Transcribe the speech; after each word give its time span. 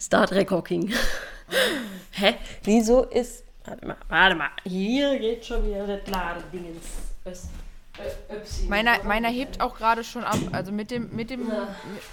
Star 0.00 0.26
Trek. 0.26 0.50
Hä? 2.10 2.34
Wieso 2.62 3.04
ist. 3.04 3.44
Warte 3.64 3.86
mal, 3.86 3.96
warte 4.08 4.34
mal. 4.34 4.50
Hier 4.64 5.18
geht 5.18 5.44
schon 5.44 5.66
wieder 5.66 5.86
das 5.86 6.06
Ladedingens. 6.08 6.86
Äh. 7.24 8.68
Meiner, 8.68 9.02
meiner 9.04 9.28
hebt 9.28 9.60
auch 9.60 9.76
gerade 9.76 10.02
schon 10.02 10.24
ab. 10.24 10.38
Also 10.52 10.72
mit 10.72 10.90
dem, 10.90 11.14
mit 11.14 11.30
dem 11.30 11.50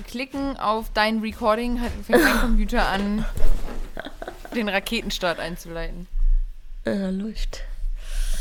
Klicken 0.08 0.58
auf 0.58 0.92
dein 0.94 1.20
Recording 1.20 1.82
hat, 1.82 1.92
fängt 2.06 2.24
mein 2.24 2.40
Computer 2.40 2.88
an, 2.88 3.26
den 4.56 4.70
Raketenstart 4.70 5.40
einzuleiten. 5.40 6.08
Äh, 6.86 7.10
läuft. 7.10 7.62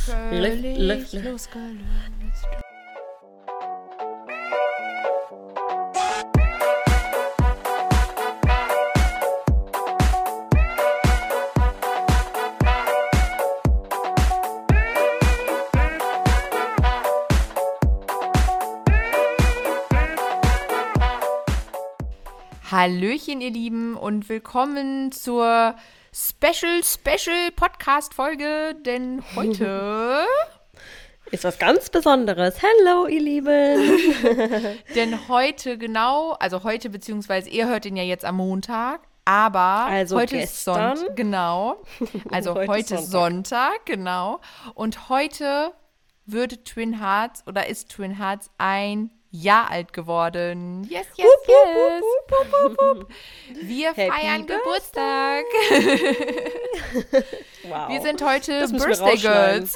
Völlig 0.05 0.79
läuft, 0.79 1.13
läuft. 1.13 1.51
Hallöchen, 22.71 23.41
ihr 23.41 23.51
Lieben, 23.51 23.97
und 23.97 24.29
willkommen 24.29 25.11
zur 25.11 25.75
Special, 26.15 26.85
Special 26.85 27.51
Podcast-Folge, 27.57 28.77
denn 28.87 29.25
heute, 29.35 30.25
Ist 31.33 31.43
was 31.43 31.59
ganz 31.59 31.91
Besonderes. 31.91 32.59
Hello, 32.63 33.09
ihr 33.09 33.21
Lieben. 33.23 33.99
denn 34.95 35.29
heute 35.29 35.79
genau, 35.79 36.37
also 36.39 36.63
heute, 36.63 36.91
beziehungsweise 36.91 37.49
ihr 37.51 37.67
hört 37.67 37.87
ihn 37.87 37.97
ja 37.97 38.05
jetzt 38.05 38.25
am 38.25 38.37
Montag, 38.37 39.01
aber 39.25 39.87
Also 39.87 40.17
heute 40.17 40.37
gestern. 40.37 40.93
ist 40.93 40.99
Sonntag, 41.01 41.17
genau, 41.17 41.83
also 42.31 42.55
Heute 42.55 42.69
heute, 42.71 42.95
ist 42.95 43.01
ist 43.03 43.11
Sonntag. 43.11 43.85
genau, 43.85 44.41
und 44.75 45.09
heute 45.09 45.73
wird 46.25 46.65
Twin 46.67 47.01
Hearts 47.01 47.43
oder 47.49 47.67
ist 47.67 47.91
Twin 47.91 48.17
Hearts 48.17 48.49
ein 48.59 49.11
Jahr 49.31 49.71
alt 49.71 49.93
geworden. 49.93 50.85
Yes, 50.91 51.07
yes, 51.17 51.27
yes. 51.47 52.03
Wir 53.63 53.93
Happy 53.95 54.11
feiern. 54.11 54.47
Geburtstag. 54.47 55.45
Wow. 57.65 57.89
Wir 57.91 58.01
sind 58.01 58.23
heute 58.25 58.67
Birthday. 58.69 59.17
Girls. 59.19 59.75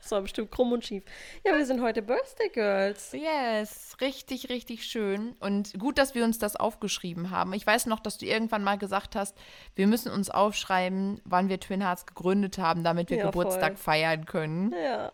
Das 0.00 0.12
war 0.12 0.22
bestimmt 0.22 0.50
krumm 0.50 0.72
und 0.72 0.84
schief. 0.84 1.02
Ja, 1.44 1.56
wir 1.56 1.66
sind 1.66 1.82
heute 1.82 2.00
Birthday 2.02 2.48
Girls. 2.48 3.12
Yes, 3.12 3.96
richtig, 4.00 4.48
richtig 4.48 4.84
schön. 4.86 5.36
Und 5.40 5.78
gut, 5.78 5.98
dass 5.98 6.14
wir 6.14 6.24
uns 6.24 6.38
das 6.38 6.56
aufgeschrieben 6.56 7.30
haben. 7.30 7.52
Ich 7.52 7.66
weiß 7.66 7.86
noch, 7.86 8.00
dass 8.00 8.18
du 8.18 8.26
irgendwann 8.26 8.64
mal 8.64 8.78
gesagt 8.78 9.14
hast, 9.14 9.36
wir 9.74 9.86
müssen 9.86 10.10
uns 10.10 10.30
aufschreiben, 10.30 11.20
wann 11.24 11.48
wir 11.48 11.60
Twin 11.60 11.82
Hearts 11.82 12.06
gegründet 12.06 12.58
haben, 12.58 12.82
damit 12.82 13.10
wir 13.10 13.18
Ja, 13.18 13.26
Geburtstag 13.26 13.72
voll. 13.78 13.94
feiern 13.94 14.24
können. 14.26 14.72
Ja. 14.72 15.12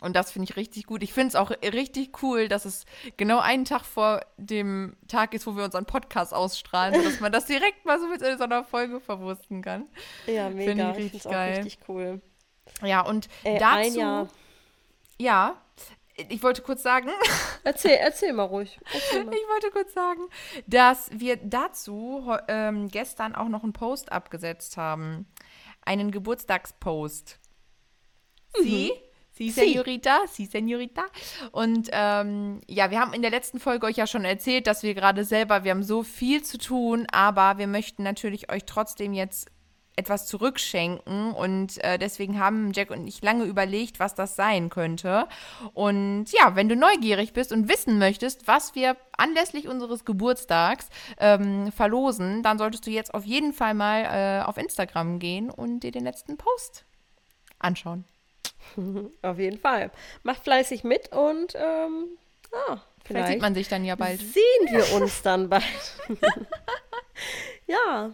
Und 0.00 0.16
das 0.16 0.32
finde 0.32 0.50
ich 0.50 0.56
richtig 0.56 0.86
gut. 0.86 1.02
Ich 1.02 1.12
finde 1.12 1.28
es 1.28 1.34
auch 1.36 1.50
richtig 1.50 2.22
cool, 2.22 2.48
dass 2.48 2.64
es 2.64 2.84
genau 3.16 3.38
einen 3.38 3.64
Tag 3.64 3.84
vor 3.84 4.20
dem 4.38 4.96
Tag 5.08 5.34
ist, 5.34 5.46
wo 5.46 5.56
wir 5.56 5.64
unseren 5.64 5.84
Podcast 5.84 6.32
ausstrahlen, 6.32 6.94
sodass 6.94 7.20
man 7.20 7.32
das 7.32 7.46
direkt 7.46 7.84
mal 7.84 8.00
so 8.00 8.06
mit 8.08 8.22
in 8.22 8.38
so 8.38 8.44
einer 8.44 8.64
Folge 8.64 9.00
verwursten 9.00 9.62
kann. 9.62 9.86
Ja, 10.26 10.48
mega. 10.48 10.90
ich 10.92 10.96
Ich 10.98 11.04
richtig 11.04 11.22
finde 11.22 11.28
auch 11.28 11.32
geil. 11.32 11.54
richtig 11.56 11.78
cool. 11.88 12.20
Ja, 12.82 13.00
und 13.02 13.28
Ey, 13.44 13.58
dazu. 13.58 13.76
ein 13.76 13.94
Jahr. 13.94 14.28
Ja, 15.18 15.60
ich 16.28 16.42
wollte 16.42 16.62
kurz 16.62 16.82
sagen, 16.82 17.08
Erzähl, 17.64 17.92
erzähl 18.00 18.32
mal 18.32 18.44
ruhig. 18.44 18.78
Erzähl 18.92 19.24
mal. 19.24 19.34
ich 19.34 19.48
wollte 19.48 19.70
kurz 19.70 19.92
sagen, 19.92 20.20
dass 20.66 21.10
wir 21.12 21.36
dazu 21.36 22.30
ähm, 22.48 22.88
gestern 22.88 23.34
auch 23.34 23.48
noch 23.48 23.62
einen 23.62 23.72
Post 23.72 24.12
abgesetzt 24.12 24.76
haben. 24.76 25.26
Einen 25.84 26.10
Geburtstagspost. 26.10 27.38
Sie? 28.58 28.62
Sie, 28.64 28.92
Sie. 29.48 29.72
Senorita, 29.72 30.18
Sie, 30.30 30.44
Senorita. 30.44 31.04
Und 31.52 31.88
ähm, 31.92 32.60
ja, 32.68 32.90
wir 32.90 33.00
haben 33.00 33.14
in 33.14 33.22
der 33.22 33.30
letzten 33.30 33.58
Folge 33.58 33.86
euch 33.86 33.96
ja 33.96 34.06
schon 34.06 34.26
erzählt, 34.26 34.66
dass 34.66 34.82
wir 34.82 34.94
gerade 34.94 35.24
selber, 35.24 35.64
wir 35.64 35.70
haben 35.70 35.82
so 35.82 36.02
viel 36.02 36.42
zu 36.42 36.58
tun, 36.58 37.06
aber 37.10 37.56
wir 37.56 37.66
möchten 37.66 38.02
natürlich 38.02 38.52
euch 38.52 38.64
trotzdem 38.66 39.14
jetzt 39.14 39.50
etwas 39.96 40.26
zurückschenken 40.26 41.32
und 41.32 41.82
äh, 41.84 41.98
deswegen 41.98 42.40
haben 42.40 42.72
Jack 42.72 42.90
und 42.90 43.06
ich 43.06 43.22
lange 43.22 43.44
überlegt, 43.44 44.00
was 44.00 44.14
das 44.14 44.34
sein 44.34 44.70
könnte. 44.70 45.28
Und 45.74 46.26
ja, 46.32 46.56
wenn 46.56 46.68
du 46.68 46.76
neugierig 46.76 47.32
bist 47.34 47.52
und 47.52 47.68
wissen 47.68 47.98
möchtest, 47.98 48.46
was 48.46 48.74
wir 48.74 48.96
anlässlich 49.16 49.68
unseres 49.68 50.04
Geburtstags 50.04 50.88
ähm, 51.18 51.70
verlosen, 51.72 52.42
dann 52.42 52.58
solltest 52.58 52.86
du 52.86 52.90
jetzt 52.90 53.12
auf 53.12 53.24
jeden 53.24 53.52
Fall 53.52 53.74
mal 53.74 54.04
äh, 54.04 54.42
auf 54.42 54.56
Instagram 54.56 55.18
gehen 55.18 55.50
und 55.50 55.80
dir 55.80 55.92
den 55.92 56.04
letzten 56.04 56.38
Post 56.38 56.86
anschauen. 57.58 58.04
Auf 59.22 59.38
jeden 59.38 59.58
Fall. 59.58 59.90
Macht 60.22 60.42
fleißig 60.44 60.84
mit 60.84 61.12
und 61.12 61.54
ähm, 61.54 62.06
ah, 62.52 62.76
Vielleicht 62.76 62.82
vielleicht 63.04 63.28
sieht 63.32 63.40
man 63.42 63.54
sich 63.54 63.68
dann 63.68 63.84
ja 63.84 63.94
bald. 63.96 64.20
sehen 64.20 64.68
wir 64.70 64.92
uns 65.00 65.22
dann 65.22 65.48
bald. 65.48 65.64
ja, 67.66 68.12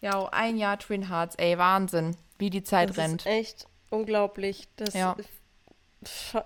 Ja, 0.00 0.28
ein 0.32 0.56
Jahr 0.58 0.78
Twin 0.78 1.08
Hearts, 1.08 1.34
ey, 1.36 1.56
Wahnsinn, 1.58 2.16
wie 2.38 2.50
die 2.50 2.62
Zeit 2.62 2.90
das 2.90 2.98
rennt. 2.98 3.22
ist 3.22 3.26
echt 3.26 3.66
unglaublich. 3.90 4.68
Das 4.76 4.94
Ja. 4.94 5.12
ist, 5.18 5.28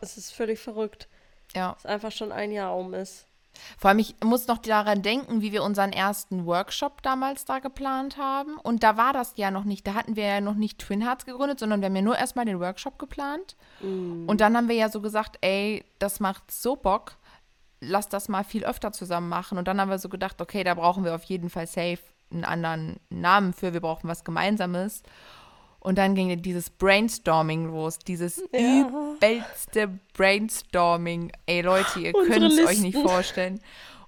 es 0.02 0.16
ist 0.18 0.32
völlig 0.32 0.58
verrückt, 0.60 1.08
Ja. 1.54 1.72
dass 1.74 1.86
einfach 1.86 2.12
schon 2.12 2.30
ein 2.32 2.52
Jahr 2.52 2.76
um 2.76 2.94
ist. 2.94 3.26
Vor 3.78 3.90
allem, 3.90 3.98
ich 3.98 4.16
muss 4.24 4.46
noch 4.46 4.58
daran 4.58 5.02
denken, 5.02 5.40
wie 5.40 5.52
wir 5.52 5.62
unseren 5.62 5.92
ersten 5.92 6.46
Workshop 6.46 7.02
damals 7.02 7.44
da 7.44 7.58
geplant 7.58 8.16
haben. 8.16 8.56
Und 8.58 8.82
da 8.82 8.96
war 8.96 9.12
das 9.12 9.32
ja 9.36 9.50
noch 9.50 9.64
nicht. 9.64 9.86
Da 9.86 9.94
hatten 9.94 10.16
wir 10.16 10.26
ja 10.26 10.40
noch 10.40 10.54
nicht 10.54 10.78
Twin 10.78 11.02
Hearts 11.02 11.26
gegründet, 11.26 11.58
sondern 11.60 11.80
wir 11.80 11.86
haben 11.86 11.96
ja 11.96 12.02
nur 12.02 12.18
erstmal 12.18 12.44
den 12.44 12.60
Workshop 12.60 12.98
geplant. 12.98 13.56
Und 14.26 14.40
dann 14.40 14.56
haben 14.56 14.68
wir 14.68 14.76
ja 14.76 14.88
so 14.88 15.00
gesagt, 15.00 15.38
ey, 15.40 15.84
das 15.98 16.20
macht 16.20 16.50
so 16.50 16.76
Bock. 16.76 17.16
Lass 17.80 18.08
das 18.08 18.28
mal 18.28 18.44
viel 18.44 18.64
öfter 18.64 18.92
zusammen 18.92 19.28
machen. 19.28 19.58
Und 19.58 19.68
dann 19.68 19.80
haben 19.80 19.90
wir 19.90 19.98
so 19.98 20.08
gedacht, 20.08 20.40
okay, 20.40 20.64
da 20.64 20.74
brauchen 20.74 21.04
wir 21.04 21.14
auf 21.14 21.24
jeden 21.24 21.50
Fall 21.50 21.66
safe 21.66 22.00
einen 22.30 22.44
anderen 22.44 23.00
Namen 23.10 23.52
für. 23.52 23.72
Wir 23.72 23.80
brauchen 23.80 24.08
was 24.08 24.24
Gemeinsames. 24.24 25.02
Und 25.80 25.96
dann 25.96 26.14
ging 26.14 26.42
dieses 26.42 26.70
Brainstorming 26.70 27.66
los, 27.66 27.98
dieses 27.98 28.42
übelste 28.52 29.98
Brainstorming. 30.12 31.32
Ey 31.46 31.60
Leute, 31.60 32.00
ihr 32.00 32.12
könnt 32.12 32.52
es 32.52 32.66
euch 32.66 32.80
nicht 32.80 32.98
vorstellen. 32.98 33.60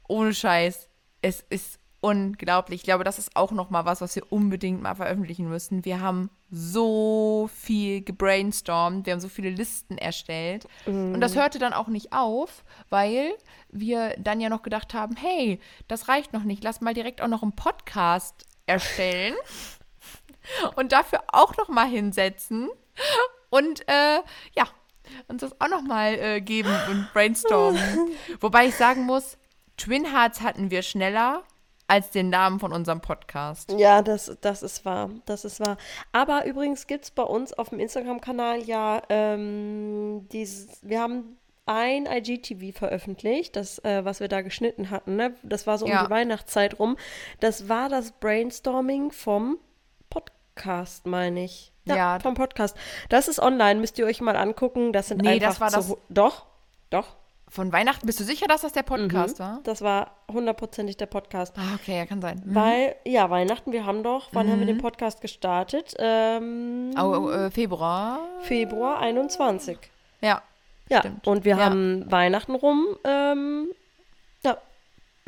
Ohne 0.09 0.35
Scheiß. 0.35 0.89
Es 1.23 1.45
ist 1.49 1.79
unglaublich. 2.01 2.81
Ich 2.81 2.85
glaube, 2.85 3.05
das 3.05 3.19
ist 3.19 3.37
auch 3.37 3.53
noch 3.53 3.71
mal 3.71 3.85
was, 3.85 4.01
was 4.01 4.17
wir 4.17 4.33
unbedingt 4.33 4.83
mal 4.83 4.95
veröffentlichen 4.95 5.49
müssen. 5.49 5.85
Wir 5.85 6.01
haben 6.01 6.31
so 6.51 7.49
viel 7.55 8.03
gebrainstormt, 8.03 9.07
wir 9.07 9.13
haben 9.13 9.21
so 9.21 9.29
viele 9.29 9.51
Listen 9.51 9.99
erstellt. 9.99 10.67
Und 10.87 11.21
das 11.21 11.37
hörte 11.37 11.59
dann 11.59 11.73
auch 11.73 11.89
nicht 11.89 12.13
auf, 12.13 12.65
weil 12.89 13.35
wir 13.71 14.15
dann 14.19 14.41
ja 14.41 14.49
noch 14.49 14.63
gedacht 14.63 14.95
haben, 14.95 15.15
hey, 15.17 15.61
das 15.87 16.09
reicht 16.09 16.33
noch 16.33 16.43
nicht, 16.43 16.65
lass 16.65 16.81
mal 16.81 16.95
direkt 16.95 17.21
auch 17.21 17.29
noch 17.29 17.43
einen 17.43 17.53
Podcast 17.53 18.47
erstellen 18.67 19.35
und 20.77 20.93
dafür 20.93 21.23
auch 21.33 21.57
noch 21.57 21.69
mal 21.69 21.87
hinsetzen 21.87 22.69
und 23.51 23.87
äh, 23.89 24.21
ja, 24.57 24.65
uns 25.29 25.41
das 25.41 25.61
auch 25.61 25.69
noch 25.69 25.83
mal 25.83 26.15
äh, 26.15 26.41
geben 26.41 26.75
und 26.91 27.09
brainstormen. 27.13 27.81
Wobei 28.41 28.67
ich 28.67 28.77
sagen 28.77 29.05
muss, 29.05 29.37
Twin 29.77 30.05
Hearts 30.13 30.41
hatten 30.41 30.71
wir 30.71 30.83
schneller 30.83 31.43
als 31.89 32.11
den 32.11 32.31
Namen 32.31 32.61
von 32.61 32.73
unserem 32.73 33.01
Podcast. 33.01 33.73
Ja, 33.77 34.03
das, 34.03 34.37
das 34.41 34.63
ist 34.63 34.85
wahr. 34.85 35.11
Das 35.27 35.45
ist 35.45 35.59
wahr. 35.59 35.77
Aber 36.13 36.45
übrigens 36.47 36.87
gibt 36.87 37.05
es 37.05 37.11
bei 37.11 37.25
uns 37.25 37.53
auf 37.53 37.71
dem 37.71 37.81
Instagram-Kanal 37.81 38.63
ja 38.63 39.03
ähm, 39.09 40.29
dieses, 40.31 40.79
wir 40.83 41.01
haben 41.01 41.37
ein 41.67 42.07
IGTV 42.07 42.77
veröffentlicht, 42.79 43.57
das, 43.57 43.79
äh, 43.81 44.05
was 44.05 44.21
wir 44.21 44.29
da 44.29 44.43
geschnitten 44.43 44.91
hatten. 44.91 45.17
Ne? 45.17 45.35
Das 45.43 45.67
war 45.67 45.79
so 45.79 45.87
um 45.87 45.91
Ja. 45.91 46.05
die 46.05 46.11
Weihnachtszeit 46.11 46.79
rum. 46.79 46.97
Das 47.41 47.69
war 47.69 47.89
das 47.89 48.13
Brainstorming 48.13 49.11
vom 49.11 49.59
Podcast, 50.65 51.07
meine 51.07 51.45
ich. 51.45 51.73
Ja. 51.87 52.21
vom 52.21 52.35
Podcast. 52.35 52.77
Das 53.09 53.27
ist 53.27 53.41
online, 53.41 53.81
müsst 53.81 53.99
ihr 53.99 54.05
euch 54.07 54.21
mal 54.21 54.37
angucken. 54.37 54.93
Das 54.93 55.09
sind 55.09 55.23
Nee, 55.23 55.29
einfach 55.43 55.49
das 55.49 55.61
war 55.61 55.71
das- 55.71 55.97
Doch, 56.11 56.45
doch. 56.91 57.17
Von 57.49 57.73
Weihnachten, 57.73 58.07
bist 58.07 58.21
du 58.21 58.25
sicher, 58.25 58.47
dass 58.47 58.61
das 58.61 58.73
der 58.73 58.83
Podcast 58.85 59.41
war? 59.41 59.59
Das 59.65 59.81
war 59.83 60.13
hundertprozentig 60.31 60.99
der 60.99 61.07
Podcast. 61.07 61.57
Ah, 61.59 61.75
okay, 61.75 61.97
ja, 61.97 62.07
kann 62.07 62.21
sein. 62.21 62.43
Mhm. 62.45 62.55
Weil, 62.55 62.95
ja, 63.05 63.29
Weihnachten, 63.31 63.73
wir 63.73 63.87
haben 63.87 64.03
doch, 64.05 64.29
wann 64.33 64.49
haben 64.51 64.61
wir 64.61 64.67
den 64.67 64.79
Podcast 64.79 65.21
gestartet? 65.23 65.95
Ähm, 65.99 66.93
Oh, 66.97 67.29
äh, 67.31 67.51
Februar. 67.51 68.21
Februar 68.43 68.99
21. 69.01 69.79
Ja. 70.21 70.43
Ja, 70.91 71.01
Stimmt. 71.01 71.27
und 71.27 71.45
wir 71.45 71.57
Ja. 71.57 71.65
haben 71.65 72.05
Weihnachten 72.13 72.55
rum, 72.55 72.87
ähm, 73.05 73.69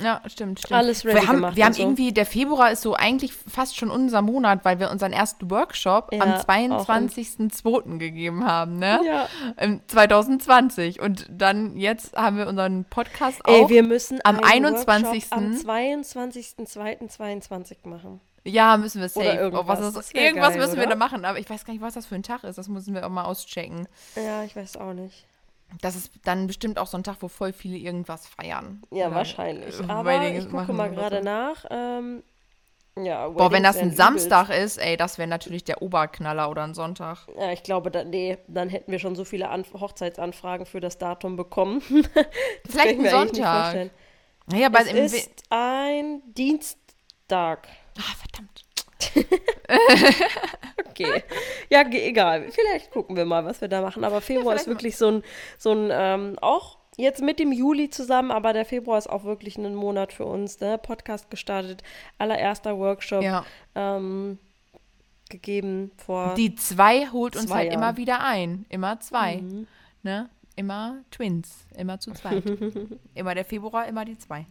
ja, 0.02 0.20
stimmt, 0.26 0.60
stimmt. 0.60 0.78
Alles 0.78 1.04
ready 1.04 1.16
wir 1.20 1.26
haben, 1.28 1.36
gemacht 1.36 1.56
wir 1.56 1.64
haben 1.64 1.72
so. 1.72 1.82
irgendwie, 1.82 2.12
der 2.12 2.26
Februar 2.26 2.70
ist 2.70 2.82
so 2.82 2.94
eigentlich 2.94 3.32
fast 3.32 3.76
schon 3.76 3.90
unser 3.90 4.22
Monat, 4.22 4.64
weil 4.64 4.78
wir 4.80 4.90
unseren 4.90 5.12
ersten 5.12 5.50
Workshop 5.50 6.12
Ja, 6.12 6.22
am 6.22 6.30
auch 6.72 6.88
am- 6.88 7.06
22.02. 7.08 7.98
gegeben 7.98 8.44
haben, 8.46 8.78
ne? 8.78 9.00
Ja. 9.04 9.28
Im 9.58 9.80
2020. 9.86 11.00
Und 11.00 11.26
dann 11.30 11.76
jetzt 11.76 12.16
haben 12.16 12.36
wir 12.38 12.46
unseren 12.48 12.84
Podcast 12.84 13.44
auch. 13.44 13.52
Ey, 13.52 13.68
wir 13.68 13.82
müssen 13.82 14.20
am 14.24 14.36
einen 14.40 14.66
21.. 14.66 15.30
Workshop 15.30 15.38
am 15.38 15.52
22.02.22 15.52 17.76
machen. 17.88 18.20
ja, 18.44 18.76
müssen 18.76 19.00
wir 19.00 19.08
safe. 19.08 19.26
irgendwas. 19.26 19.64
Oh, 19.64 19.68
was 19.68 19.80
ist, 19.80 19.96
Das 19.96 20.12
irgendwas 20.12 20.50
geil, 20.50 20.58
müssen 20.58 20.74
wir 20.76 20.82
oder? 20.82 20.90
da 20.90 20.96
machen, 20.96 21.24
aber 21.24 21.38
ich 21.38 21.48
weiß 21.48 21.64
gar 21.64 21.72
nicht, 21.72 21.82
was 21.82 21.94
das 21.94 22.06
für 22.06 22.14
ein 22.16 22.22
Tag 22.22 22.44
ist. 22.44 22.58
Das 22.58 22.68
müssen 22.68 22.94
wir 22.94 23.04
auch 23.06 23.10
mal 23.10 23.24
auschecken. 23.24 23.86
Ja, 24.16 24.42
ich 24.44 24.54
weiß 24.56 24.76
auch 24.78 24.92
nicht. 24.94 25.26
Das 25.80 25.96
ist 25.96 26.12
dann 26.24 26.46
bestimmt 26.46 26.78
auch 26.78 26.86
so 26.86 26.96
ein 26.96 27.04
Tag, 27.04 27.16
wo 27.20 27.28
voll 27.28 27.52
viele 27.52 27.76
irgendwas 27.76 28.26
feiern. 28.26 28.82
Ja, 28.90 29.06
Oder, 29.06 29.16
wahrscheinlich. 29.16 29.80
äh, 29.80 29.84
Aber 29.88 30.10
Weddings 30.10 30.44
ich 30.44 30.50
gucke 30.50 30.72
mal 30.72 30.90
gerade 30.90 31.18
so. 31.18 31.24
nach. 31.24 31.64
Ähm, 31.70 32.22
ja, 32.96 33.26
Boah, 33.28 33.50
wenn 33.50 33.62
das 33.62 33.78
ein 33.78 33.92
Samstag 33.92 34.50
ist, 34.50 34.76
ey, 34.76 34.98
das 34.98 35.16
wäre 35.16 35.28
natürlich 35.28 35.64
der 35.64 35.80
Oberknaller 35.80 36.50
oder 36.50 36.62
ein 36.64 36.74
Sonntag. 36.74 37.26
Ja, 37.38 37.50
ich 37.50 37.62
glaube, 37.62 37.90
da, 37.90 38.04
nee, 38.04 38.36
dann 38.48 38.68
hätten 38.68 38.92
wir 38.92 38.98
schon 38.98 39.16
so 39.16 39.24
viele 39.24 39.48
An 39.48 39.64
Hochzeitsanfragen 39.72 40.66
für 40.66 40.80
das 40.80 40.98
Datum 40.98 41.36
bekommen. 41.36 41.82
das 42.14 42.22
Vielleicht 42.68 43.00
ein 43.00 43.08
Sonntag. 43.08 43.90
Naja, 44.46 44.66
aber 44.66 44.80
Es 44.80 44.92
ist 44.92 45.44
ein 45.48 46.20
Dienstag. 46.34 47.68
Ah, 47.98 48.14
verdammt. 48.20 48.62
Okay. 50.92 51.22
Ja, 51.70 51.82
egal. 51.88 52.50
Vielleicht 52.50 52.90
gucken 52.90 53.16
wir 53.16 53.24
mal, 53.24 53.44
was 53.44 53.60
wir 53.60 53.68
da 53.68 53.80
machen. 53.80 54.04
Aber 54.04 54.20
Februar 54.20 54.54
ist 54.54 54.64
vielleicht 54.64 54.66
mal. 54.66 54.72
wirklich 54.74 54.96
so 54.96 55.08
ein, 55.10 55.22
so 55.58 55.72
ein 55.72 55.88
ähm, 55.90 56.38
auch 56.40 56.78
jetzt 56.96 57.22
mit 57.22 57.38
dem 57.38 57.50
Juli 57.52 57.88
zusammen, 57.88 58.30
aber 58.30 58.52
der 58.52 58.64
Februar 58.66 58.98
ist 58.98 59.08
auch 59.08 59.24
wirklich 59.24 59.56
ein 59.56 59.74
Monat 59.74 60.12
für 60.12 60.26
uns. 60.26 60.60
Ne? 60.60 60.78
Podcast 60.78 61.30
gestartet, 61.30 61.82
allererster 62.18 62.76
Workshop 62.78 63.22
Ja. 63.22 63.44
ähm, 63.74 64.38
gegeben 65.30 65.90
vor. 65.96 66.34
Die 66.34 66.54
zwei 66.56 67.06
holt 67.08 67.36
uns 67.36 67.46
Zwei 67.46 67.54
halt 67.54 67.72
Jahren. 67.72 67.78
immer 67.82 67.96
wieder 67.96 68.22
ein. 68.22 68.66
Immer 68.68 69.00
zwei. 69.00 69.38
Mhm. 69.38 69.66
Ne? 70.02 70.28
Immer 70.56 70.96
Twins. 71.10 71.66
Immer 71.76 71.98
zu 71.98 72.12
zweit. 72.12 72.42
immer 73.14 73.34
der 73.34 73.46
Februar, 73.46 73.86
immer 73.86 74.04
die 74.04 74.18
zwei. 74.18 74.44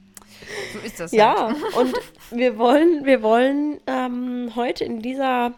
So 0.73 0.79
ist 0.79 0.99
das 0.99 1.11
Ja, 1.11 1.47
halt. 1.47 1.57
und 1.75 1.95
wir 2.31 2.57
wollen, 2.57 3.05
wir 3.05 3.21
wollen 3.23 3.79
ähm, 3.87 4.51
heute 4.55 4.83
in 4.85 5.01
dieser 5.01 5.53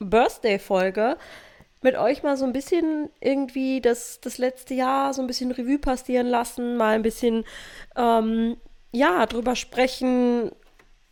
Birthday-Folge 0.00 1.16
mit 1.82 1.96
euch 1.96 2.22
mal 2.22 2.36
so 2.36 2.44
ein 2.44 2.52
bisschen 2.52 3.08
irgendwie 3.20 3.80
das, 3.80 4.20
das 4.20 4.38
letzte 4.38 4.74
Jahr 4.74 5.14
so 5.14 5.20
ein 5.22 5.26
bisschen 5.26 5.52
Revue 5.52 5.78
passieren 5.78 6.26
lassen, 6.26 6.76
mal 6.76 6.94
ein 6.94 7.02
bisschen, 7.02 7.44
ähm, 7.96 8.56
ja, 8.92 9.26
drüber 9.26 9.54
sprechen, 9.54 10.50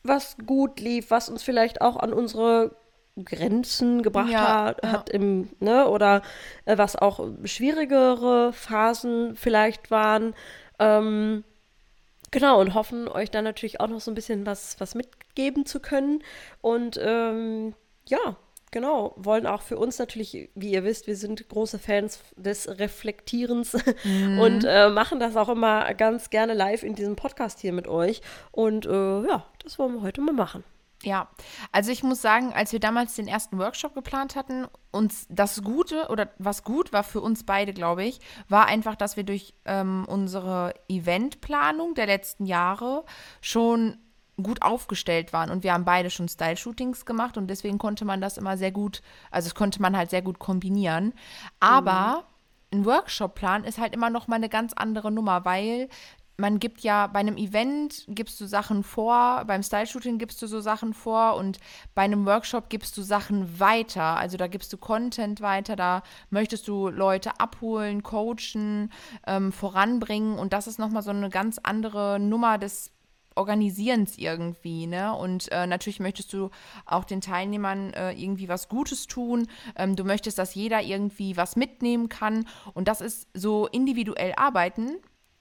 was 0.03 0.37
gut 0.45 0.81
lief, 0.81 1.11
was 1.11 1.29
uns 1.29 1.43
vielleicht 1.43 1.81
auch 1.83 1.97
an 1.97 2.13
unsere 2.13 2.77
Grenzen 3.25 4.03
gebracht 4.03 4.31
Ja, 4.31 4.65
hat, 4.65 4.83
ja. 4.83 4.93
hat 4.93 5.11
im, 5.11 5.49
ne, 5.61 5.89
oder 5.89 6.23
äh, 6.65 6.77
was 6.79 6.97
auch 6.97 7.27
schwierigere 7.45 8.53
Phasen 8.53 9.37
vielleicht 9.37 9.91
waren. 9.91 10.35
Ähm, 10.79 11.45
Genau, 12.31 12.61
und 12.61 12.75
hoffen, 12.75 13.09
euch 13.09 13.31
dann 13.31 13.45
natürlich 13.45 13.81
auch 13.81 13.89
noch 13.89 14.01
so 14.01 14.11
ein 14.11 14.15
bisschen 14.15 14.47
was, 14.47 14.79
was 14.81 14.95
mitgeben 14.95 15.65
zu 15.65 15.81
können. 15.81 16.23
Und 16.61 16.99
ähm, 17.03 17.75
ja, 18.09 18.37
genau, 18.73 19.15
wollen 19.17 19.47
auch 19.47 19.63
für 19.63 19.79
uns 19.79 19.99
natürlich, 19.99 20.51
wie 20.55 20.73
ihr 20.73 20.85
wisst, 20.85 21.07
wir 21.07 21.17
sind 21.17 21.49
große 21.49 21.79
Fans 21.79 22.21
des 22.37 22.69
Reflektierens 22.79 23.75
und 24.41 24.65
äh, 24.65 24.91
machen 24.91 25.21
das 25.21 25.37
auch 25.37 25.49
immer 25.49 25.95
ganz 25.95 26.31
gerne 26.31 26.55
live 26.55 26.83
in 26.83 26.95
diesem 26.95 27.17
Podcast 27.17 27.61
hier 27.61 27.73
mit 27.73 27.87
euch. 27.87 28.23
Und 28.51 28.87
äh, 28.87 29.27
ja, 29.27 29.47
das 29.63 29.79
wollen 29.79 29.95
wir 29.95 30.03
heute 30.03 30.21
mal 30.21 30.35
machen. 30.35 30.65
Ja, 31.07 31.29
also 31.71 31.93
ich 31.93 32.03
muss 32.03 32.21
sagen, 32.21 32.53
als 32.53 32.73
wir 32.73 32.81
damals 32.81 33.15
den 33.15 33.29
ersten 33.29 33.59
Workshop 33.59 33.95
geplant 33.95 34.35
hatten, 34.35 34.67
uns 34.91 35.29
das 35.31 35.63
Gute 35.63 36.09
oder 36.09 36.31
was 36.39 36.65
gut 36.65 36.93
war 36.93 37.05
für 37.05 37.21
uns 37.21 37.45
beide, 37.45 37.73
glaube 37.73 38.03
ich, 38.03 38.19
war 38.49 38.67
einfach, 38.67 38.97
dass 38.97 39.17
wir 39.17 39.23
durch 39.23 39.55
ähm, 39.67 40.05
unsere 40.09 40.75
Eventplanung 40.89 41.95
der 41.95 42.07
letzten 42.07 42.45
Jahre 42.45 43.05
schon 43.41 43.99
gut 44.43 44.63
aufgestellt 44.63 45.33
waren 45.33 45.51
und 45.51 45.63
wir 45.63 45.75
haben 45.75 45.85
beide 45.85 46.11
schon 46.11 46.27
Style-Shootings 46.27 47.07
gemacht 47.07 47.37
und 47.37 47.47
deswegen 47.47 47.79
konnte 47.79 48.05
man 48.05 48.21
das 48.21 48.37
immer 48.37 48.57
sehr 48.57 48.73
gut, 48.73 49.01
also 49.31 49.49
das 49.49 49.55
konnte 49.55 49.81
man 49.81 49.97
halt 49.97 50.11
sehr 50.11 50.23
gut 50.23 50.41
kombinieren. 50.41 51.15
Aber 51.61 52.25
ein 52.73 52.85
Workshop-Plan 52.85 53.63
ist 53.63 53.79
halt 53.79 53.95
immer 53.95 54.11
noch 54.11 54.27
mal 54.27 54.37
eine 54.37 54.49
ganz 54.49 54.73
andere 54.73 55.13
Nummer, 55.13 55.45
weil 55.45 55.89
man 56.37 56.59
gibt 56.59 56.83
ja 56.83 57.07
bei 57.07 57.21
einem 57.21 57.37
Event 57.37 58.05
gibst 58.09 58.41
du 58.41 58.47
Sachen 58.47 58.83
vor, 58.83 59.45
beim 59.47 59.63
Style-Shooting 59.63 60.19
gibst 60.19 60.43
du 60.43 60.47
so 60.47 60.61
Sachen 60.61 60.93
vor 60.93 61.37
und 61.37 61.59
bei 61.95 62.03
einem 62.03 62.27
Workshop 62.27 62.69
gibst 62.69 62.97
du 62.99 63.03
Sachen 63.03 63.59
weiter. 63.59 64.17
Also 64.17 64.37
da 64.37 64.47
gibst 64.47 64.73
du 64.73 64.77
Content 64.77 65.41
weiter, 65.41 65.77
da 65.77 66.03
möchtest 66.31 66.69
du 66.69 66.89
Leute 66.89 67.41
abholen, 67.41 68.03
coachen, 68.03 68.93
ähm, 69.27 69.53
voranbringen 69.53 70.39
und 70.39 70.53
das 70.53 70.67
ist 70.67 70.79
nochmal 70.79 71.03
so 71.03 71.11
eine 71.11 71.31
ganz 71.31 71.59
andere 71.63 72.19
Nummer 72.21 72.59
des 72.59 72.93
Organisierens 73.37 74.17
irgendwie, 74.17 74.87
ne? 74.87 75.15
Und 75.15 75.53
äh, 75.53 75.67
natürlich 75.67 76.01
möchtest 76.01 76.33
du 76.33 76.51
auch 76.87 77.05
den 77.05 77.21
Teilnehmern 77.21 77.93
äh, 77.93 78.13
irgendwie 78.13 78.49
was 78.49 78.69
Gutes 78.71 79.07
tun. 79.07 79.47
Ähm, 79.77 79.95
du 79.95 80.05
möchtest, 80.05 80.39
dass 80.39 80.55
jeder 80.55 80.83
irgendwie 80.83 81.37
was 81.37 81.55
mitnehmen 81.55 82.09
kann. 82.09 82.47
Und 82.73 82.89
das 82.89 83.03
ist 83.03 83.29
so 83.35 83.67
individuell 83.67 84.33
arbeiten, 84.37 84.97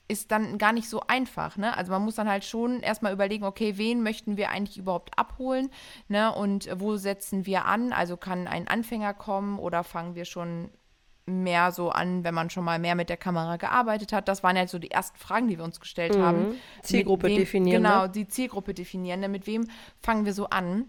ist 0.08 0.32
dann 0.32 0.58
gar 0.58 0.72
nicht 0.72 0.90
so 0.90 1.02
einfach, 1.08 1.58
ne? 1.58 1.76
Also 1.76 1.92
man 1.92 2.04
muss 2.04 2.16
dann 2.16 2.30
halt 2.30 2.46
schon 2.46 2.82
erstmal 2.82 3.14
überlegen, 3.14 3.44
okay, 3.44 3.78
wen 3.78 4.04
möchten 4.04 4.38
wir 4.38 4.50
eigentlich 4.50 4.78
überhaupt 4.78 5.18
abholen, 5.18 5.70
ne? 6.08 6.34
Und 6.34 6.70
wo 6.80 6.96
setzen 6.98 7.46
wir 7.46 7.66
an? 7.66 7.92
Also 7.92 8.18
kann 8.18 8.48
ein 8.48 8.68
Anfänger 8.68 9.14
kommen 9.14 9.58
oder 9.58 9.84
fangen 9.84 10.16
wir 10.16 10.26
schon 10.26 10.70
mehr 11.26 11.72
so 11.72 11.90
an, 11.90 12.24
wenn 12.24 12.36
man 12.36 12.50
schon 12.50 12.64
mal 12.64 12.78
mehr 12.78 12.96
mit 12.96 13.10
der 13.10 13.18
Kamera 13.18 13.58
gearbeitet 13.58 14.14
hat. 14.14 14.28
Das 14.28 14.44
waren 14.44 14.56
ja 14.56 14.68
so 14.68 14.78
die 14.78 14.92
ersten 14.92 15.18
Fragen, 15.18 15.48
die 15.48 15.58
wir 15.58 15.66
uns 15.66 15.80
gestellt 15.80 16.18
haben. 16.18 16.50
Mhm. 16.50 16.56
Zielgruppe 16.84 17.28
Mit 17.28 17.32
wem, 17.32 17.40
definieren, 17.40 17.84
Genau, 17.84 18.04
ne? 18.04 18.10
die 18.10 18.28
Zielgruppe 18.28 18.74
definieren. 18.74 19.22
Ne? 19.22 19.30
Mit 19.30 19.48
wem 19.48 19.68
fangen 20.02 20.26
wir 20.26 20.34
so 20.34 20.48
an? 20.50 20.86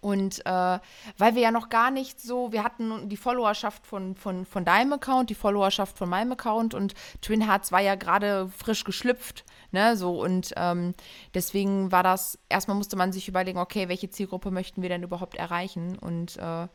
Und 0.00 0.46
äh, 0.46 0.78
weil 1.18 1.34
wir 1.34 1.42
ja 1.42 1.50
noch 1.50 1.70
gar 1.70 1.90
nicht 1.90 2.20
so, 2.20 2.52
wir 2.52 2.62
hatten 2.62 3.08
die 3.08 3.16
Followerschaft 3.16 3.84
von, 3.84 4.14
von, 4.14 4.46
von 4.46 4.64
deinem 4.64 4.92
Account, 4.92 5.28
die 5.28 5.34
Followerschaft 5.34 5.98
von 5.98 6.08
meinem 6.08 6.32
Account 6.32 6.72
und 6.72 6.94
Twin 7.20 7.44
Hearts 7.48 7.72
war 7.72 7.80
ja 7.80 7.96
gerade 7.96 8.48
frisch 8.48 8.84
geschlüpft, 8.84 9.44
ne, 9.72 9.96
so 9.96 10.22
und 10.22 10.52
ähm, 10.56 10.94
deswegen 11.34 11.90
war 11.90 12.04
das, 12.04 12.38
erstmal 12.48 12.76
musste 12.76 12.94
man 12.94 13.12
sich 13.12 13.26
überlegen, 13.26 13.58
okay, 13.58 13.88
welche 13.88 14.08
Zielgruppe 14.08 14.52
möchten 14.52 14.82
wir 14.82 14.88
denn 14.88 15.02
überhaupt 15.02 15.34
erreichen 15.36 15.98
und 15.98 16.36
äh, 16.36 16.68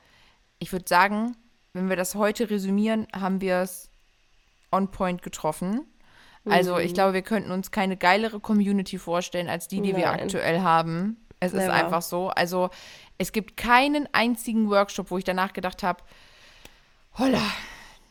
ich 0.60 0.74
würde 0.74 0.86
sagen, 0.88 1.38
wenn 1.72 1.88
wir 1.88 1.96
das 1.96 2.16
heute 2.16 2.50
resümieren, 2.50 3.08
haben 3.14 3.40
wir 3.40 3.60
es 3.60 3.90
on 4.72 4.92
point 4.92 5.22
getroffen. 5.22 5.88
Also 6.46 6.76
Mhm. 6.76 6.82
ich 6.82 6.94
glaube, 6.94 7.14
wir 7.14 7.22
könnten 7.22 7.52
uns 7.52 7.72
keine 7.72 7.96
geilere 7.96 8.42
Community 8.42 8.98
vorstellen, 8.98 9.48
als 9.48 9.70
die, 9.70 9.80
die 9.82 9.96
wir 9.96 10.08
Nein. 10.08 10.20
aktuell 10.22 10.60
haben. 10.60 11.23
Es 11.46 11.54
ist 11.54 11.60
Never. 11.60 11.74
einfach 11.74 12.02
so. 12.02 12.30
Also 12.30 12.70
es 13.18 13.32
gibt 13.32 13.58
keinen 13.58 14.08
einzigen 14.14 14.70
Workshop, 14.70 15.12
wo 15.12 15.18
ich 15.18 15.24
danach 15.24 15.54
gedacht 15.54 15.84
habe, 15.84 16.04
holla, 17.18 17.42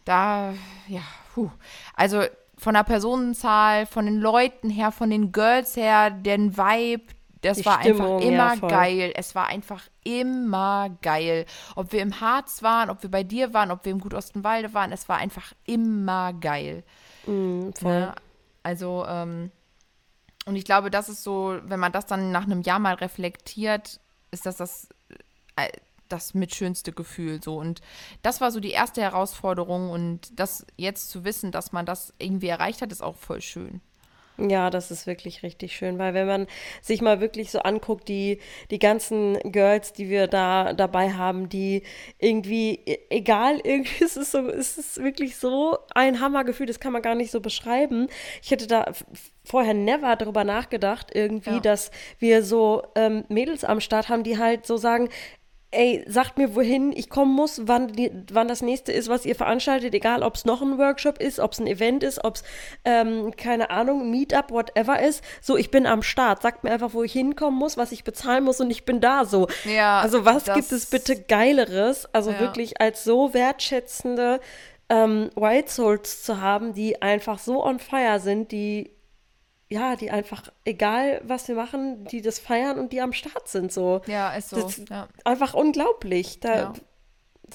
da, 0.04 0.54
ja, 0.88 1.02
puh. 1.34 1.50
Also 1.94 2.24
von 2.58 2.74
der 2.74 2.84
Personenzahl, 2.84 3.86
von 3.86 4.06
den 4.06 4.18
Leuten 4.20 4.70
her, 4.70 4.92
von 4.92 5.10
den 5.10 5.32
Girls 5.32 5.76
her, 5.76 6.10
den 6.10 6.56
Vibe, 6.56 7.04
das 7.40 7.58
Die 7.58 7.66
war 7.66 7.80
Stimmung, 7.80 8.16
einfach 8.18 8.24
ja, 8.24 8.28
immer 8.28 8.56
voll. 8.56 8.70
geil. 8.70 9.12
Es 9.16 9.34
war 9.34 9.48
einfach 9.48 9.82
immer 10.04 10.90
geil. 11.02 11.44
Ob 11.74 11.92
wir 11.92 12.00
im 12.00 12.20
Harz 12.20 12.62
waren, 12.62 12.88
ob 12.88 13.02
wir 13.02 13.10
bei 13.10 13.24
dir 13.24 13.52
waren, 13.52 13.72
ob 13.72 13.84
wir 13.84 13.90
im 13.90 13.98
Gutostenwalde 13.98 14.72
waren, 14.74 14.92
es 14.92 15.08
war 15.08 15.18
einfach 15.18 15.52
immer 15.66 16.32
geil. 16.34 16.84
Mhm, 17.26 17.72
voll. 17.74 18.00
Ne? 18.00 18.14
Also, 18.62 19.04
ähm, 19.08 19.50
und 20.44 20.56
ich 20.56 20.64
glaube, 20.64 20.90
das 20.90 21.08
ist 21.08 21.22
so, 21.22 21.58
wenn 21.62 21.80
man 21.80 21.92
das 21.92 22.06
dann 22.06 22.32
nach 22.32 22.44
einem 22.44 22.62
Jahr 22.62 22.78
mal 22.78 22.94
reflektiert, 22.94 24.00
ist 24.30 24.46
das 24.46 24.56
das, 24.56 24.88
äh, 25.56 25.68
das 26.08 26.34
mit 26.34 26.54
schönste 26.54 26.92
Gefühl 26.92 27.42
so. 27.42 27.56
Und 27.56 27.80
das 28.22 28.40
war 28.40 28.50
so 28.50 28.60
die 28.60 28.70
erste 28.70 29.00
Herausforderung 29.00 29.90
und 29.90 30.38
das 30.38 30.66
jetzt 30.76 31.10
zu 31.10 31.24
wissen, 31.24 31.52
dass 31.52 31.72
man 31.72 31.86
das 31.86 32.12
irgendwie 32.18 32.48
erreicht 32.48 32.82
hat, 32.82 32.92
ist 32.92 33.02
auch 33.02 33.16
voll 33.16 33.40
schön. 33.40 33.80
Ja, 34.38 34.70
das 34.70 34.90
ist 34.90 35.06
wirklich 35.06 35.42
richtig 35.42 35.76
schön, 35.76 35.98
weil 35.98 36.14
wenn 36.14 36.26
man 36.26 36.46
sich 36.80 37.02
mal 37.02 37.20
wirklich 37.20 37.50
so 37.50 37.58
anguckt, 37.60 38.08
die, 38.08 38.38
die 38.70 38.78
ganzen 38.78 39.38
Girls, 39.52 39.92
die 39.92 40.08
wir 40.08 40.26
da 40.26 40.72
dabei 40.72 41.12
haben, 41.12 41.48
die 41.50 41.82
irgendwie, 42.18 42.80
e- 42.86 42.98
egal, 43.10 43.60
irgendwie 43.64 44.02
ist 44.02 44.16
es 44.16 44.32
so, 44.32 44.48
ist 44.48 44.78
es 44.78 44.96
wirklich 45.02 45.36
so 45.36 45.76
ein 45.94 46.18
Hammergefühl, 46.20 46.66
das 46.66 46.80
kann 46.80 46.92
man 46.94 47.02
gar 47.02 47.14
nicht 47.14 47.30
so 47.30 47.40
beschreiben. 47.40 48.08
Ich 48.42 48.50
hätte 48.50 48.66
da 48.66 48.90
vorher 49.44 49.74
never 49.74 50.16
drüber 50.16 50.44
nachgedacht, 50.44 51.10
irgendwie, 51.14 51.50
Ja. 51.56 51.60
dass 51.60 51.90
wir 52.18 52.42
so 52.42 52.82
ähm, 52.94 53.24
Mädels 53.28 53.64
am 53.64 53.80
Start 53.80 54.08
haben, 54.08 54.22
die 54.24 54.38
halt 54.38 54.66
so 54.66 54.76
sagen, 54.78 55.08
ey, 55.72 56.04
sagt 56.06 56.38
mir, 56.38 56.54
wohin 56.54 56.92
ich 56.92 57.08
kommen 57.10 57.32
muss, 57.34 57.62
wann, 57.64 57.88
die, 57.88 58.12
wann 58.30 58.46
das 58.46 58.62
nächste 58.62 58.92
ist, 58.92 59.08
was 59.08 59.24
ihr 59.26 59.34
veranstaltet, 59.34 59.94
egal 59.94 60.22
ob 60.22 60.34
es 60.36 60.44
noch 60.44 60.62
ein 60.62 60.78
Workshop 60.78 61.18
ist, 61.18 61.40
ob 61.40 61.52
es 61.52 61.58
ein 61.60 61.66
Event 61.66 62.02
ist, 62.04 62.22
ob 62.24 62.36
es, 62.36 62.44
ähm, 62.84 63.34
keine 63.36 63.70
Ahnung, 63.70 64.10
Meetup, 64.10 64.50
whatever 64.50 65.00
ist. 65.00 65.24
So, 65.40 65.56
ich 65.56 65.70
bin 65.70 65.86
am 65.86 66.02
Start. 66.02 66.42
Sagt 66.42 66.62
mir 66.62 66.70
einfach, 66.70 66.92
wo 66.94 67.02
ich 67.02 67.12
hinkommen 67.12 67.58
muss, 67.58 67.76
was 67.76 67.90
ich 67.90 68.04
bezahlen 68.04 68.44
muss 68.44 68.60
und 68.60 68.70
ich 68.70 68.84
bin 68.84 69.00
da 69.00 69.24
so. 69.24 69.48
Ja, 69.64 70.00
also 70.00 70.24
was 70.24 70.44
das- 70.44 70.54
gibt 70.56 70.72
es 70.72 70.86
bitte 70.86 71.20
Geileres, 71.22 72.06
also 72.12 72.30
Ja. 72.30 72.40
wirklich 72.40 72.80
als 72.80 73.02
so 73.04 73.34
wertschätzende 73.34 74.40
ähm, 74.88 75.30
White 75.36 75.70
Souls 75.70 76.22
zu 76.22 76.40
haben, 76.42 76.74
die 76.74 77.00
einfach 77.00 77.38
so 77.38 77.64
on 77.64 77.78
fire 77.78 78.20
sind, 78.20 78.52
die 78.52 78.90
ja, 79.72 79.96
die 79.96 80.10
einfach, 80.10 80.42
egal 80.64 81.20
was 81.24 81.48
wir 81.48 81.54
machen, 81.54 82.04
die 82.06 82.22
das 82.22 82.38
feiern 82.38 82.78
und 82.78 82.92
die 82.92 83.00
am 83.00 83.12
Start 83.12 83.48
sind. 83.48 83.72
So. 83.72 84.00
Ja, 84.06 84.32
ist 84.34 84.50
so. 84.50 84.56
Das- 84.62 84.82
ja. 84.88 85.08
Einfach 85.24 85.54
unglaublich. 85.54 86.40
Da, 86.40 86.54
Ja. 86.54 86.72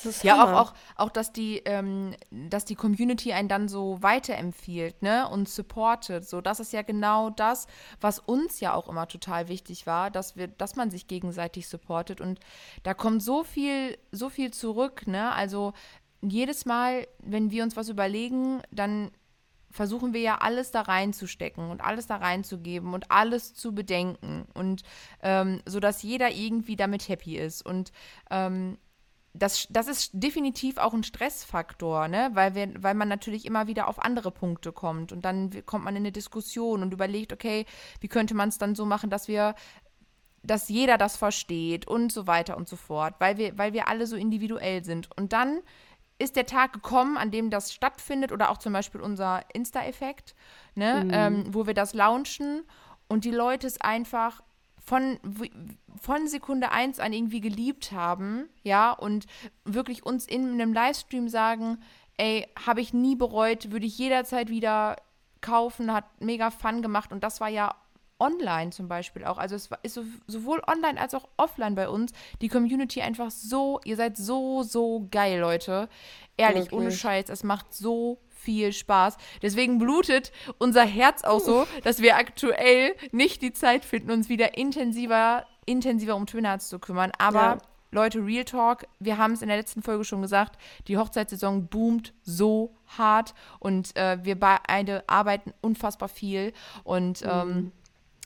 Ist 0.04 0.24
Ja, 0.24 0.44
auch, 0.44 0.62
auch, 0.62 0.74
auch 0.96 1.10
dass, 1.10 1.34
die, 1.34 1.58
ähm, 1.66 2.16
dass 2.30 2.66
die 2.66 2.76
Community 2.76 3.34
einen 3.34 3.48
dann 3.50 3.68
so 3.68 3.98
weiterempfiehlt 4.02 5.02
ne? 5.02 5.28
und 5.28 5.50
supportet. 5.50 6.28
So, 6.30 6.40
das 6.40 6.60
ist 6.60 6.72
ja 6.72 6.84
genau 6.84 7.32
das, 7.32 7.66
was 8.00 8.20
uns 8.20 8.60
ja 8.60 8.76
auch 8.76 8.90
immer 8.90 9.08
total 9.08 9.48
wichtig 9.48 9.88
war, 9.88 10.12
dass 10.12 10.36
wir, 10.36 10.48
dass 10.50 10.76
man 10.76 10.92
sich 10.92 11.08
gegenseitig 11.08 11.68
supportet. 11.68 12.22
Und 12.22 12.40
da 12.84 12.94
kommt 12.94 13.24
so 13.24 13.44
viel, 13.44 13.98
so 14.12 14.30
viel 14.30 14.52
zurück, 14.52 15.08
ne? 15.08 15.32
Also 15.34 15.74
jedes 16.22 16.66
Mal, 16.66 17.08
wenn 17.20 17.50
wir 17.50 17.64
uns 17.64 17.76
was 17.76 17.90
überlegen, 17.90 18.62
dann 18.72 19.10
versuchen 19.70 20.14
wir 20.14 20.22
ja 20.22 20.38
alles 20.40 20.72
da 20.72 20.82
reinzustecken 20.82 21.70
und 21.70 21.82
alles 21.82 22.08
da 22.08 22.18
reinzugeben 22.18 22.94
und 22.94 23.12
alles 23.12 23.54
zu 23.54 23.74
bedenken 23.74 24.46
und 24.54 24.84
ähm, 25.22 25.62
so 25.66 25.80
dass 25.80 26.04
jeder 26.04 26.32
irgendwie 26.32 26.76
damit 26.76 27.08
happy 27.10 27.38
ist 27.38 27.66
und 27.66 27.92
ähm, 28.32 28.78
das, 29.34 29.68
das 29.70 29.88
ist 29.88 30.12
definitiv 30.14 30.78
auch 30.78 30.94
ein 30.94 31.04
Stressfaktor, 31.04 32.08
ne? 32.08 32.32
weil, 32.34 32.56
wir, 32.56 32.72
weil 32.80 32.96
man 32.96 33.08
natürlich 33.08 33.46
immer 33.46 33.68
wieder 33.68 33.88
auf 33.88 34.04
andere 34.04 34.32
Punkte 34.32 34.72
kommt 34.72 35.12
und 35.12 35.26
dann 35.26 35.52
kommt 35.66 35.84
man 35.86 35.96
in 35.96 36.02
eine 36.02 36.12
Diskussion 36.12 36.82
und 36.82 36.94
überlegt, 36.94 37.34
okay, 37.34 37.66
wie 38.02 38.08
könnte 38.08 38.34
man 38.34 38.50
es 38.50 38.58
dann 38.58 38.74
so 38.74 38.86
machen, 38.86 39.10
dass 39.10 39.28
wir 39.28 39.56
dass 40.44 40.70
jeder 40.70 40.98
das 40.98 41.18
versteht 41.18 41.88
und 41.88 42.12
so 42.12 42.26
weiter 42.26 42.56
und 42.56 42.70
so 42.70 42.78
fort, 42.78 43.16
weil 43.20 43.38
wir, 43.38 43.58
weil 43.58 43.74
wir 43.74 43.90
alle 43.90 44.08
so 44.08 44.16
individuell 44.16 44.84
sind. 44.84 45.10
Und 45.18 45.34
dann 45.34 45.60
ist 46.20 46.36
der 46.36 46.46
Tag 46.46 46.74
gekommen, 46.74 47.18
an 47.18 47.32
dem 47.32 47.50
das 47.50 47.74
stattfindet 47.74 48.32
oder 48.32 48.50
auch 48.50 48.58
zum 48.58 48.74
Beispiel 48.74 49.02
unser 49.02 49.44
Insta-Effekt, 49.54 50.36
ne, 50.76 51.08
ähm, 51.12 51.46
wo 51.54 51.68
wir 51.68 51.74
das 51.74 51.94
launchen 51.94 52.64
und 53.08 53.24
die 53.24 53.32
Leute 53.32 53.68
es 53.68 53.80
einfach 53.80 54.42
von, 54.84 55.20
von 56.02 56.28
Sekunde 56.28 56.72
eins 56.72 57.00
an 57.00 57.14
irgendwie 57.14 57.42
geliebt 57.42 57.92
haben, 57.92 58.50
ja, 58.64 58.92
und 58.92 59.26
wirklich 59.66 60.06
uns 60.06 60.26
in 60.26 60.54
einem 60.54 60.74
Livestream 60.74 61.28
sagen, 61.28 61.80
ey, 62.18 62.48
habe 62.66 62.82
ich 62.82 62.94
nie 62.94 63.16
bereut, 63.16 63.72
würde 63.72 63.86
ich 63.86 63.98
jederzeit 63.98 64.50
wieder 64.50 64.96
kaufen, 65.42 65.94
hat 65.94 66.06
mega 66.22 66.50
Fun 66.52 66.82
gemacht 66.82 67.12
und 67.12 67.24
das 67.24 67.42
war 67.42 67.50
ja 67.50 67.76
online 68.20 68.72
zum 68.72 68.88
Beispiel 68.88 69.26
auch. 69.26 69.38
Also 69.38 69.56
es 69.56 69.70
ist 69.84 69.94
so, 69.94 70.04
sowohl 70.28 70.62
online 70.68 71.00
als 71.00 71.14
auch 71.14 71.28
offline 71.38 71.76
bei 71.76 71.90
uns. 71.90 72.12
Die 72.42 72.50
Community 72.50 73.02
einfach 73.02 73.32
so, 73.32 73.80
ihr 73.84 73.96
seid 73.96 74.18
so, 74.18 74.64
so 74.64 75.08
geil, 75.12 75.40
Leute. 75.40 75.90
Ehrlich, 76.38 76.72
ohne 76.72 76.86
Wirklich. 76.86 77.00
Scheiß, 77.02 77.30
es 77.30 77.44
macht 77.44 77.74
so 77.74 78.20
viel 78.30 78.72
Spaß. 78.72 79.18
Deswegen 79.42 79.78
blutet 79.80 80.32
unser 80.58 80.84
Herz 80.86 81.24
auch 81.24 81.40
so, 81.40 81.68
dass 81.84 82.02
wir 82.02 82.16
aktuell 82.16 82.96
nicht 83.12 83.42
die 83.42 83.52
Zeit 83.52 83.84
finden, 83.84 84.12
uns 84.12 84.30
wieder 84.30 84.58
intensiver, 84.58 85.46
intensiver 85.66 86.16
um 86.16 86.26
Twin 86.26 86.46
Hearts 86.46 86.70
zu 86.70 86.80
kümmern. 86.80 87.12
Aber 87.18 87.40
Ja. 87.40 87.58
Leute, 87.92 88.20
Real 88.20 88.44
Talk, 88.44 88.86
wir 89.00 89.18
haben 89.18 89.34
es 89.34 89.42
in 89.42 89.48
der 89.48 89.58
letzten 89.58 89.82
Folge 89.82 90.04
schon 90.04 90.22
gesagt, 90.22 90.60
die 90.88 90.98
Hochzeitssaison 90.98 91.68
boomt 91.68 92.14
so 92.22 92.76
hart 92.98 93.34
und 93.60 93.96
äh, 93.96 94.20
wir 94.24 94.38
beide 94.40 95.04
arbeiten 95.08 95.54
unfassbar 95.62 96.10
viel 96.10 96.54
und 96.84 97.24
ähm, 97.26 97.72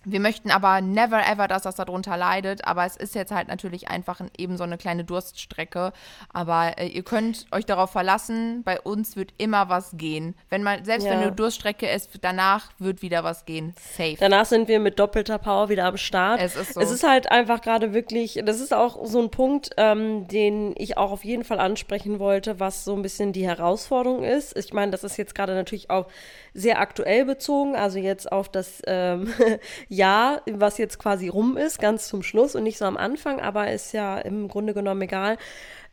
wir 0.03 0.19
möchten 0.19 0.49
aber 0.51 0.81
never 0.81 1.21
ever, 1.27 1.47
dass 1.47 1.63
das 1.63 1.75
darunter 1.75 2.17
leidet. 2.17 2.65
Aber 2.65 2.85
es 2.85 2.95
ist 2.97 3.15
jetzt 3.15 3.31
halt 3.31 3.47
natürlich 3.47 3.89
einfach 3.89 4.19
ein, 4.19 4.31
eben 4.37 4.57
so 4.57 4.63
eine 4.63 4.77
kleine 4.77 5.03
Durststrecke. 5.03 5.93
Aber 6.33 6.77
äh, 6.77 6.87
ihr 6.87 7.03
könnt 7.03 7.45
euch 7.51 7.65
darauf 7.65 7.91
verlassen, 7.91 8.63
bei 8.63 8.79
uns 8.81 9.15
wird 9.15 9.33
immer 9.37 9.69
was 9.69 9.91
gehen. 9.97 10.35
Wenn 10.49 10.63
man, 10.63 10.83
selbst 10.85 11.05
wenn 11.07 11.19
Ja. 11.19 11.27
eine 11.27 11.31
Durststrecke 11.31 11.87
ist, 11.87 12.09
danach 12.21 12.69
wird 12.79 13.01
wieder 13.01 13.23
was 13.23 13.45
gehen. 13.45 13.73
Safe. 13.95 14.15
Danach 14.19 14.45
sind 14.45 14.67
wir 14.67 14.79
mit 14.79 14.99
doppelter 14.99 15.37
Power 15.37 15.69
wieder 15.69 15.85
am 15.85 15.97
Start. 15.97 16.39
Es 16.41 16.55
ist 16.55 16.73
so. 16.73 16.79
Es 16.81 16.91
ist 16.91 17.03
halt 17.07 17.31
einfach 17.31 17.61
gerade 17.61 17.93
wirklich, 17.93 18.41
das 18.45 18.59
ist 18.59 18.73
auch 18.73 19.05
so 19.05 19.21
ein 19.21 19.29
Punkt, 19.31 19.69
ähm, 19.77 20.27
den 20.27 20.73
ich 20.77 20.97
auch 20.97 21.11
auf 21.11 21.23
jeden 21.23 21.43
Fall 21.43 21.59
ansprechen 21.59 22.19
wollte, 22.19 22.59
was 22.59 22.83
so 22.85 22.95
ein 22.95 23.01
bisschen 23.01 23.33
die 23.33 23.45
Herausforderung 23.45 24.23
ist. 24.23 24.57
Ich 24.57 24.73
meine, 24.73 24.91
das 24.91 25.03
ist 25.03 25.17
jetzt 25.17 25.35
gerade 25.35 25.53
natürlich 25.53 25.89
auch 25.89 26.07
sehr 26.53 26.79
aktuell 26.79 27.25
bezogen, 27.25 27.75
also 27.75 27.99
jetzt 27.99 28.31
auf 28.31 28.49
das 28.49 28.81
ähm, 28.87 29.33
Jahr, 29.87 30.41
was 30.49 30.77
jetzt 30.77 30.99
quasi 30.99 31.27
rum 31.27 31.57
ist, 31.57 31.79
ganz 31.79 32.07
zum 32.07 32.23
Schluss 32.23 32.55
und 32.55 32.63
nicht 32.63 32.77
so 32.77 32.85
am 32.85 32.97
Anfang, 32.97 33.39
aber 33.39 33.71
ist 33.71 33.93
ja 33.93 34.17
im 34.17 34.47
Grunde 34.47 34.73
genommen 34.73 35.01
egal. 35.01 35.37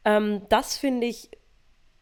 Ähm, 0.05 0.43
das 0.49 0.77
finde 0.77 1.07
ich 1.07 1.31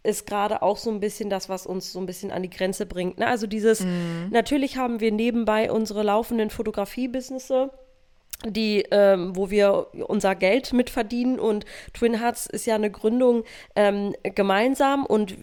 ist 0.02 0.24
gerade 0.24 0.62
auch 0.62 0.76
so 0.76 0.88
ein 0.90 1.00
bisschen 1.00 1.30
das, 1.30 1.48
was 1.48 1.66
uns 1.66 1.92
so 1.92 1.98
ein 1.98 2.06
bisschen 2.06 2.30
an 2.30 2.44
die 2.44 2.50
Grenze 2.50 2.86
bringt. 2.86 3.18
Ne? 3.18 3.26
Also 3.26 3.48
dieses, 3.48 3.84
natürlich 4.30 4.76
haben 4.76 5.00
wir 5.00 5.10
nebenbei 5.10 5.72
unsere 5.72 6.04
laufenden 6.04 6.48
Fotografie-Businesse 6.48 7.72
die, 8.44 8.84
ähm, 8.90 9.34
wo 9.34 9.50
wir 9.50 9.88
unser 10.08 10.34
Geld 10.34 10.72
mitverdienen 10.72 11.38
und 11.38 11.64
Twin 11.94 12.20
Hearts 12.20 12.46
ist 12.46 12.66
ja 12.66 12.74
eine 12.74 12.90
Gründung 12.90 13.44
ähm, 13.74 14.14
gemeinsam 14.22 15.06
und 15.06 15.36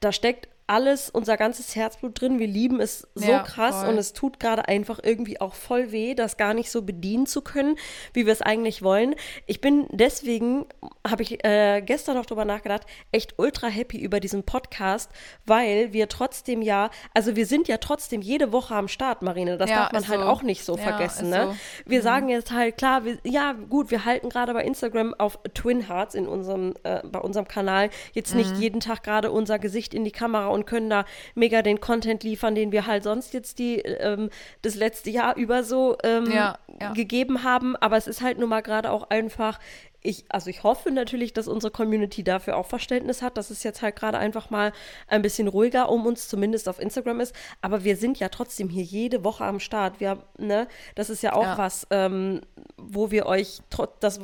da 0.00 0.12
steckt 0.12 0.48
alles, 0.68 1.10
unser 1.10 1.36
ganzes 1.36 1.76
Herzblut 1.76 2.20
drin. 2.20 2.38
Wir 2.38 2.46
lieben 2.46 2.80
es 2.80 3.06
so 3.14 3.30
Ja, 3.30 3.40
krass 3.42 3.80
voll. 3.82 3.88
und 3.90 3.98
es 3.98 4.12
tut 4.12 4.40
gerade 4.40 4.66
einfach 4.68 4.98
irgendwie 5.02 5.40
auch 5.40 5.54
voll 5.54 5.92
weh, 5.92 6.14
das 6.14 6.36
gar 6.36 6.54
nicht 6.54 6.70
so 6.70 6.82
bedienen 6.82 7.26
zu 7.26 7.40
können, 7.42 7.76
wie 8.12 8.26
wir 8.26 8.32
es 8.32 8.42
eigentlich 8.42 8.82
wollen. 8.82 9.14
Ich 9.46 9.60
bin 9.60 9.86
deswegen, 9.90 10.66
habe 11.06 11.22
ich 11.22 11.44
äh, 11.44 11.82
gestern 11.82 12.16
noch 12.16 12.26
drüber 12.26 12.44
nachgedacht, 12.44 12.82
echt 13.12 13.34
ultra 13.38 13.68
happy 13.68 13.98
über 13.98 14.18
diesen 14.20 14.42
Podcast, 14.42 15.10
weil 15.44 15.92
wir 15.92 16.08
trotzdem 16.08 16.62
ja, 16.62 16.90
also 17.14 17.36
wir 17.36 17.46
sind 17.46 17.68
ja 17.68 17.76
trotzdem 17.76 18.20
jede 18.22 18.50
Woche 18.52 18.74
am 18.74 18.88
Start, 18.88 19.22
Marine. 19.22 19.56
Das 19.58 19.70
Ja, 19.70 19.84
darf 19.84 19.92
man 19.92 20.08
halt 20.08 20.20
so. 20.20 20.26
auch 20.26 20.42
nicht 20.42 20.64
so 20.64 20.76
Ja, 20.76 20.82
vergessen. 20.82 21.30
Ne? 21.30 21.42
so. 21.46 21.52
Mhm. 21.52 21.56
Wir 21.86 22.02
sagen 22.02 22.28
jetzt 22.28 22.50
halt, 22.50 22.76
klar, 22.76 23.04
wir, 23.04 23.18
ja, 23.24 23.52
gut, 23.52 23.90
wir 23.90 24.04
halten 24.04 24.28
gerade 24.30 24.52
bei 24.52 24.64
Instagram 24.64 25.14
auf 25.14 25.38
Twin 25.54 25.88
Hearts 25.88 26.14
in 26.14 26.26
unserem, 26.26 26.74
äh, 26.82 27.00
bei 27.06 27.20
unserem 27.20 27.46
Kanal 27.46 27.90
jetzt 28.12 28.32
Mhm. 28.32 28.38
nicht 28.40 28.56
jeden 28.58 28.80
Tag 28.80 29.02
gerade 29.04 29.30
unser 29.30 29.58
Gesicht 29.58 29.94
in 29.94 30.04
die 30.04 30.10
Kamera 30.10 30.48
und 30.56 30.66
können 30.66 30.90
da 30.90 31.04
mega 31.36 31.62
den 31.62 31.80
Content 31.80 32.24
liefern, 32.24 32.56
den 32.56 32.72
wir 32.72 32.86
halt 32.88 33.04
sonst 33.04 33.32
jetzt 33.32 33.60
die, 33.60 33.76
ähm, 33.80 34.30
das 34.62 34.74
letzte 34.74 35.10
Jahr 35.10 35.36
über 35.36 35.62
so 35.62 35.96
ähm, 36.02 36.28
Ja, 36.32 36.58
ja. 36.80 36.92
gegeben 36.92 37.44
haben. 37.44 37.76
Aber 37.76 37.96
es 37.96 38.08
ist 38.08 38.20
halt 38.22 38.38
nun 38.38 38.48
mal 38.48 38.62
gerade 38.62 38.90
auch 38.90 39.10
einfach, 39.10 39.60
ich, 40.02 40.24
also 40.28 40.50
ich 40.50 40.62
hoffe 40.62 40.90
natürlich, 40.90 41.32
dass 41.32 41.48
unsere 41.48 41.70
Community 41.72 42.22
dafür 42.24 42.56
auch 42.56 42.66
Verständnis 42.66 43.22
hat, 43.22 43.36
dass 43.36 43.50
es 43.50 43.62
jetzt 43.62 43.82
halt 43.82 43.96
gerade 43.96 44.18
einfach 44.18 44.50
mal 44.50 44.72
ein 45.08 45.22
bisschen 45.22 45.48
ruhiger 45.48 45.88
um 45.90 46.06
uns 46.06 46.28
zumindest 46.28 46.68
auf 46.68 46.80
Instagram 46.80 47.20
ist. 47.20 47.34
Aber 47.60 47.84
wir 47.84 47.96
sind 47.96 48.18
ja 48.18 48.28
trotzdem 48.28 48.68
hier 48.68 48.84
jede 48.84 49.24
Woche 49.24 49.44
am 49.44 49.60
Start. 49.60 50.00
Wir, 50.00 50.18
ne, 50.38 50.68
das 50.94 51.10
ist 51.10 51.22
ja 51.22 51.32
auch 51.34 51.42
Ja. 51.42 51.58
was, 51.58 51.86
ähm, 51.90 52.40
wo 52.76 53.10
wir 53.10 53.26
euch 53.26 53.58
trotz 53.70 53.98
das 54.00 54.20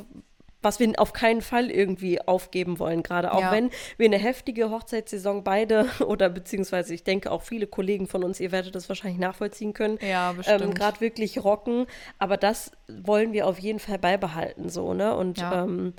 was 0.63 0.79
wir 0.79 0.91
auf 0.97 1.13
keinen 1.13 1.41
Fall 1.41 1.69
irgendwie 1.69 2.21
aufgeben 2.21 2.79
wollen, 2.79 3.03
gerade 3.03 3.31
auch 3.33 3.41
Ja. 3.41 3.51
wenn 3.51 3.69
wir 3.97 4.05
eine 4.07 4.17
heftige 4.17 4.69
Hochzeitssaison 4.71 5.43
beide 5.43 5.85
oder 6.07 6.29
beziehungsweise 6.29 6.93
ich 6.93 7.03
denke 7.03 7.31
auch 7.31 7.41
viele 7.43 7.67
Kollegen 7.67 8.07
von 8.07 8.23
uns, 8.23 8.39
ihr 8.39 8.51
werdet 8.51 8.73
das 8.75 8.89
wahrscheinlich 8.89 9.19
nachvollziehen 9.19 9.73
können, 9.73 9.99
Ja, 10.01 10.35
ähm, 10.47 10.73
gerade 10.73 10.99
wirklich 11.01 11.43
rocken. 11.43 11.85
Aber 12.17 12.37
das 12.37 12.71
wollen 12.87 13.33
wir 13.33 13.47
auf 13.47 13.59
jeden 13.59 13.79
Fall 13.79 13.99
beibehalten, 13.99 14.69
so, 14.69 14.93
ne? 14.93 15.15
Und 15.15 15.37
Ja. 15.39 15.63
ähm, 15.63 15.93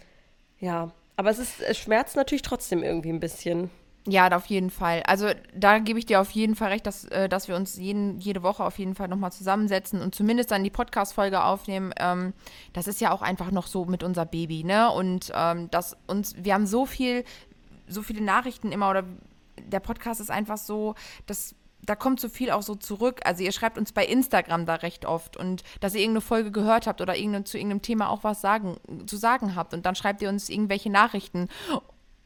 ja, 0.59 0.91
aber 1.17 1.31
es 1.31 1.39
ist, 1.39 1.61
es 1.61 1.79
schmerzt 1.79 2.17
natürlich 2.17 2.43
trotzdem 2.43 2.83
irgendwie 2.83 3.11
ein 3.11 3.21
bisschen. 3.21 3.71
Ja, 4.07 4.31
auf 4.37 4.47
jeden 4.47 4.69
Fall. 4.69 5.03
Also 5.07 5.31
da 5.55 5.79
gebe 5.79 5.99
ich 5.99 6.05
dir 6.05 6.21
auf 6.21 6.31
jeden 6.33 6.57
Fall 6.57 6.69
recht, 6.69 6.87
dass, 6.87 7.07
äh, 7.07 7.27
dass 7.27 7.49
wir 7.49 7.57
uns 7.57 7.77
jeden, 7.77 8.19
jede 8.19 8.43
Woche 8.43 8.63
auf 8.63 8.79
jeden 8.79 8.95
Fall 8.95 9.09
nochmal 9.09 9.33
zusammensetzen 9.33 10.03
und 10.03 10.15
zumindest 10.15 10.51
dann 10.51 10.63
die 10.63 10.71
Podcast-Folge 10.71 11.43
aufnehmen. 11.43 11.95
Ähm, 11.99 12.35
das 12.75 12.87
ist 12.87 13.01
ja 13.01 13.13
auch 13.13 13.23
einfach 13.23 13.51
noch 13.51 13.67
so 13.67 13.87
mit 13.87 14.03
unser 14.03 14.27
Baby, 14.27 14.63
ne? 14.63 14.91
Und 14.91 15.33
ähm, 15.35 15.71
dass 15.71 15.97
uns, 16.07 16.35
wir 16.37 16.53
haben 16.53 16.67
so 16.67 16.85
viel, 16.85 17.25
so 17.89 18.03
viele 18.03 18.23
Nachrichten 18.23 18.73
immer 18.73 18.91
oder 18.91 19.05
der 19.59 19.81
Podcast 19.81 20.21
ist 20.21 20.31
einfach 20.31 20.59
so, 20.59 20.95
dass 21.27 21.55
da 21.81 21.95
kommt 21.95 22.21
so 22.21 22.29
viel 22.29 22.51
auch 22.51 22.63
so 22.63 22.75
zurück. 22.75 23.21
Also 23.25 23.43
ihr 23.43 23.53
schreibt 23.53 23.79
uns 23.79 23.93
bei 23.93 24.05
Instagram 24.05 24.67
da 24.67 24.77
recht 24.77 25.07
oft 25.07 25.37
und 25.37 25.63
dass 25.81 25.95
ihr 25.95 26.01
irgendeine 26.01 26.23
Folge 26.23 26.51
gehört 26.51 26.87
habt 26.87 27.01
oder 27.01 27.17
irgendeine, 27.17 27.45
zu 27.45 27.59
irgendeinem 27.59 27.83
Thema 27.83 28.09
auch 28.11 28.25
was 28.25 28.41
sagen, 28.41 28.77
zu 29.07 29.17
sagen 29.17 29.55
habt 29.55 29.75
und 29.75 29.87
dann 29.87 29.95
schreibt 29.95 30.23
ihr 30.23 30.29
uns 30.29 30.49
irgendwelche 30.49 30.91
Nachrichten. 30.91 31.49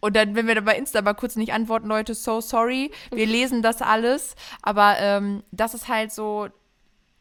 Und 0.01 0.17
dann, 0.17 0.35
wenn 0.35 0.47
wir 0.47 0.55
dann 0.55 0.65
bei 0.65 0.77
Insta 0.77 1.03
mal 1.03 1.15
kurz 1.15 1.37
nicht 1.37 1.53
antworten, 1.53 1.89
Leute, 1.89 2.15
so 2.15 2.41
sorry, 2.41 2.91
wir 3.11 3.27
lesen 3.27 3.63
das 3.63 3.83
alles. 3.83 4.35
Aber 4.63 4.97
ähm, 4.99 5.43
das 5.51 5.75
ist 5.75 5.89
halt 5.89 6.13
so, 6.13 6.49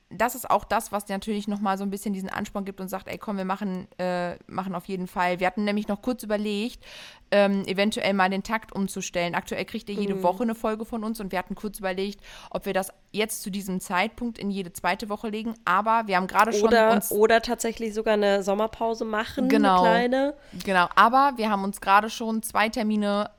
das 0.09 0.35
ist 0.35 0.49
auch 0.49 0.63
das, 0.63 0.91
was 0.91 1.07
natürlich 1.09 1.47
nochmal 1.47 1.77
so 1.77 1.83
ein 1.83 1.89
bisschen 1.89 2.13
diesen 2.13 2.29
Ansporn 2.29 2.63
gibt 2.63 2.79
und 2.79 2.87
sagt, 2.87 3.09
ey 3.09 3.17
komm, 3.17 3.37
wir 3.37 3.45
machen, 3.45 3.87
äh, 3.97 4.35
machen 4.47 4.73
auf 4.73 4.85
jeden 4.85 5.07
Fall. 5.07 5.39
Wir 5.39 5.47
hatten 5.47 5.65
nämlich 5.65 5.89
noch 5.89 6.01
kurz 6.01 6.23
überlegt, 6.23 6.83
ähm, 7.29 7.65
eventuell 7.65 8.13
mal 8.13 8.29
den 8.29 8.41
Takt 8.41 8.71
umzustellen. 8.71 9.35
Aktuell 9.35 9.65
kriegt 9.65 9.89
ihr 9.89 9.95
jede 9.95 10.15
mhm. 10.15 10.23
Woche 10.23 10.43
eine 10.43 10.55
Folge 10.55 10.85
von 10.85 11.03
uns 11.03 11.19
und 11.19 11.33
wir 11.33 11.39
hatten 11.39 11.55
kurz 11.55 11.79
überlegt, 11.79 12.21
ob 12.51 12.65
wir 12.65 12.73
das 12.73 12.93
jetzt 13.11 13.41
zu 13.41 13.49
diesem 13.49 13.81
Zeitpunkt 13.81 14.39
in 14.39 14.49
jede 14.49 14.71
zweite 14.71 15.09
Woche 15.09 15.27
legen. 15.27 15.55
Aber 15.65 16.03
wir 16.05 16.15
haben 16.15 16.27
gerade 16.27 16.53
schon 16.53 16.69
oder, 16.69 16.91
uns 16.91 17.11
oder 17.11 17.41
tatsächlich 17.41 17.93
sogar 17.93 18.13
eine 18.13 18.43
Sommerpause 18.43 19.03
machen, 19.03 19.49
genau, 19.49 19.83
eine 19.83 20.07
kleine. 20.07 20.33
Genau, 20.63 20.87
aber 20.95 21.33
wir 21.35 21.49
haben 21.49 21.65
uns 21.65 21.81
gerade 21.81 22.09
schon 22.09 22.43
zwei 22.43 22.69
Termine 22.69 23.29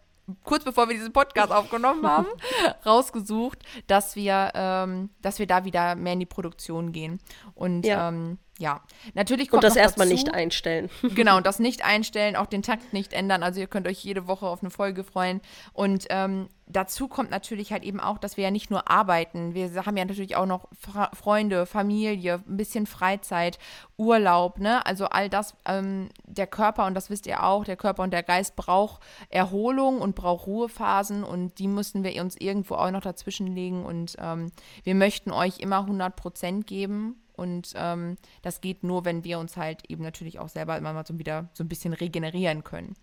kurz 0.44 0.64
bevor 0.64 0.88
wir 0.88 0.94
diesen 0.94 1.12
Podcast 1.12 1.52
aufgenommen 1.52 2.06
haben, 2.06 2.26
rausgesucht, 2.87 3.62
dass 3.87 4.16
wir, 4.16 4.52
ähm, 4.54 5.11
dass 5.23 5.38
wir 5.38 5.47
da 5.47 5.64
wieder 5.64 5.94
mehr 5.94 6.14
in 6.14 6.20
die 6.20 6.26
Produktion 6.26 6.92
gehen. 6.92 7.20
Und 7.54 7.85
ja. 7.85 8.08
Ähm, 8.08 8.38
ja, 8.60 8.80
natürlich 9.14 9.50
kommt 9.50 9.62
Und 9.62 9.68
das 9.68 9.76
erstmal 9.76 10.08
nicht 10.08 10.34
einstellen. 10.34 10.90
genau, 11.14 11.36
und 11.36 11.46
das 11.46 11.60
nicht 11.60 11.84
einstellen, 11.84 12.34
auch 12.34 12.46
den 12.46 12.62
Takt 12.62 12.92
nicht 12.92 13.12
ändern. 13.12 13.44
Also 13.44 13.60
ihr 13.60 13.68
könnt 13.68 13.86
euch 13.86 14.02
jede 14.02 14.26
Woche 14.26 14.46
auf 14.46 14.62
eine 14.62 14.70
Folge 14.70 15.04
freuen. 15.04 15.40
Und 15.72 16.06
ähm, 16.10 16.48
dazu 16.66 17.06
kommt 17.06 17.30
natürlich 17.30 17.70
halt 17.70 17.84
eben 17.84 18.00
auch, 18.00 18.18
dass 18.18 18.36
wir 18.36 18.42
ja 18.42 18.50
nicht 18.50 18.68
nur 18.68 18.90
arbeiten. 18.90 19.54
Wir 19.54 19.72
haben 19.86 19.96
ja 19.96 20.04
natürlich 20.04 20.34
auch 20.34 20.46
noch 20.46 20.66
Fra 20.76 21.08
Freunde, 21.14 21.66
Familie, 21.66 22.42
ein 22.48 22.56
bisschen 22.56 22.86
Freizeit, 22.86 23.60
Urlaub, 23.96 24.58
ne? 24.58 24.84
Also 24.84 25.06
all 25.06 25.28
das, 25.28 25.54
ähm, 25.64 26.08
der 26.24 26.48
Körper, 26.48 26.86
und 26.86 26.94
das 26.94 27.10
wisst 27.10 27.28
ihr 27.28 27.44
auch, 27.44 27.62
der 27.62 27.76
Körper 27.76 28.02
und 28.02 28.12
der 28.12 28.24
Geist 28.24 28.56
braucht 28.56 29.00
Erholung 29.28 30.00
und 30.00 30.16
braucht 30.16 30.48
Ruhephasen 30.48 31.22
und 31.22 31.60
die 31.60 31.68
müssen 31.68 32.02
wir 32.02 32.20
uns 32.20 32.36
irgendwo 32.36 32.74
auch 32.74 32.90
noch 32.90 33.02
dazwischen 33.02 33.46
legen. 33.46 33.86
Und 33.86 34.16
ähm, 34.18 34.50
wir 34.82 34.96
möchten 34.96 35.30
euch 35.30 35.60
immer 35.60 35.78
100 35.78 36.16
Prozent 36.16 36.66
geben 36.66 37.22
und 37.38 37.73
ähm, 37.76 38.16
das 38.42 38.61
geht 38.61 38.83
nur, 38.83 39.04
wenn 39.04 39.25
wir 39.25 39.38
uns 39.38 39.57
halt 39.57 39.88
eben 39.88 40.02
natürlich 40.02 40.38
auch 40.38 40.49
selber 40.49 40.76
immer 40.76 40.92
mal 40.92 41.07
so 41.07 41.18
wieder 41.18 41.49
so 41.52 41.64
ein 41.64 41.68
bisschen 41.68 41.92
regenerieren 41.92 42.64
können. 42.64 42.97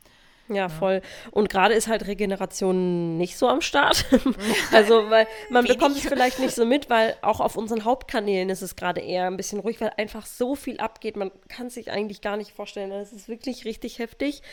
Ja, 0.47 0.69
voll. 0.69 1.01
Und 1.31 1.49
gerade 1.49 1.73
ist 1.73 1.87
halt 1.87 2.05
Regeneration 2.05 3.17
nicht 3.17 3.35
so 3.35 3.47
am 3.47 3.61
Start. 3.61 4.05
also, 4.71 5.09
weil 5.09 5.27
man 5.49 5.65
bekommt 5.65 5.97
es 5.97 6.03
vielleicht 6.03 6.39
nicht 6.39 6.53
so 6.53 6.65
mit, 6.65 6.89
weil 6.89 7.15
auch 7.21 7.39
auf 7.39 7.55
unseren 7.55 7.83
Hauptkanälen 7.83 8.49
ist 8.49 8.61
es 8.61 8.75
gerade 8.75 9.01
eher 9.01 9.25
ein 9.25 9.37
bisschen 9.37 9.59
ruhig, 9.59 9.81
weil 9.81 9.91
einfach 9.97 10.25
so 10.25 10.55
viel 10.55 10.79
abgeht. 10.79 11.15
Man 11.15 11.31
kann 11.49 11.69
sich 11.69 11.89
eigentlich 11.91 12.21
gar 12.21 12.37
nicht 12.37 12.51
vorstellen. 12.51 12.91
Das 12.91 13.11
ist 13.11 13.27
wirklich 13.27 13.65
richtig 13.65 13.97
heftig. 13.97 14.43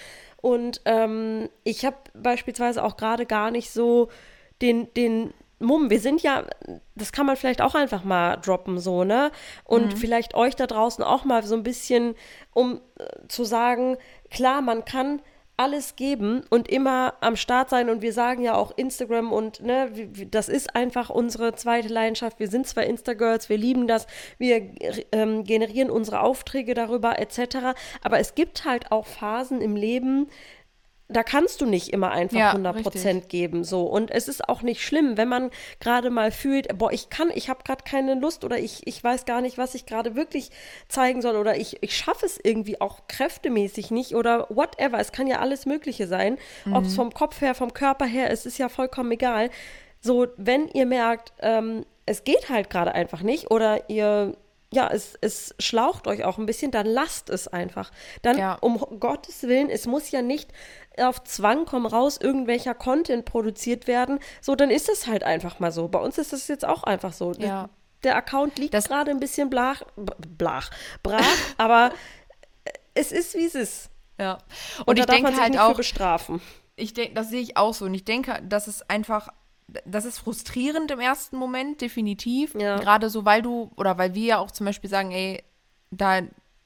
Und 0.41 0.81
ähm, 0.87 1.51
ich 1.63 1.85
habe 1.85 1.97
beispielsweise 2.15 2.83
auch 2.83 2.97
gerade 2.97 3.27
gar 3.27 3.51
nicht 3.51 3.71
so 3.71 4.09
den, 4.63 4.93
den 4.95 5.35
Mumm, 5.63 5.91
wir 5.91 6.01
sind 6.01 6.23
ja, 6.23 6.45
das 6.95 7.13
kann 7.13 7.27
man 7.27 7.37
vielleicht 7.37 7.63
auch 7.63 7.75
einfach 7.75 8.05
mal 8.05 8.37
droppen, 8.37 8.79
so, 8.79 9.05
ne? 9.05 9.31
Und 9.65 9.95
mhm. 9.95 9.97
vielleicht 9.97 10.35
euch 10.35 10.57
da 10.57 10.67
draußen 10.67 11.03
auch 11.05 11.25
mal 11.25 11.43
so 11.45 11.55
ein 11.55 11.63
bisschen, 11.63 12.15
um 12.53 12.81
äh, 12.99 13.05
zu 13.29 13.45
sagen, 13.45 13.97
klar, 14.31 14.61
man 14.61 14.85
kann 14.85 15.23
alles 15.57 15.97
geben 15.97 16.43
und 16.51 16.69
immer 16.69 17.15
am 17.21 17.37
Start 17.37 17.71
sein. 17.71 17.91
Und 17.91 18.03
wir 18.03 18.13
sagen 18.13 18.43
ja 18.43 18.55
auch 18.55 18.73
Instagram 18.77 19.33
und 19.33 19.61
ne, 19.61 19.91
das 20.31 20.49
ist 20.49 20.75
einfach 20.75 21.11
unsere 21.11 21.55
zweite 21.55 21.89
Leidenschaft. 21.89 22.41
Wir 22.41 22.49
sind 22.49 22.67
zwar 22.67 22.85
Instagirls, 22.85 23.49
wir 23.49 23.59
lieben 23.59 23.87
das, 23.87 24.07
wir 24.39 24.71
ähm, 25.13 25.45
generieren 25.45 25.91
unsere 25.91 26.21
Aufträge 26.21 26.75
darüber 26.75 27.19
etc. 27.19 27.77
Aber 28.03 28.19
es 28.19 28.35
gibt 28.35 28.65
halt 28.65 28.91
auch 28.91 29.07
Phasen 29.07 29.61
im 29.61 29.77
Leben, 29.77 30.29
da 31.13 31.23
kannst 31.23 31.61
du 31.61 31.67
nicht 31.67 31.93
immer 31.93 32.11
einfach 32.11 32.39
ja, 32.39 32.51
100 32.51 32.83
Prozent 32.83 33.29
geben. 33.29 33.65
So. 33.65 33.83
Und 33.83 34.11
es 34.11 34.29
ist 34.29 34.49
auch 34.49 34.63
nicht 34.63 34.83
schlimm, 34.83 35.17
wenn 35.17 35.29
man 35.29 35.51
gerade 35.81 36.11
mal 36.11 36.31
fühlt, 36.31 36.77
boah, 36.79 36.93
ich 36.93 37.11
kann, 37.11 37.31
ich 37.35 37.49
habe 37.49 37.63
gerade 37.65 37.85
keine 37.85 38.15
Lust 38.15 38.45
oder 38.45 38.59
ich, 38.59 38.87
ich 38.87 39.03
weiß 39.03 39.25
gar 39.25 39.41
nicht, 39.41 39.59
was 39.59 39.75
ich 39.75 39.87
gerade 39.87 40.15
wirklich 40.15 40.51
zeigen 40.89 41.23
soll 41.23 41.37
oder 41.37 41.57
ich, 41.57 41.83
ich 41.83 41.97
schaffe 41.97 42.27
es 42.27 42.39
irgendwie 42.43 42.81
auch 42.81 43.07
kräftemäßig 43.09 43.91
nicht 43.91 44.15
oder 44.15 44.47
whatever. 44.49 44.99
Es 44.99 45.13
kann 45.13 45.27
ja 45.27 45.39
alles 45.41 45.67
Mögliche 45.67 46.07
sein. 46.07 46.39
Mhm. 46.65 46.75
Ob 46.75 46.85
es 46.85 46.95
vom 46.95 47.13
Kopf 47.13 47.41
her, 47.41 47.55
vom 47.55 47.73
Körper 47.73 48.07
her, 48.07 48.31
es 48.31 48.47
ist 48.47 48.59
ja 48.59 48.69
vollkommen 48.69 49.13
egal. 49.13 49.51
So, 50.01 50.27
wenn 50.37 50.69
ihr 50.69 50.87
merkt, 50.87 51.33
ähm, 51.41 51.87
es 52.07 52.25
geht 52.25 52.49
halt 52.49 52.71
gerade 52.71 52.95
einfach 52.95 53.23
nicht 53.23 53.51
oder 53.51 53.89
ihr 53.89 54.35
ja, 54.73 54.89
es, 54.89 55.17
es 55.21 55.55
schlaucht 55.59 56.07
euch 56.07 56.25
auch 56.25 56.39
ein 56.39 56.47
bisschen, 56.47 56.71
dann 56.71 56.87
lasst 56.87 57.29
es 57.29 57.47
einfach. 57.47 57.93
Dann, 58.23 58.39
ja. 58.39 58.55
um 58.55 58.79
Gottes 58.99 59.43
Willen, 59.43 59.69
es 59.69 59.87
muss 59.87 60.11
ja 60.11 60.23
nicht 60.23 60.51
auf 60.99 61.25
Zwang 61.25 61.65
komm 61.65 61.87
raus 61.87 62.19
irgendwelcher 62.21 62.75
Content 62.75 63.25
produziert 63.25 63.87
werden. 63.87 64.19
So, 64.41 64.55
dann 64.55 64.71
ist 64.71 64.89
es 64.89 65.07
halt 65.07 65.25
einfach 65.25 65.61
mal 65.61 65.73
so. 65.73 65.89
Bei 65.89 65.99
uns 65.99 66.19
ist 66.19 66.33
das 66.33 66.49
jetzt 66.49 66.65
auch 66.65 66.83
einfach 66.85 67.13
so. 67.13 67.33
Ja. 67.33 67.69
Der 68.05 68.17
Account 68.17 68.59
liegt 68.59 68.73
gerade 68.73 69.11
ein 69.11 69.21
bisschen 69.21 69.49
blach, 69.49 69.83
blach, 69.97 70.71
brach, 71.03 71.25
aber 71.57 71.93
es 72.95 73.13
ist, 73.13 73.35
wie 73.35 73.47
es 73.47 73.55
ist. 73.55 73.91
Ja. 74.19 74.39
Und, 74.81 74.89
Und 74.89 74.99
ich 74.99 75.07
denke 75.07 75.37
halt 75.41 75.59
auch 75.59 75.77
bestrafen. 75.77 76.41
Ich 76.77 76.95
denke, 76.95 77.15
das 77.15 77.29
sehe 77.31 77.41
ich 77.41 77.57
auch 77.57 77.75
so. 77.75 77.85
Und 77.85 77.95
ich 77.95 78.05
denke, 78.05 78.43
dass 78.43 78.67
es 78.67 78.89
einfach 78.89 79.29
das 79.87 80.05
ist 80.05 80.19
frustrierend 80.19 80.91
im 80.91 81.01
ersten 81.01 81.37
Moment, 81.37 81.81
definitiv. 81.81 82.55
Ja. 82.55 82.79
Gerade 82.79 83.11
so, 83.11 83.25
weil 83.25 83.43
du, 83.43 83.71
oder 83.77 83.99
weil 83.99 84.15
wir 84.15 84.25
ja 84.25 84.39
auch 84.39 84.51
zum 84.51 84.67
Beispiel 84.67 84.91
sagen, 84.91 85.13
ey, 85.13 85.43
da, 85.91 86.21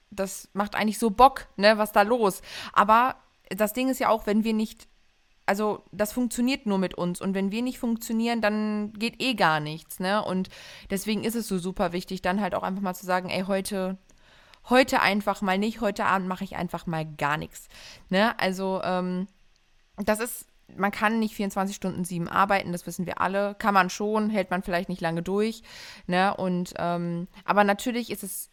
das 0.09 0.49
macht 0.53 0.75
eigentlich 0.75 0.99
so 0.99 1.09
Bock, 1.09 1.47
ne, 1.55 1.77
was 1.77 1.91
da 1.91 2.01
los. 2.01 2.41
Aber 2.73 3.15
das 3.49 3.73
Ding 3.73 3.89
ist 3.89 3.99
ja 3.99 4.09
auch, 4.09 4.25
wenn 4.25 4.43
wir 4.43 4.53
nicht, 4.53 4.87
also 5.45 5.83
das 5.91 6.13
funktioniert 6.13 6.65
nur 6.65 6.77
mit 6.77 6.93
uns 6.93 7.21
und 7.21 7.33
wenn 7.33 7.51
wir 7.51 7.61
nicht 7.61 7.79
funktionieren, 7.79 8.41
dann 8.41 8.93
geht 8.93 9.21
eh 9.21 9.33
gar 9.33 9.59
nichts, 9.59 9.99
ne? 9.99 10.23
Und 10.23 10.49
deswegen 10.89 11.23
ist 11.23 11.35
es 11.35 11.47
so 11.47 11.57
super 11.57 11.93
wichtig, 11.93 12.21
dann 12.21 12.41
halt 12.41 12.55
auch 12.55 12.63
einfach 12.63 12.81
mal 12.81 12.93
zu 12.93 13.05
sagen, 13.05 13.29
ey, 13.29 13.43
heute, 13.43 13.97
heute 14.69 15.01
einfach 15.01 15.41
mal 15.41 15.57
nicht, 15.57 15.81
heute 15.81 16.05
Abend 16.05 16.27
mache 16.27 16.43
ich 16.43 16.55
einfach 16.55 16.85
mal 16.85 17.05
gar 17.05 17.37
nichts, 17.37 17.67
ne? 18.09 18.37
Also, 18.39 18.81
ähm, 18.83 19.27
das 19.97 20.19
ist, 20.19 20.47
man 20.75 20.91
kann 20.91 21.19
nicht 21.19 21.33
24 21.35 21.75
Stunden 21.75 22.03
sieben 22.05 22.27
arbeiten, 22.27 22.71
das 22.71 22.85
wissen 22.85 23.05
wir 23.05 23.21
alle. 23.21 23.55
Kann 23.55 23.73
man 23.73 23.89
schon, 23.89 24.29
hält 24.29 24.51
man 24.51 24.63
vielleicht 24.63 24.89
nicht 24.89 25.01
lange 25.01 25.23
durch, 25.23 25.63
ne? 26.07 26.35
Und, 26.35 26.73
ähm, 26.77 27.27
aber 27.45 27.63
natürlich 27.63 28.11
ist 28.11 28.23
es 28.23 28.51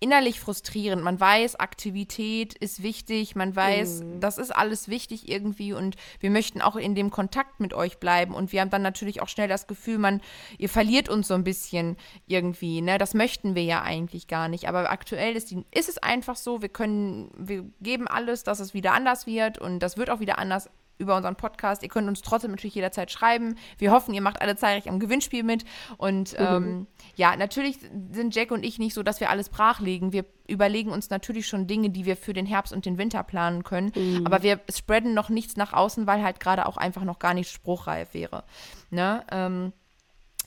innerlich 0.00 0.40
frustrierend. 0.40 1.04
Man 1.04 1.20
weiß, 1.20 1.56
Aktivität 1.56 2.54
ist 2.54 2.82
wichtig, 2.82 3.36
man 3.36 3.54
weiß, 3.54 4.02
mhm. 4.02 4.20
das 4.20 4.38
ist 4.38 4.50
alles 4.50 4.88
wichtig 4.88 5.28
irgendwie 5.28 5.74
und 5.74 5.96
wir 6.20 6.30
möchten 6.30 6.62
auch 6.62 6.76
in 6.76 6.94
dem 6.94 7.10
Kontakt 7.10 7.60
mit 7.60 7.74
euch 7.74 7.98
bleiben 7.98 8.34
und 8.34 8.50
wir 8.50 8.62
haben 8.62 8.70
dann 8.70 8.80
natürlich 8.80 9.20
auch 9.20 9.28
schnell 9.28 9.46
das 9.46 9.66
Gefühl, 9.66 9.98
man, 9.98 10.22
ihr 10.56 10.70
verliert 10.70 11.10
uns 11.10 11.28
so 11.28 11.34
ein 11.34 11.44
bisschen 11.44 11.98
irgendwie, 12.26 12.80
ne? 12.80 12.96
Das 12.96 13.12
möchten 13.12 13.54
wir 13.54 13.64
ja 13.64 13.82
eigentlich 13.82 14.26
gar 14.26 14.48
nicht. 14.48 14.68
Aber 14.68 14.90
aktuell 14.90 15.36
ist, 15.36 15.50
die, 15.50 15.64
ist 15.70 15.90
es 15.90 15.98
einfach 15.98 16.36
so, 16.36 16.62
wir 16.62 16.70
können, 16.70 17.30
wir 17.36 17.64
geben 17.82 18.08
alles, 18.08 18.42
dass 18.42 18.58
es 18.58 18.72
wieder 18.72 18.94
anders 18.94 19.26
wird 19.26 19.58
und 19.58 19.80
das 19.80 19.98
wird 19.98 20.08
auch 20.08 20.20
wieder 20.20 20.38
anders 20.38 20.70
über 21.00 21.16
unseren 21.16 21.34
Podcast. 21.34 21.82
Ihr 21.82 21.88
könnt 21.88 22.06
uns 22.06 22.22
trotzdem 22.22 22.52
natürlich 22.52 22.74
jederzeit 22.74 23.10
schreiben. 23.10 23.56
Wir 23.78 23.90
hoffen, 23.90 24.14
ihr 24.14 24.20
macht 24.20 24.40
alle 24.40 24.54
zahlreich 24.54 24.88
am 24.88 25.00
Gewinnspiel 25.00 25.42
mit. 25.42 25.64
Und 25.96 26.38
mhm. 26.38 26.46
ähm, 26.46 26.86
ja, 27.16 27.34
natürlich 27.36 27.78
sind 28.12 28.34
Jack 28.34 28.52
und 28.52 28.64
ich 28.64 28.78
nicht 28.78 28.94
so, 28.94 29.02
dass 29.02 29.20
wir 29.20 29.30
alles 29.30 29.48
brachlegen. 29.48 30.12
Wir 30.12 30.24
überlegen 30.46 30.90
uns 30.90 31.10
natürlich 31.10 31.46
schon 31.46 31.66
Dinge, 31.66 31.90
die 31.90 32.04
wir 32.04 32.16
für 32.16 32.32
den 32.32 32.46
Herbst 32.46 32.72
und 32.72 32.84
den 32.86 32.98
Winter 32.98 33.22
planen 33.22 33.64
können. 33.64 33.92
Mhm. 33.94 34.26
Aber 34.26 34.42
wir 34.42 34.60
spreaden 34.72 35.14
noch 35.14 35.28
nichts 35.28 35.56
nach 35.56 35.72
außen, 35.72 36.06
weil 36.06 36.22
halt 36.22 36.40
gerade 36.40 36.66
auch 36.66 36.76
einfach 36.76 37.04
noch 37.04 37.18
gar 37.18 37.34
nicht 37.34 37.50
spruchreif 37.50 38.14
wäre. 38.14 38.44
Ne? 38.90 39.24
Ähm, 39.30 39.72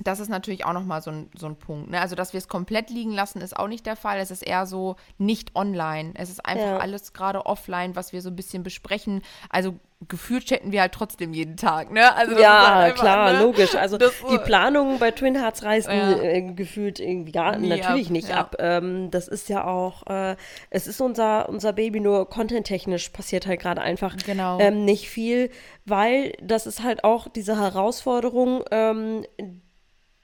das 0.01 0.19
ist 0.19 0.29
natürlich 0.29 0.65
auch 0.65 0.73
nochmal 0.73 1.01
so 1.01 1.11
ein, 1.11 1.29
so 1.37 1.45
ein 1.45 1.55
Punkt. 1.55 1.91
Ne? 1.91 2.01
Also, 2.01 2.15
dass 2.15 2.33
wir 2.33 2.39
es 2.39 2.47
komplett 2.47 2.89
liegen 2.89 3.11
lassen, 3.11 3.41
ist 3.41 3.55
auch 3.55 3.67
nicht 3.67 3.85
der 3.85 3.95
Fall. 3.95 4.19
Es 4.19 4.31
ist 4.31 4.41
eher 4.41 4.65
so 4.65 4.95
nicht 5.17 5.55
online. 5.55 6.11
Es 6.15 6.29
ist 6.29 6.45
einfach 6.45 6.65
ja. 6.65 6.77
alles 6.77 7.13
gerade 7.13 7.45
offline, 7.45 7.95
was 7.95 8.13
wir 8.13 8.21
so 8.21 8.29
ein 8.29 8.35
bisschen 8.35 8.63
besprechen. 8.63 9.21
Also 9.49 9.75
gefühlt 10.07 10.45
chatten 10.45 10.71
wir 10.71 10.81
halt 10.81 10.91
trotzdem 10.91 11.33
jeden 11.33 11.57
Tag, 11.57 11.91
ne? 11.91 12.13
Also 12.15 12.37
ja, 12.37 12.75
halt 12.75 12.91
einfach, 12.91 13.01
klar, 13.01 13.33
ne? 13.33 13.39
logisch. 13.43 13.75
Also 13.75 13.97
das, 13.97 14.13
die 14.29 14.37
Planungen 14.37 14.99
bei 14.99 15.11
Twin 15.11 15.35
Hearts 15.35 15.63
reißen 15.63 15.93
ja. 15.93 16.21
äh, 16.21 16.41
gefühlt 16.53 16.99
irgendwie 16.99 17.31
gar 17.31 17.57
Nie 17.57 17.69
natürlich 17.69 18.07
ab. 18.07 18.11
nicht 18.11 18.29
ja. 18.29 18.37
ab. 18.37 18.55
Ähm, 18.59 19.11
das 19.11 19.27
ist 19.27 19.49
ja 19.49 19.65
auch, 19.65 20.05
äh, 20.07 20.35
es 20.69 20.87
ist 20.87 21.01
unser, 21.01 21.47
unser 21.49 21.71
Baby, 21.73 21.99
nur 21.99 22.29
contenttechnisch 22.29 23.09
passiert 23.09 23.47
halt 23.47 23.61
gerade 23.61 23.81
einfach 23.81 24.15
genau. 24.17 24.59
ähm, 24.59 24.85
nicht 24.85 25.09
viel, 25.09 25.49
weil 25.85 26.33
das 26.41 26.65
ist 26.65 26.83
halt 26.83 27.03
auch 27.03 27.27
diese 27.27 27.59
Herausforderung, 27.59 28.63
ähm, 28.71 29.25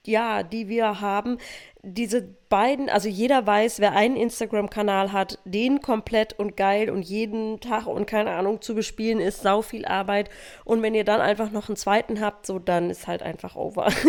ja, 0.06 0.44
die 0.44 0.68
wir 0.68 1.02
haben, 1.02 1.38
diese 1.82 2.28
beiden, 2.50 2.90
also 2.90 3.08
jeder 3.08 3.46
weiß, 3.46 3.80
wer 3.80 3.94
einen 3.94 4.18
Instagram-Kanal 4.18 5.14
hat, 5.14 5.40
den 5.46 5.82
komplett 5.82 6.38
und 6.38 6.58
geil 6.58 6.90
und 6.90 7.04
jeden 7.04 7.62
Tag 7.62 7.86
und 7.86 8.06
keine 8.06 8.32
Ahnung 8.32 8.60
zu 8.62 8.76
bespielen, 8.76 9.20
ist 9.20 9.44
sau 9.44 9.62
viel 9.62 9.86
Arbeit. 9.86 10.30
Und 10.66 10.82
wenn 10.82 10.96
ihr 10.96 11.06
dann 11.06 11.22
einfach 11.22 11.52
noch 11.52 11.70
einen 11.70 11.78
zweiten 11.78 12.20
habt, 12.20 12.46
so 12.46 12.60
dann 12.60 12.90
ist 12.90 13.08
halt 13.08 13.24
einfach 13.24 13.56
over. 13.56 13.90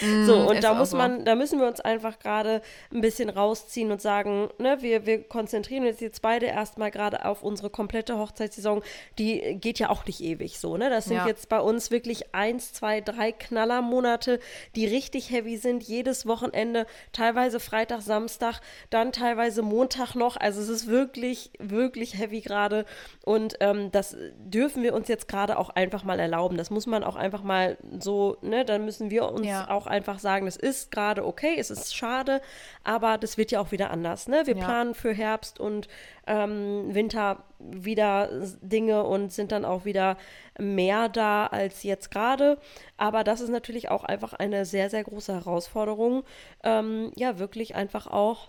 Mm, 0.00 0.26
so, 0.26 0.48
und 0.48 0.62
da 0.62 0.74
muss 0.74 0.92
over. 0.92 1.08
man, 1.08 1.24
da 1.24 1.34
müssen 1.34 1.58
wir 1.60 1.66
uns 1.66 1.80
einfach 1.80 2.18
gerade 2.18 2.62
ein 2.92 3.00
bisschen 3.00 3.30
rausziehen 3.30 3.90
und 3.90 4.00
sagen, 4.00 4.48
ne, 4.58 4.78
wir, 4.80 5.06
wir 5.06 5.24
konzentrieren 5.24 5.86
uns 5.86 6.00
jetzt 6.00 6.22
beide 6.22 6.46
erstmal 6.46 6.90
gerade 6.90 7.24
auf 7.24 7.42
unsere 7.42 7.70
komplette 7.70 8.18
Hochzeitssaison. 8.18 8.82
Die 9.18 9.56
geht 9.60 9.78
ja 9.78 9.90
auch 9.90 10.06
nicht 10.06 10.20
ewig 10.20 10.58
so, 10.58 10.76
ne? 10.76 10.90
Das 10.90 11.06
sind 11.06 11.16
ja. 11.16 11.26
jetzt 11.26 11.48
bei 11.48 11.60
uns 11.60 11.90
wirklich 11.90 12.34
eins, 12.34 12.72
zwei, 12.72 13.00
drei 13.00 13.32
Knallermonate, 13.32 14.38
die 14.76 14.86
richtig 14.86 15.30
heavy 15.30 15.56
sind, 15.56 15.82
jedes 15.82 16.26
Wochenende 16.26 16.86
teilweise 17.18 17.58
Freitag, 17.58 18.00
Samstag, 18.00 18.60
dann 18.90 19.12
teilweise 19.12 19.62
Montag 19.62 20.14
noch. 20.14 20.36
Also 20.36 20.60
es 20.60 20.68
ist 20.68 20.86
wirklich, 20.86 21.50
wirklich 21.58 22.16
heavy 22.16 22.40
gerade. 22.40 22.84
Und 23.24 23.56
ähm, 23.60 23.90
das 23.90 24.16
dürfen 24.38 24.82
wir 24.82 24.94
uns 24.94 25.08
jetzt 25.08 25.26
gerade 25.26 25.58
auch 25.58 25.70
einfach 25.70 26.04
mal 26.04 26.20
erlauben. 26.20 26.56
Das 26.56 26.70
muss 26.70 26.86
man 26.86 27.02
auch 27.02 27.16
einfach 27.16 27.42
mal 27.42 27.76
so, 27.98 28.36
ne, 28.42 28.64
dann 28.64 28.84
müssen 28.84 29.10
wir 29.10 29.30
uns 29.30 29.46
ja. 29.46 29.68
auch 29.68 29.86
einfach 29.86 30.20
sagen, 30.20 30.46
es 30.46 30.56
ist 30.56 30.90
gerade 30.90 31.26
okay, 31.26 31.56
es 31.58 31.70
ist 31.70 31.94
schade, 31.94 32.40
aber 32.84 33.18
das 33.18 33.36
wird 33.36 33.50
ja 33.50 33.60
auch 33.60 33.72
wieder 33.72 33.90
anders. 33.90 34.28
Ne? 34.28 34.42
Wir 34.44 34.56
ja. 34.56 34.64
planen 34.64 34.94
für 34.94 35.12
Herbst 35.12 35.58
und 35.58 35.88
ähm, 36.26 36.94
Winter 36.94 37.44
wieder 37.58 38.28
Dinge 38.62 39.04
und 39.04 39.32
sind 39.32 39.52
dann 39.52 39.64
auch 39.64 39.84
wieder 39.84 40.16
mehr 40.58 41.08
da 41.08 41.46
als 41.46 41.82
jetzt 41.82 42.10
gerade. 42.10 42.58
Aber 42.96 43.24
das 43.24 43.40
ist 43.40 43.50
natürlich 43.50 43.88
auch 43.90 44.04
einfach 44.04 44.32
eine 44.32 44.64
sehr, 44.64 44.90
sehr 44.90 45.04
große 45.04 45.32
Herausforderung. 45.32 46.24
Ähm, 46.62 47.12
ja, 47.16 47.38
wirklich 47.38 47.74
einfach 47.74 48.06
auch 48.06 48.48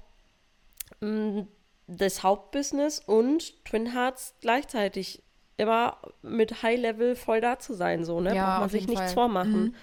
mh, 1.02 1.10
mm, 1.10 1.48
das 1.88 2.22
Hauptbusiness 2.22 3.00
und 3.00 3.66
Twin 3.66 3.94
Hearts 3.94 4.36
gleichzeitig 4.42 5.24
immer 5.58 5.98
mit 6.22 6.64
High 6.64 6.80
Level 6.80 7.16
voll 7.16 7.42
da 7.42 7.60
zu 7.60 7.74
sein, 7.74 8.06
so, 8.06 8.22
ne? 8.22 8.36
Ja, 8.36 8.46
Braucht 8.46 8.60
man 8.62 8.70
sich 8.70 8.88
nichts 8.88 9.06
Fall. 9.06 9.14
vormachen. 9.14 9.64
Mhm. 9.64 9.76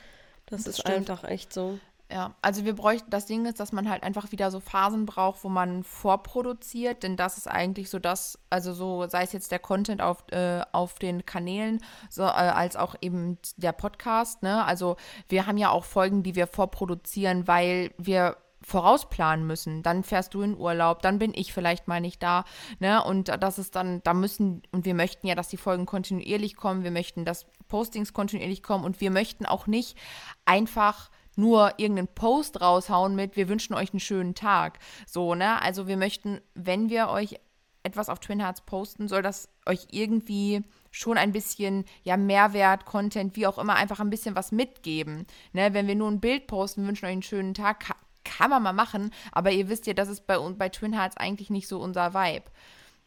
Das, 0.47 0.63
das, 0.63 0.75
ist 0.75 0.81
stimmt. 0.81 0.97
einfach 0.97 1.25
echt 1.25 1.53
so. 1.53 1.79
Ja, 2.09 2.37
also 2.41 2.65
wir 2.65 2.77
bräuchten, 2.77 3.11
das 3.11 3.27
Ding 3.27 3.47
ist, 3.47 3.59
dass 3.59 3.73
man 3.73 3.91
halt 3.91 4.05
einfach 4.05 4.31
wieder 4.31 4.53
so 4.53 4.61
Phasen 4.61 5.07
braucht, 5.07 5.43
wo 5.43 5.49
man 5.49 5.83
vorproduziert, 5.83 7.03
denn 7.03 7.17
das 7.17 7.37
ist 7.37 7.49
eigentlich 7.49 7.91
so 7.91 7.99
das, 7.99 8.39
also 8.49 8.73
so 8.75 9.09
sei 9.09 9.25
es 9.25 9.33
jetzt 9.33 9.51
der 9.51 9.59
Content 9.59 10.01
auf, 10.01 10.25
äh, 10.31 10.61
auf 10.71 11.01
den 11.01 11.27
Kanälen, 11.27 11.81
so, 12.09 12.23
äh, 12.23 12.27
als 12.27 12.77
auch 12.77 12.95
eben 13.01 13.39
der 13.57 13.73
Podcast, 13.73 14.45
ne? 14.45 14.65
Also 14.65 14.97
wir 15.29 15.49
haben 15.49 15.59
ja 15.59 15.71
auch 15.71 15.85
Folgen, 15.85 16.23
die 16.23 16.37
wir 16.37 16.47
vorproduzieren, 16.47 17.49
weil 17.49 17.91
wir 17.99 18.37
vorausplanen 18.63 19.45
müssen. 19.45 19.83
Dann 19.83 20.05
fährst 20.05 20.35
du 20.35 20.43
in 20.43 20.57
Urlaub, 20.57 21.03
dann 21.03 21.19
bin 21.19 21.33
ich 21.35 21.53
vielleicht 21.53 21.89
mal 21.89 22.01
nicht 22.01 22.23
da, 22.23 22.45
ne? 22.79 23.03
Und 23.03 23.29
das 23.41 23.59
ist 23.59 23.75
dann, 23.75 24.01
da 24.05 24.15
müssen, 24.15 24.63
und 24.71 24.85
wir 24.85 24.95
möchten 24.95 25.27
ja, 25.27 25.35
dass 25.35 25.49
die 25.49 25.57
Folgen 25.57 25.87
kontinuierlich 25.87 26.55
kommen, 26.55 26.85
wir 26.85 26.93
möchten, 26.93 27.25
dass 27.25 27.47
Postings 27.67 28.13
kontinuierlich 28.13 28.63
kommen 28.63 28.85
und 28.85 29.01
wir 29.01 29.11
möchten 29.11 29.45
auch 29.45 29.67
nicht 29.67 29.99
einfach 30.45 31.11
nur 31.37 31.75
irgendeinen 31.79 32.09
Post 32.09 32.61
raushauen 32.61 33.15
mit, 33.15 33.37
wir 33.37 33.49
wünschen 33.49 33.75
euch 33.75 33.93
einen 33.93 34.01
schönen 34.01 34.35
Tag. 34.35 34.79
So, 35.07 35.35
ne? 35.35 35.61
Also 35.63 35.87
wir 35.87 35.97
möchten, 35.97 36.41
wenn 36.55 36.91
wir 36.91 37.09
euch 37.09 37.37
etwas 37.87 38.09
auf 38.09 38.19
Twin 38.19 38.41
Hearts 38.41 38.63
posten, 38.63 39.07
soll 39.07 39.23
das 39.23 39.49
euch 39.65 39.87
irgendwie 39.91 40.65
schon 40.91 41.19
ein 41.19 41.33
bisschen, 41.33 41.85
ja, 42.03 42.17
Mehrwert, 42.17 42.85
Content, 42.85 43.37
wie 43.37 43.47
auch 43.47 43.59
immer, 43.59 43.77
einfach 43.77 44.01
ein 44.01 44.11
bisschen 44.11 44.35
was 44.35 44.51
mitgeben. 44.51 45.27
Ne? 45.53 45.73
Wenn 45.73 45.87
wir 45.87 45.95
nur 45.95 46.11
ein 46.11 46.21
Bild 46.21 46.49
posten, 46.49 46.87
wünschen 46.87 47.07
euch 47.07 47.13
einen 47.13 47.23
schönen 47.23 47.55
Tag, 47.55 47.81
kann, 47.81 47.97
kann 48.25 48.51
man 48.51 48.63
mal 48.63 48.73
machen, 48.73 49.13
aber 49.31 49.53
ihr 49.53 49.69
wisst 49.69 49.87
ja, 49.87 49.95
das 49.95 50.09
ist 50.09 50.27
bei, 50.27 50.37
bei 50.39 50.69
Twin 50.69 50.95
Hearts 50.95 51.17
eigentlich 51.17 51.49
nicht 51.49 51.69
so 51.69 51.79
unser 51.79 52.13
Vibe. 52.13 52.47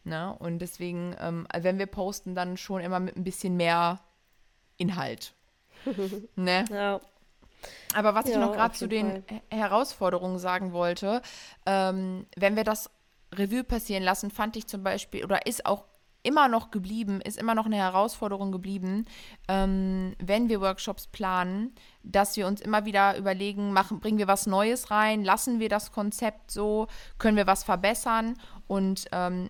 Ne? 0.04 0.34
Und 0.38 0.60
deswegen, 0.60 1.14
ähm, 1.20 1.46
wenn 1.58 1.78
wir 1.78 1.86
posten, 1.86 2.34
dann 2.34 2.56
schon 2.56 2.80
immer 2.80 3.00
mit 3.00 3.16
ein 3.16 3.24
bisschen 3.24 3.56
mehr 3.56 4.00
Inhalt. 4.78 5.34
ne? 6.36 6.64
Ja. 6.70 7.00
Aber 7.94 8.14
was 8.14 8.26
ja, 8.26 8.32
ich 8.32 8.38
noch 8.38 8.52
gerade 8.52 8.74
zu 8.74 8.88
den 8.88 9.24
Fall. 9.24 9.40
Herausforderungen 9.50 10.38
sagen 10.38 10.72
wollte, 10.72 11.22
ähm, 11.66 12.26
wenn 12.36 12.56
wir 12.56 12.64
das 12.64 12.90
Revue 13.34 13.64
passieren 13.64 14.02
lassen, 14.02 14.30
fand 14.30 14.56
ich 14.56 14.66
zum 14.66 14.82
Beispiel, 14.82 15.24
oder 15.24 15.46
ist 15.46 15.66
auch 15.66 15.84
immer 16.22 16.48
noch 16.48 16.70
geblieben, 16.70 17.20
ist 17.20 17.38
immer 17.38 17.54
noch 17.54 17.66
eine 17.66 17.76
Herausforderung 17.76 18.52
geblieben, 18.52 19.06
ähm, 19.48 20.14
wenn 20.18 20.48
wir 20.48 20.60
Workshops 20.60 21.06
planen, 21.06 21.74
dass 22.02 22.36
wir 22.36 22.46
uns 22.46 22.60
immer 22.60 22.84
wieder 22.84 23.16
überlegen, 23.16 23.72
machen, 23.72 24.00
bringen 24.00 24.18
wir 24.18 24.28
was 24.28 24.46
Neues 24.46 24.90
rein, 24.90 25.24
lassen 25.24 25.60
wir 25.60 25.68
das 25.68 25.92
Konzept 25.92 26.50
so, 26.50 26.88
können 27.18 27.36
wir 27.36 27.46
was 27.46 27.64
verbessern 27.64 28.36
und 28.66 29.06
ähm, 29.12 29.48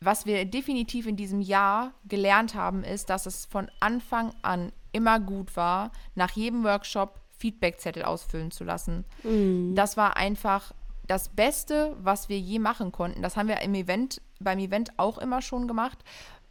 was 0.00 0.24
wir 0.24 0.44
definitiv 0.46 1.06
in 1.06 1.16
diesem 1.16 1.40
Jahr 1.42 1.92
gelernt 2.06 2.54
haben, 2.54 2.84
ist, 2.84 3.10
dass 3.10 3.26
es 3.26 3.44
von 3.44 3.70
Anfang 3.80 4.32
an 4.42 4.72
immer 4.92 5.20
gut 5.20 5.56
war, 5.56 5.92
nach 6.14 6.30
jedem 6.32 6.64
Workshop 6.64 7.20
Feedbackzettel 7.38 8.02
ausfüllen 8.04 8.50
zu 8.50 8.64
lassen. 8.64 9.04
Mhm. 9.22 9.74
Das 9.74 9.96
war 9.96 10.16
einfach 10.16 10.72
das 11.06 11.28
Beste, 11.30 11.96
was 12.00 12.28
wir 12.28 12.38
je 12.38 12.58
machen 12.58 12.92
konnten. 12.92 13.22
Das 13.22 13.36
haben 13.36 13.48
wir 13.48 13.60
im 13.62 13.74
Event, 13.74 14.20
beim 14.38 14.58
Event 14.58 14.92
auch 14.98 15.18
immer 15.18 15.42
schon 15.42 15.66
gemacht, 15.66 15.98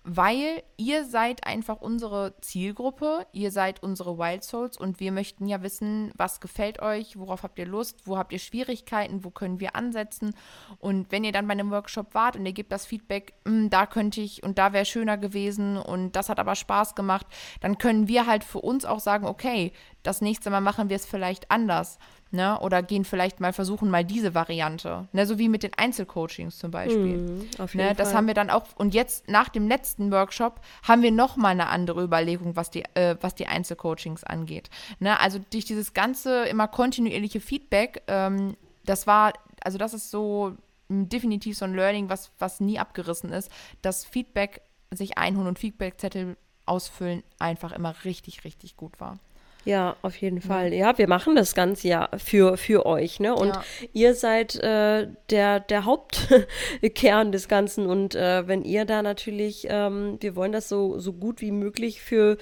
weil 0.04 0.64
ihr 0.78 1.06
seid 1.06 1.46
einfach 1.46 1.82
unsere 1.82 2.34
Zielgruppe, 2.42 3.28
ihr 3.34 3.52
seid 3.52 3.84
unsere 3.84 4.18
Wild 4.18 4.44
Souls 4.44 4.78
und 4.78 5.00
wir 5.00 5.12
möchten 5.12 5.48
ja 5.48 5.62
wissen, 5.62 6.12
was 6.16 6.40
gefällt 6.40 6.82
euch, 6.82 7.18
worauf 7.20 7.44
habt 7.44 7.60
ihr 7.60 7.66
Lust, 7.66 8.08
wo 8.08 8.18
habt 8.18 8.32
ihr 8.32 8.40
Schwierigkeiten, 8.40 9.24
wo 9.24 9.30
können 9.30 9.60
wir 9.60 9.76
ansetzen 9.76 10.34
und 10.80 11.12
wenn 11.12 11.24
ihr 11.24 11.32
dann 11.32 11.48
bei 11.48 11.54
einem 11.54 11.72
Workshop 11.72 12.14
wart 12.14 12.38
und 12.38 12.46
ihr 12.46 12.54
gebt 12.54 12.72
das 12.72 12.86
Feedback, 12.86 13.34
hm, 13.46 13.70
da 13.70 13.86
könnte 13.86 14.22
ich 14.22 14.42
und 14.44 14.58
da 14.58 14.74
wäre 14.74 14.86
schöner 14.86 15.18
gewesen 15.18 15.78
und 15.78 16.16
das 16.16 16.30
hat 16.30 16.40
aber 16.40 16.56
Spaß 16.56 16.96
gemacht, 16.96 17.28
dann 17.60 17.78
können 17.78 18.08
wir 18.08 18.26
halt 18.26 18.44
für 18.44 18.62
uns 18.62 18.86
auch 18.86 19.00
sagen, 19.00 19.26
okay, 19.26 19.74
das 20.04 20.22
nächste 20.22 20.50
Mal 20.50 20.62
machen 20.62 20.90
wir 20.90 20.96
es 20.96 21.06
vielleicht 21.06 21.52
anders. 21.52 22.00
Ne? 22.32 22.60
Oder 22.60 22.84
gehen 22.84 23.06
vielleicht 23.06 23.39
mal 23.39 23.54
versuchen, 23.54 23.89
mal 23.89 24.06
diese 24.06 24.36
Variante. 24.36 25.08
Ne? 25.13 25.26
So 25.26 25.39
wie 25.39 25.50
mit 25.50 25.63
den 25.63 25.74
Einzelcoachings 25.76 26.60
zum 26.60 26.70
Beispiel. 26.70 27.18
Mm, 27.18 27.50
ne? 27.74 27.96
Das 27.96 28.13
haben 28.13 28.28
wir 28.28 28.36
dann 28.36 28.52
auch. 28.52 28.63
Und 28.76 28.94
jetzt 28.94 29.28
nach 29.28 29.50
dem 29.50 29.68
letzten 29.68 30.12
Workshop 30.12 30.62
haben 30.84 31.02
wir 31.02 31.12
nochmal 31.12 31.52
eine 31.52 31.68
andere 31.68 32.04
Überlegung, 32.04 32.56
was 32.56 32.70
die, 32.70 32.84
äh, 32.94 33.15
was 33.22 33.34
die 33.34 33.48
Einzelcoachings 33.48 34.24
angeht. 34.24 34.70
Ne? 35.00 35.20
Also 35.20 35.39
durch 35.52 35.65
dieses 35.65 35.94
ganze 35.94 36.46
immer 36.46 36.68
kontinuierliche 36.68 37.39
Feedback, 37.39 38.04
ähm, 38.08 38.56
das 38.86 39.08
war, 39.08 39.34
also 39.63 39.78
das 39.78 39.94
ist 39.94 40.12
so 40.12 40.56
definitiv 40.89 41.58
so 41.58 41.65
ein 41.65 41.76
Learning, 41.76 42.10
was, 42.10 42.32
was 42.39 42.60
nie 42.60 42.80
abgerissen 42.80 43.32
ist, 43.32 43.52
dass 43.82 44.06
Feedback 44.06 44.62
sich 44.92 45.18
einholen 45.18 45.48
und 45.48 45.60
Feedbackzettel 45.60 46.38
ausfüllen 46.65 47.24
einfach 47.39 47.72
immer 47.72 47.96
richtig, 48.06 48.44
richtig 48.44 48.78
gut 48.78 49.00
war. 49.00 49.20
Ja, 49.65 49.98
auf 50.02 50.15
jeden 50.15 50.41
Fall. 50.41 50.74
Ja, 50.74 50.98
wir 50.98 51.08
machen 51.08 51.36
das 51.36 51.54
Ganze 51.54 51.88
ja 51.89 52.10
für, 52.17 52.56
für 52.58 52.86
euch, 52.86 53.19
ne? 53.19 53.36
Und 53.36 53.50
ja. 53.50 53.63
ihr 53.93 54.15
seid 54.15 54.56
äh, 54.56 55.08
der, 55.30 55.60
der 55.60 55.86
Hauptkern 55.86 57.32
des 57.32 57.48
Ganzen. 57.48 57.86
Und 57.86 58.15
äh, 58.15 58.48
wenn 58.48 58.63
ihr 58.63 58.86
da 58.86 59.02
natürlich, 59.02 59.67
ähm, 59.69 60.17
wir 60.22 60.36
wollen 60.36 60.54
das 60.54 60.69
so, 60.69 60.98
so 61.00 61.12
gut 61.13 61.41
wie 61.41 61.52
möglich 61.52 62.02
für, 62.02 62.38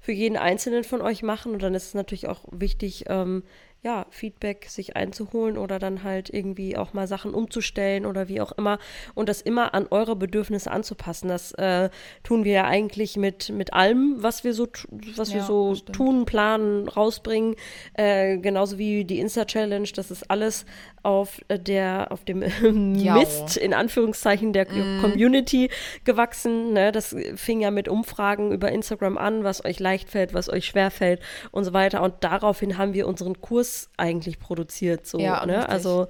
für 0.00 0.12
jeden 0.12 0.36
Einzelnen 0.36 0.82
von 0.82 1.02
euch 1.02 1.22
machen. 1.22 1.52
Und 1.52 1.62
dann 1.62 1.74
ist 1.74 1.88
es 1.88 1.94
natürlich 1.94 2.26
auch 2.26 2.40
wichtig, 2.50 3.04
ähm, 3.08 3.42
ja, 3.84 4.06
Feedback 4.10 4.66
sich 4.68 4.94
einzuholen 4.94 5.58
oder 5.58 5.80
dann 5.80 6.04
halt 6.04 6.30
irgendwie 6.30 6.76
auch 6.76 6.92
mal 6.92 7.08
Sachen 7.08 7.34
umzustellen 7.34 8.06
oder 8.06 8.28
wie 8.28 8.40
auch 8.40 8.52
immer 8.52 8.78
und 9.14 9.28
das 9.28 9.40
immer 9.40 9.74
an 9.74 9.88
eure 9.90 10.14
Bedürfnisse 10.14 10.70
anzupassen. 10.70 11.28
Das 11.28 11.50
äh, 11.52 11.90
tun 12.22 12.44
wir 12.44 12.52
ja 12.52 12.64
eigentlich 12.64 13.16
mit, 13.16 13.48
mit 13.48 13.72
allem, 13.72 14.14
was 14.18 14.44
wir 14.44 14.54
so, 14.54 14.68
was 15.16 15.30
ja, 15.30 15.36
wir 15.36 15.42
so 15.42 15.74
tun, 15.74 16.26
planen, 16.26 16.86
rausbringen. 16.86 17.56
Äh, 17.94 18.38
genauso 18.38 18.78
wie 18.78 19.04
die 19.04 19.18
Insta-Challenge, 19.18 19.88
das 19.96 20.12
ist 20.12 20.30
alles 20.30 20.64
auf 21.02 21.40
der, 21.50 22.06
auf 22.10 22.24
dem 22.24 22.38
Mist, 22.92 23.56
in 23.56 23.74
Anführungszeichen, 23.74 24.52
der 24.52 24.70
mm. 24.70 25.00
Community 25.00 25.70
gewachsen. 26.04 26.72
Ne? 26.72 26.92
Das 26.92 27.16
fing 27.34 27.60
ja 27.60 27.72
mit 27.72 27.88
Umfragen 27.88 28.52
über 28.52 28.70
Instagram 28.70 29.18
an, 29.18 29.42
was 29.42 29.64
euch 29.64 29.80
leicht 29.80 30.08
fällt, 30.08 30.34
was 30.34 30.48
euch 30.48 30.66
schwer 30.66 30.92
fällt 30.92 31.20
und 31.50 31.64
so 31.64 31.72
weiter. 31.72 32.00
Und 32.02 32.14
daraufhin 32.20 32.78
haben 32.78 32.94
wir 32.94 33.08
unseren 33.08 33.40
Kurs 33.40 33.71
eigentlich 33.96 34.38
produziert. 34.38 35.06
So, 35.06 35.18
ja, 35.18 35.44
ne? 35.46 35.68
Also 35.68 36.08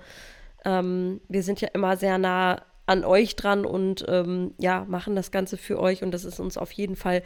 ähm, 0.65 1.21
wir 1.29 1.43
sind 1.43 1.61
ja 1.61 1.69
immer 1.69 1.97
sehr 1.97 2.19
nah 2.19 2.63
an 2.87 3.05
euch 3.05 3.37
dran 3.37 3.65
und 3.65 4.05
ähm, 4.09 4.55
ja, 4.59 4.85
machen 4.89 5.17
das 5.17 5.31
Ganze 5.31 5.57
für 5.57 5.81
euch. 5.81 6.03
Und 6.03 6.13
das 6.13 6.25
ist 6.25 6.41
uns 6.41 6.59
auf 6.59 6.73
jeden 6.73 6.97
Fall 6.97 7.23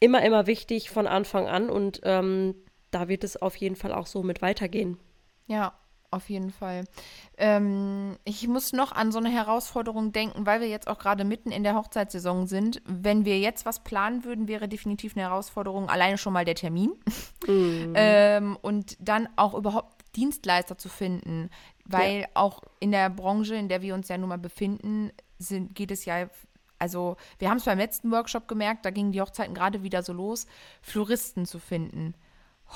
immer, 0.00 0.22
immer 0.24 0.46
wichtig 0.46 0.90
von 0.90 1.06
Anfang 1.06 1.46
an. 1.46 1.70
Und 1.70 2.00
ähm, 2.04 2.54
da 2.90 3.08
wird 3.08 3.24
es 3.24 3.40
auf 3.40 3.56
jeden 3.56 3.76
Fall 3.76 3.92
auch 3.92 4.06
so 4.06 4.22
mit 4.22 4.42
weitergehen. 4.42 4.98
Ja, 5.46 5.74
auf 6.14 6.30
jeden 6.30 6.50
Fall. 6.50 6.84
Ähm, 7.36 8.16
ich 8.24 8.46
muss 8.48 8.72
noch 8.72 8.92
an 8.92 9.12
so 9.12 9.18
eine 9.18 9.30
Herausforderung 9.30 10.12
denken, 10.12 10.46
weil 10.46 10.60
wir 10.60 10.68
jetzt 10.68 10.88
auch 10.88 10.98
gerade 10.98 11.24
mitten 11.24 11.50
in 11.50 11.64
der 11.64 11.74
Hochzeitssaison 11.74 12.46
sind. 12.46 12.80
Wenn 12.86 13.24
wir 13.24 13.38
jetzt 13.38 13.66
was 13.66 13.84
planen 13.84 14.24
würden, 14.24 14.48
wäre 14.48 14.68
definitiv 14.68 15.16
eine 15.16 15.24
Herausforderung 15.24 15.88
alleine 15.88 16.18
schon 16.18 16.32
mal 16.32 16.44
der 16.44 16.54
Termin. 16.54 16.92
Mhm. 17.46 17.92
ähm, 17.94 18.56
und 18.62 18.96
dann 19.00 19.28
auch 19.36 19.52
überhaupt 19.52 20.02
Dienstleister 20.16 20.78
zu 20.78 20.88
finden, 20.88 21.50
weil 21.84 22.20
ja. 22.20 22.26
auch 22.32 22.62
in 22.80 22.90
der 22.90 23.10
Branche, 23.10 23.54
in 23.54 23.68
der 23.68 23.82
wir 23.82 23.92
uns 23.92 24.08
ja 24.08 24.16
nun 24.16 24.30
mal 24.30 24.38
befinden, 24.38 25.10
sind, 25.38 25.74
geht 25.74 25.90
es 25.90 26.06
ja 26.06 26.26
also 26.78 27.16
wir 27.38 27.50
haben 27.50 27.58
es 27.58 27.64
beim 27.64 27.78
letzten 27.78 28.10
Workshop 28.10 28.48
gemerkt, 28.48 28.84
da 28.84 28.90
gingen 28.90 29.12
die 29.12 29.20
Hochzeiten 29.20 29.54
gerade 29.54 29.82
wieder 29.82 30.02
so 30.02 30.12
los, 30.12 30.46
Floristen 30.82 31.46
zu 31.46 31.58
finden. 31.58 32.14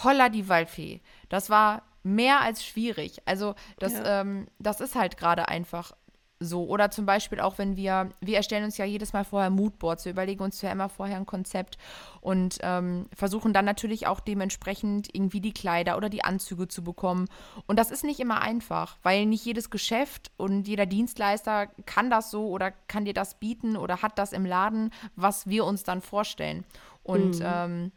Holla 0.04 0.28
die 0.28 0.48
Waldfee. 0.48 1.00
Das 1.28 1.50
war 1.50 1.82
mehr 2.02 2.40
als 2.40 2.64
schwierig. 2.64 3.18
Also 3.26 3.54
das, 3.78 3.92
ja. 3.92 4.20
ähm, 4.20 4.46
das 4.58 4.80
ist 4.80 4.94
halt 4.94 5.16
gerade 5.16 5.48
einfach 5.48 5.92
So, 6.40 6.68
oder 6.68 6.90
zum 6.92 7.04
Beispiel 7.04 7.40
auch, 7.40 7.58
wenn 7.58 7.74
wir, 7.74 8.10
wir 8.20 8.36
erstellen 8.36 8.64
uns 8.64 8.78
ja 8.78 8.84
jedes 8.84 9.12
Mal 9.12 9.24
vorher 9.24 9.50
Moodboards, 9.50 10.04
wir 10.04 10.12
überlegen 10.12 10.44
uns 10.44 10.62
ja 10.62 10.70
immer 10.70 10.88
vorher 10.88 11.16
ein 11.16 11.26
Konzept 11.26 11.78
und 12.20 12.58
ähm, 12.62 13.08
versuchen 13.12 13.52
dann 13.52 13.64
natürlich 13.64 14.06
auch 14.06 14.20
dementsprechend 14.20 15.08
irgendwie 15.12 15.40
die 15.40 15.52
Kleider 15.52 15.96
oder 15.96 16.08
die 16.08 16.22
Anzüge 16.22 16.68
zu 16.68 16.84
bekommen. 16.84 17.26
Und 17.66 17.76
das 17.76 17.90
ist 17.90 18.04
nicht 18.04 18.20
immer 18.20 18.40
einfach, 18.40 18.98
weil 19.02 19.26
nicht 19.26 19.44
jedes 19.44 19.68
Geschäft 19.68 20.30
und 20.36 20.68
jeder 20.68 20.86
Dienstleister 20.86 21.66
kann 21.86 22.08
das 22.08 22.30
so 22.30 22.48
oder 22.48 22.70
kann 22.86 23.04
dir 23.04 23.14
das 23.14 23.40
bieten 23.40 23.76
oder 23.76 24.02
hat 24.02 24.16
das 24.16 24.32
im 24.32 24.46
Laden, 24.46 24.92
was 25.16 25.48
wir 25.48 25.64
uns 25.64 25.82
dann 25.82 26.00
vorstellen. 26.00 26.64
Und 27.02 27.40
mhm. 27.40 27.44
ähm, 27.44 27.92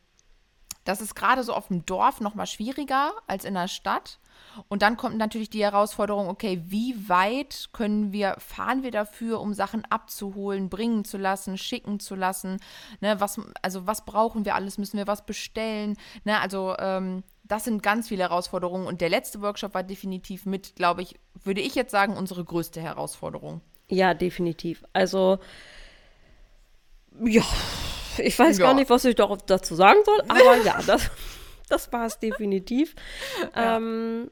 das 0.83 1.01
ist 1.01 1.15
gerade 1.15 1.43
so 1.43 1.53
auf 1.53 1.67
dem 1.67 1.85
Dorf 1.85 2.21
noch 2.21 2.35
mal 2.35 2.45
schwieriger 2.45 3.13
als 3.27 3.45
in 3.45 3.53
der 3.53 3.67
Stadt. 3.67 4.19
Und 4.67 4.81
dann 4.81 4.97
kommt 4.97 5.17
natürlich 5.17 5.49
die 5.49 5.63
Herausforderung, 5.63 6.27
okay, 6.27 6.61
wie 6.65 7.07
weit 7.07 7.69
können 7.71 8.11
wir, 8.11 8.35
fahren 8.39 8.83
wir 8.83 8.91
dafür, 8.91 9.39
um 9.39 9.53
Sachen 9.53 9.85
abzuholen, 9.85 10.69
bringen 10.69 11.05
zu 11.05 11.17
lassen, 11.17 11.57
schicken 11.57 11.99
zu 11.99 12.15
lassen? 12.15 12.57
Ne, 12.99 13.19
was, 13.19 13.39
also 13.61 13.87
was 13.87 14.03
brauchen 14.03 14.43
wir 14.43 14.55
alles? 14.55 14.77
Müssen 14.77 14.97
wir 14.97 15.07
was 15.07 15.25
bestellen? 15.25 15.95
Ne, 16.25 16.39
also 16.39 16.75
ähm, 16.79 17.23
das 17.43 17.65
sind 17.65 17.83
ganz 17.83 18.07
viele 18.07 18.23
Herausforderungen. 18.23 18.87
Und 18.87 19.01
der 19.01 19.09
letzte 19.09 19.41
Workshop 19.41 19.73
war 19.73 19.83
definitiv 19.83 20.45
mit, 20.45 20.75
glaube 20.75 21.01
ich, 21.01 21.19
würde 21.43 21.61
ich 21.61 21.75
jetzt 21.75 21.91
sagen, 21.91 22.17
unsere 22.17 22.43
größte 22.43 22.81
Herausforderung. 22.81 23.61
Ja, 23.87 24.13
definitiv. 24.13 24.85
Also, 24.93 25.39
ja, 27.23 27.43
ich 28.21 28.37
weiß 28.37 28.57
ja. 28.57 28.65
gar 28.65 28.73
nicht, 28.73 28.89
was 28.89 29.05
ich 29.05 29.15
dazu 29.15 29.75
sagen 29.75 29.99
soll, 30.05 30.21
aber 30.27 30.57
ja, 30.63 30.79
das, 30.87 31.09
das 31.69 31.91
war 31.91 32.05
es 32.05 32.19
definitiv. 32.19 32.95
Ja. 33.55 33.77
Ähm, 33.77 34.29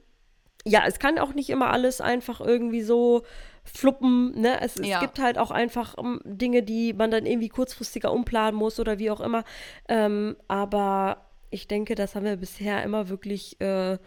ja, 0.66 0.84
es 0.86 1.00
kann 1.00 1.18
auch 1.20 1.34
nicht 1.34 1.50
immer 1.50 1.72
alles 1.72 2.02
einfach 2.02 2.42
irgendwie 2.42 2.82
so 2.82 3.24
fluppen. 3.64 4.40
Ne? 4.40 4.62
Es, 4.62 4.76
ja. 4.76 4.96
es 4.96 5.00
gibt 5.00 5.20
halt 5.20 5.38
auch 5.38 5.52
einfach 5.52 5.98
um, 5.98 6.22
ähm, 6.26 6.38
Dinge, 6.38 6.64
die 6.64 6.94
man 6.94 7.12
dann 7.12 7.26
irgendwie 7.26 7.50
kurzfristiger 7.50 8.12
umplanen 8.12 8.56
muss 8.56 8.80
oder 8.80 9.00
wie 9.00 9.12
auch 9.12 9.22
immer. 9.22 9.44
Ähm, 9.88 10.36
aber 10.48 11.30
ich 11.50 11.68
denke, 11.68 11.96
das 11.96 12.16
haben 12.16 12.26
wir 12.26 12.38
bisher 12.38 12.84
immer 12.84 13.10
wirklich 13.10 13.60
äh, 13.62 13.98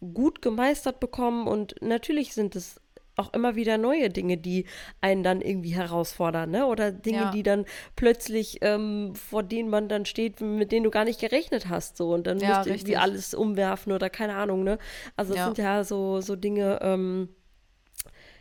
gut 0.00 0.42
gemeistert 0.42 1.00
bekommen. 1.00 1.46
Und 1.46 1.76
natürlich 1.80 2.34
sind 2.34 2.56
es 2.56 2.80
auch 3.18 3.32
immer 3.32 3.56
wieder 3.56 3.78
neue 3.78 4.10
Dinge, 4.10 4.36
die 4.36 4.66
einen 5.00 5.22
dann 5.22 5.40
irgendwie 5.40 5.74
herausfordern, 5.74 6.50
ne? 6.50 6.66
Oder 6.66 6.92
Dinge, 6.92 7.18
ja. 7.18 7.30
die 7.30 7.42
dann 7.42 7.64
plötzlich, 7.96 8.58
ähm, 8.62 9.14
vor 9.14 9.42
denen 9.42 9.70
man 9.70 9.88
dann 9.88 10.06
steht, 10.06 10.40
mit 10.40 10.72
denen 10.72 10.84
du 10.84 10.90
gar 10.90 11.04
nicht 11.04 11.20
gerechnet 11.20 11.68
hast, 11.68 11.96
so 11.96 12.12
und 12.14 12.26
dann 12.26 12.38
ja, 12.38 12.48
musst 12.48 12.66
du 12.66 12.70
irgendwie 12.70 12.96
alles 12.96 13.34
umwerfen 13.34 13.92
oder 13.92 14.10
keine 14.10 14.36
Ahnung, 14.36 14.64
ne? 14.64 14.78
Also 15.16 15.32
es 15.32 15.38
ja. 15.38 15.44
sind 15.46 15.58
ja 15.58 15.84
so, 15.84 16.20
so 16.20 16.36
Dinge, 16.36 16.78
ähm, 16.82 17.28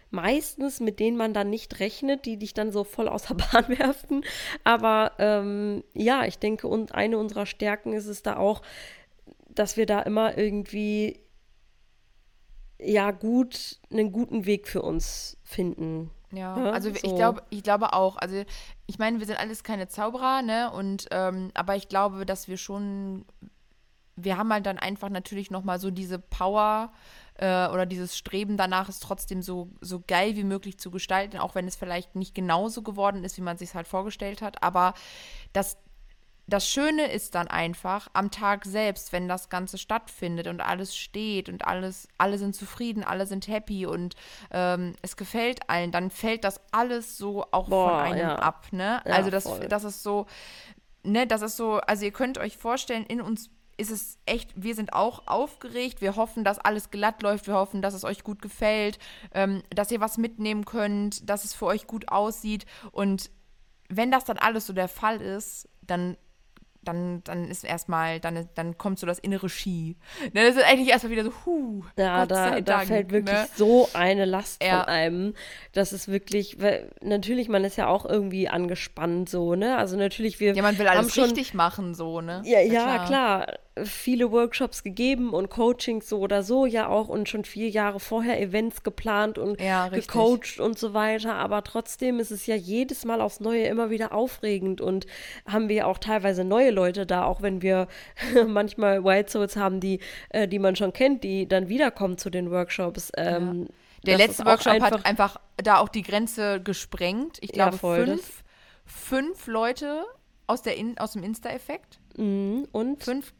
meistens, 0.09 0.79
mit 0.79 0.99
denen 0.99 1.17
man 1.17 1.33
dann 1.33 1.49
nicht 1.49 1.79
rechnet, 1.79 2.25
die 2.25 2.37
dich 2.37 2.53
dann 2.53 2.71
so 2.71 2.83
voll 2.83 3.07
außer 3.07 3.35
Bahn 3.51 3.67
werfen. 3.69 4.23
Aber 4.63 5.13
ähm, 5.19 5.83
ja, 5.93 6.25
ich 6.25 6.39
denke, 6.39 6.67
und 6.67 6.93
eine 6.93 7.17
unserer 7.17 7.45
Stärken 7.45 7.93
ist 7.93 8.07
es 8.07 8.23
da 8.23 8.37
auch, 8.37 8.61
dass 9.49 9.77
wir 9.77 9.85
da 9.85 10.01
immer 10.01 10.37
irgendwie 10.37 11.19
ja 12.79 13.11
gut, 13.11 13.79
einen 13.91 14.11
guten 14.11 14.45
Weg 14.45 14.67
für 14.67 14.81
uns 14.81 15.37
finden. 15.43 16.11
Ja, 16.31 16.57
ja 16.57 16.71
also 16.71 16.89
so. 16.89 16.95
ich 16.95 17.15
glaube, 17.15 17.43
ich 17.49 17.63
glaube 17.63 17.93
auch. 17.93 18.17
Also 18.17 18.43
ich 18.85 18.99
meine, 18.99 19.19
wir 19.19 19.25
sind 19.25 19.39
alles 19.39 19.63
keine 19.63 19.87
Zauberer, 19.87 20.41
ne? 20.41 20.71
Und 20.71 21.07
ähm, 21.11 21.51
aber 21.53 21.75
ich 21.75 21.87
glaube, 21.87 22.25
dass 22.25 22.47
wir 22.47 22.57
schon, 22.57 23.25
wir 24.15 24.37
haben 24.37 24.51
halt 24.51 24.65
dann 24.65 24.77
einfach 24.77 25.09
natürlich 25.09 25.51
noch 25.51 25.63
mal 25.63 25.79
so 25.79 25.89
diese 25.89 26.19
Power 26.19 26.91
äh, 27.35 27.67
oder 27.69 27.85
dieses 27.85 28.17
Streben 28.17 28.57
danach, 28.57 28.89
es 28.89 28.99
trotzdem 28.99 29.41
so 29.41 29.69
so 29.81 30.03
geil 30.05 30.35
wie 30.35 30.43
möglich 30.43 30.77
zu 30.77 30.91
gestalten, 30.91 31.37
auch 31.37 31.55
wenn 31.55 31.67
es 31.67 31.75
vielleicht 31.75 32.15
nicht 32.15 32.35
genauso 32.35 32.83
geworden 32.83 33.23
ist, 33.23 33.37
wie 33.37 33.41
man 33.43 33.57
sich 33.57 33.73
halt 33.73 33.87
vorgestellt 33.87 34.41
hat. 34.41 34.61
Aber 34.63 34.93
das 35.53 35.77
das 36.47 36.67
Schöne 36.69 37.11
ist 37.11 37.35
dann 37.35 37.47
einfach 37.47 38.07
am 38.13 38.31
Tag 38.31 38.65
selbst, 38.65 39.11
wenn 39.11 39.27
das 39.27 39.49
Ganze 39.49 39.77
stattfindet 39.77 40.47
und 40.47 40.61
alles 40.61 40.95
steht 40.95 41.49
und 41.49 41.67
alles, 41.67 42.07
alle 42.17 42.37
sind 42.37 42.55
zufrieden, 42.55 43.03
alle 43.03 43.25
sind 43.25 43.47
happy 43.49 43.85
und 43.85 44.15
ähm, 44.51 44.95
es 45.01 45.17
gefällt 45.17 45.69
allen, 45.69 45.91
dann 45.91 46.09
fällt 46.09 46.45
das 46.45 46.61
alles 46.71 47.17
so 47.17 47.45
auch 47.51 47.67
Boah, 47.67 47.89
von 47.89 47.99
einem 47.99 48.19
ja. 48.19 48.35
ab, 48.35 48.67
ne? 48.71 49.01
Ja, 49.05 49.13
also 49.13 49.29
das, 49.29 49.49
das 49.67 49.83
ist 49.83 50.03
so, 50.03 50.25
ne, 51.03 51.27
das 51.27 51.41
ist 51.41 51.57
so, 51.57 51.79
also 51.81 52.05
ihr 52.05 52.11
könnt 52.11 52.37
euch 52.37 52.57
vorstellen, 52.57 53.05
in 53.05 53.19
uns 53.19 53.49
ist 53.75 53.91
es 53.91 54.17
echt, 54.25 54.51
wir 54.55 54.73
sind 54.73 54.93
auch 54.93 55.27
aufgeregt. 55.27 56.01
Wir 56.01 56.15
hoffen, 56.15 56.43
dass 56.43 56.57
alles 56.57 56.89
glatt 56.89 57.21
läuft. 57.21 57.45
Wir 57.45 57.53
hoffen, 57.53 57.83
dass 57.83 57.93
es 57.93 58.03
euch 58.03 58.23
gut 58.23 58.41
gefällt, 58.41 58.97
ähm, 59.35 59.61
dass 59.69 59.91
ihr 59.91 60.01
was 60.01 60.17
mitnehmen 60.17 60.65
könnt, 60.65 61.29
dass 61.29 61.45
es 61.45 61.53
für 61.53 61.67
euch 61.67 61.85
gut 61.85 62.09
aussieht. 62.09 62.65
Und 62.91 63.29
wenn 63.87 64.09
das 64.09 64.25
dann 64.25 64.39
alles 64.39 64.65
so 64.65 64.73
der 64.73 64.87
Fall 64.87 65.21
ist, 65.21 65.69
dann 65.81 66.17
dann, 66.87 67.23
dann 67.23 67.49
ist 67.49 67.63
erstmal, 67.63 68.19
dann, 68.19 68.47
dann 68.55 68.77
kommt 68.77 68.99
so 68.99 69.07
das 69.07 69.19
innere 69.19 69.49
Ski. 69.49 69.95
Das 70.33 70.55
ist 70.55 70.63
eigentlich 70.63 70.89
erstmal 70.89 71.11
wieder 71.11 71.23
so, 71.23 71.31
huh. 71.45 71.83
Ja, 71.97 72.21
Gott 72.21 72.31
da, 72.31 72.51
da 72.51 72.61
Dank, 72.61 72.87
fällt 72.87 73.11
wirklich 73.11 73.35
ne? 73.35 73.47
so 73.55 73.89
eine 73.93 74.25
Last 74.25 74.63
ja. 74.63 74.79
von 74.79 74.89
einem. 74.89 75.33
Das 75.73 75.93
ist 75.93 76.07
wirklich, 76.07 76.61
weil 76.61 76.91
natürlich, 77.01 77.49
man 77.49 77.63
ist 77.63 77.77
ja 77.77 77.87
auch 77.87 78.05
irgendwie 78.05 78.49
angespannt 78.49 79.29
so, 79.29 79.55
ne? 79.55 79.77
Also 79.77 79.97
natürlich, 79.97 80.39
wir. 80.39 80.53
Ja, 80.53 80.61
man 80.61 80.77
will 80.77 80.87
alles 80.87 81.13
schon, 81.13 81.25
richtig 81.25 81.53
machen, 81.53 81.93
so, 81.93 82.21
ne? 82.21 82.41
Ja, 82.45 82.59
ja, 82.59 83.05
klar. 83.05 83.05
klar 83.05 83.47
viele 83.85 84.31
Workshops 84.31 84.83
gegeben 84.83 85.31
und 85.31 85.49
Coachings 85.49 86.09
so 86.09 86.19
oder 86.19 86.43
so 86.43 86.65
ja 86.65 86.87
auch 86.87 87.07
und 87.07 87.29
schon 87.29 87.45
vier 87.45 87.69
Jahre 87.69 87.99
vorher 87.99 88.41
Events 88.41 88.83
geplant 88.83 89.37
und 89.37 89.59
ja, 89.61 89.89
gecoacht 89.89 90.59
und 90.59 90.77
so 90.77 90.93
weiter. 90.93 91.35
Aber 91.35 91.63
trotzdem 91.63 92.19
ist 92.19 92.31
es 92.31 92.45
ja 92.45 92.55
jedes 92.55 93.05
Mal 93.05 93.21
aufs 93.21 93.39
Neue 93.39 93.65
immer 93.65 93.89
wieder 93.89 94.11
aufregend 94.13 94.81
und 94.81 95.05
haben 95.45 95.69
wir 95.69 95.87
auch 95.87 95.97
teilweise 95.97 96.43
neue 96.43 96.71
Leute 96.71 97.05
da, 97.05 97.23
auch 97.25 97.41
wenn 97.41 97.61
wir 97.61 97.87
manchmal 98.47 99.03
Wild 99.03 99.29
Souls 99.29 99.55
haben, 99.55 99.79
die, 99.79 99.99
äh, 100.29 100.47
die 100.47 100.59
man 100.59 100.75
schon 100.75 100.93
kennt, 100.93 101.23
die 101.23 101.47
dann 101.47 101.69
wiederkommen 101.69 102.17
zu 102.17 102.29
den 102.29 102.51
Workshops. 102.51 103.11
Ähm, 103.17 103.61
ja. 103.61 103.67
Der 104.05 104.17
letzte 104.17 104.45
Workshop 104.45 104.73
einfach, 104.73 104.91
hat 104.91 105.05
einfach 105.05 105.39
da 105.57 105.79
auch 105.79 105.89
die 105.89 106.03
Grenze 106.03 106.61
gesprengt. 106.61 107.37
Ich 107.41 107.51
glaube, 107.51 107.77
ja, 107.81 108.05
fünf, 108.05 108.43
fünf 108.85 109.47
Leute 109.47 110.05
aus, 110.47 110.61
der 110.61 110.77
In 110.77 110.97
aus 110.97 111.11
dem 111.11 111.23
Insta-Effekt. 111.23 111.99
Mhm. 112.15 112.67
Und 112.71 113.03
fünf 113.03 113.33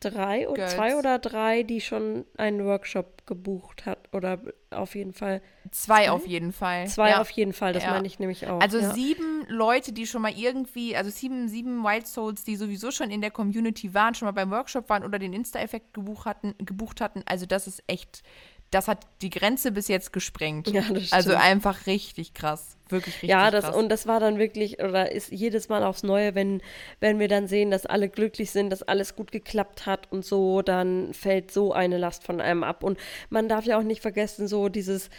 drei 0.00 0.48
oder 0.48 0.66
zwei 0.68 0.96
oder 0.96 1.18
drei, 1.18 1.62
die 1.62 1.80
schon 1.80 2.24
einen 2.36 2.64
Workshop 2.64 3.26
gebucht 3.26 3.86
hat 3.86 4.08
oder 4.12 4.40
auf 4.70 4.94
jeden 4.94 5.12
Fall. 5.12 5.42
Zwei, 5.70 6.04
zwei? 6.04 6.10
auf 6.10 6.26
jeden 6.26 6.52
Fall. 6.52 6.86
Zwei 6.88 7.10
ja. 7.10 7.20
auf 7.20 7.30
jeden 7.30 7.52
Fall, 7.52 7.72
das 7.72 7.84
ja. 7.84 7.90
meine 7.90 8.06
ich 8.06 8.18
nämlich 8.18 8.46
auch. 8.46 8.60
Also 8.60 8.78
ja. 8.78 8.92
sieben 8.92 9.46
Leute, 9.48 9.92
die 9.92 10.06
schon 10.06 10.22
mal 10.22 10.32
irgendwie, 10.34 10.96
also 10.96 11.10
sieben, 11.10 11.48
sieben 11.48 11.84
Wild 11.84 12.06
Souls, 12.06 12.44
die 12.44 12.56
sowieso 12.56 12.90
schon 12.90 13.10
in 13.10 13.20
der 13.20 13.30
Community 13.30 13.94
waren, 13.94 14.14
schon 14.14 14.26
mal 14.26 14.32
beim 14.32 14.50
Workshop 14.50 14.88
waren 14.88 15.04
oder 15.04 15.18
den 15.18 15.32
Insta-Effekt 15.32 15.94
gebucht 15.94 16.24
hatten, 16.24 16.54
gebucht 16.58 17.00
hatten. 17.00 17.22
Also 17.26 17.46
das 17.46 17.66
ist 17.66 17.82
echt 17.86 18.22
das 18.70 18.86
hat 18.86 19.00
die 19.20 19.30
Grenze 19.30 19.72
bis 19.72 19.88
jetzt 19.88 20.12
gesprengt. 20.12 20.68
Ja, 20.68 20.82
das 20.92 21.12
also 21.12 21.34
einfach 21.34 21.86
richtig 21.86 22.34
krass. 22.34 22.76
Wirklich 22.88 23.16
richtig 23.16 23.30
ja, 23.30 23.50
das, 23.50 23.66
krass. 23.66 23.76
und 23.76 23.88
das 23.88 24.06
war 24.06 24.20
dann 24.20 24.38
wirklich, 24.38 24.80
oder 24.80 25.10
ist 25.12 25.30
jedes 25.30 25.68
Mal 25.68 25.82
aufs 25.84 26.02
Neue, 26.02 26.34
wenn, 26.34 26.60
wenn 27.00 27.18
wir 27.18 27.28
dann 27.28 27.46
sehen, 27.48 27.70
dass 27.70 27.86
alle 27.86 28.08
glücklich 28.08 28.50
sind, 28.50 28.70
dass 28.70 28.82
alles 28.82 29.16
gut 29.16 29.32
geklappt 29.32 29.86
hat 29.86 30.10
und 30.10 30.24
so, 30.24 30.62
dann 30.62 31.12
fällt 31.14 31.50
so 31.50 31.72
eine 31.72 31.98
Last 31.98 32.24
von 32.24 32.40
einem 32.40 32.64
ab. 32.64 32.82
Und 32.82 32.98
man 33.28 33.48
darf 33.48 33.64
ja 33.64 33.78
auch 33.78 33.82
nicht 33.82 34.02
vergessen, 34.02 34.48
so 34.48 34.68
dieses, 34.68 35.10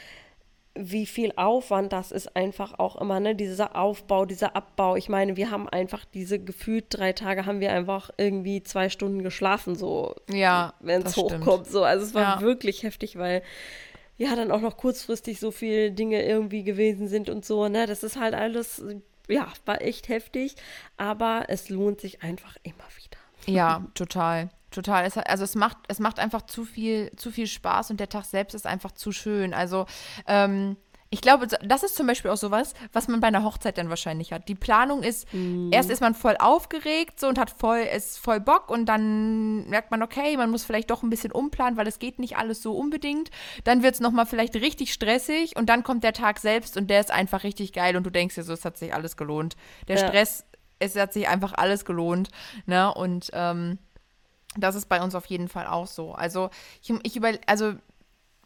wie 0.73 1.05
viel 1.05 1.33
Aufwand 1.35 1.91
das 1.91 2.11
ist 2.11 2.35
einfach 2.35 2.79
auch 2.79 2.95
immer, 2.95 3.19
ne? 3.19 3.35
Dieser 3.35 3.75
Aufbau, 3.75 4.25
dieser 4.25 4.55
Abbau. 4.55 4.95
Ich 4.95 5.09
meine, 5.09 5.35
wir 5.35 5.51
haben 5.51 5.67
einfach 5.67 6.05
diese 6.05 6.39
gefühlt 6.39 6.85
drei 6.89 7.11
Tage 7.13 7.45
haben 7.45 7.59
wir 7.59 7.73
einfach 7.73 8.09
irgendwie 8.17 8.63
zwei 8.63 8.89
Stunden 8.89 9.21
geschlafen, 9.21 9.75
so. 9.75 10.15
Ja. 10.29 10.73
Wenn 10.79 11.01
es 11.01 11.17
hochkommt, 11.17 11.67
so. 11.67 11.83
Also 11.83 12.05
es 12.05 12.13
war 12.13 12.37
ja. 12.37 12.41
wirklich 12.41 12.83
heftig, 12.83 13.17
weil 13.17 13.43
ja 14.17 14.35
dann 14.35 14.51
auch 14.51 14.61
noch 14.61 14.77
kurzfristig 14.77 15.39
so 15.39 15.51
viele 15.51 15.91
Dinge 15.91 16.23
irgendwie 16.23 16.63
gewesen 16.63 17.07
sind 17.07 17.29
und 17.29 17.43
so, 17.43 17.67
ne? 17.67 17.85
Das 17.85 18.03
ist 18.03 18.17
halt 18.17 18.33
alles, 18.33 18.81
ja, 19.27 19.51
war 19.65 19.81
echt 19.81 20.07
heftig, 20.07 20.55
aber 20.95 21.45
es 21.49 21.69
lohnt 21.69 21.99
sich 21.99 22.23
einfach 22.23 22.55
immer 22.63 22.87
wieder. 22.97 23.17
Ja, 23.53 23.85
total. 23.93 24.49
Total. 24.71 25.05
Es, 25.05 25.17
also 25.17 25.43
es 25.43 25.55
macht, 25.55 25.77
es 25.89 25.99
macht 25.99 26.17
einfach 26.17 26.43
zu 26.43 26.65
viel, 26.65 27.11
zu 27.17 27.29
viel 27.29 27.47
Spaß 27.47 27.91
und 27.91 27.99
der 27.99 28.09
Tag 28.09 28.23
selbst 28.25 28.55
ist 28.55 28.65
einfach 28.65 28.91
zu 28.91 29.11
schön. 29.11 29.53
Also 29.53 29.85
ähm, 30.27 30.77
ich 31.13 31.19
glaube, 31.19 31.45
das 31.45 31.83
ist 31.83 31.97
zum 31.97 32.07
Beispiel 32.07 32.31
auch 32.31 32.37
sowas, 32.37 32.73
was 32.93 33.09
man 33.09 33.19
bei 33.19 33.27
einer 33.27 33.43
Hochzeit 33.43 33.77
dann 33.77 33.89
wahrscheinlich 33.89 34.31
hat. 34.31 34.47
Die 34.47 34.55
Planung 34.55 35.03
ist, 35.03 35.27
mm. 35.33 35.73
erst 35.73 35.89
ist 35.89 35.99
man 35.99 36.15
voll 36.15 36.37
aufgeregt 36.39 37.19
so 37.19 37.27
und 37.27 37.37
hat 37.37 37.49
voll, 37.49 37.79
ist 37.79 38.17
voll 38.17 38.39
Bock 38.39 38.69
und 38.69 38.85
dann 38.85 39.67
merkt 39.67 39.91
man, 39.91 40.03
okay, 40.03 40.37
man 40.37 40.49
muss 40.49 40.63
vielleicht 40.63 40.89
doch 40.89 41.03
ein 41.03 41.09
bisschen 41.09 41.33
umplanen, 41.33 41.75
weil 41.75 41.85
es 41.85 41.99
geht 41.99 42.17
nicht 42.17 42.37
alles 42.37 42.61
so 42.61 42.71
unbedingt. 42.71 43.29
Dann 43.65 43.83
wird 43.83 43.95
es 43.95 43.99
nochmal 43.99 44.25
vielleicht 44.25 44.55
richtig 44.55 44.93
stressig 44.93 45.57
und 45.57 45.67
dann 45.67 45.83
kommt 45.83 46.05
der 46.05 46.13
Tag 46.13 46.39
selbst 46.39 46.77
und 46.77 46.89
der 46.89 47.01
ist 47.01 47.11
einfach 47.11 47.43
richtig 47.43 47.73
geil 47.73 47.97
und 47.97 48.05
du 48.05 48.09
denkst 48.09 48.35
dir 48.35 48.43
so, 48.43 48.53
es 48.53 48.63
hat 48.63 48.77
sich 48.77 48.93
alles 48.93 49.17
gelohnt. 49.17 49.57
Der 49.89 49.97
ja. 49.97 50.07
Stress, 50.07 50.45
es 50.79 50.95
hat 50.95 51.11
sich 51.11 51.27
einfach 51.27 51.51
alles 51.55 51.83
gelohnt. 51.83 52.29
Ne? 52.67 52.93
Und 52.93 53.31
ähm, 53.33 53.79
das 54.57 54.75
ist 54.75 54.89
bei 54.89 55.01
uns 55.01 55.15
auf 55.15 55.25
jeden 55.25 55.47
Fall 55.47 55.67
auch 55.67 55.87
so. 55.87 56.13
Also 56.13 56.49
ich, 56.81 56.93
ich 57.03 57.15
über, 57.15 57.31
also 57.47 57.73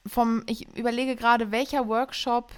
vom, 0.06 0.44
ich 0.48 0.68
überlege 0.78 1.15
gerade, 1.15 1.52
welcher 1.52 1.88
Workshop 1.88 2.52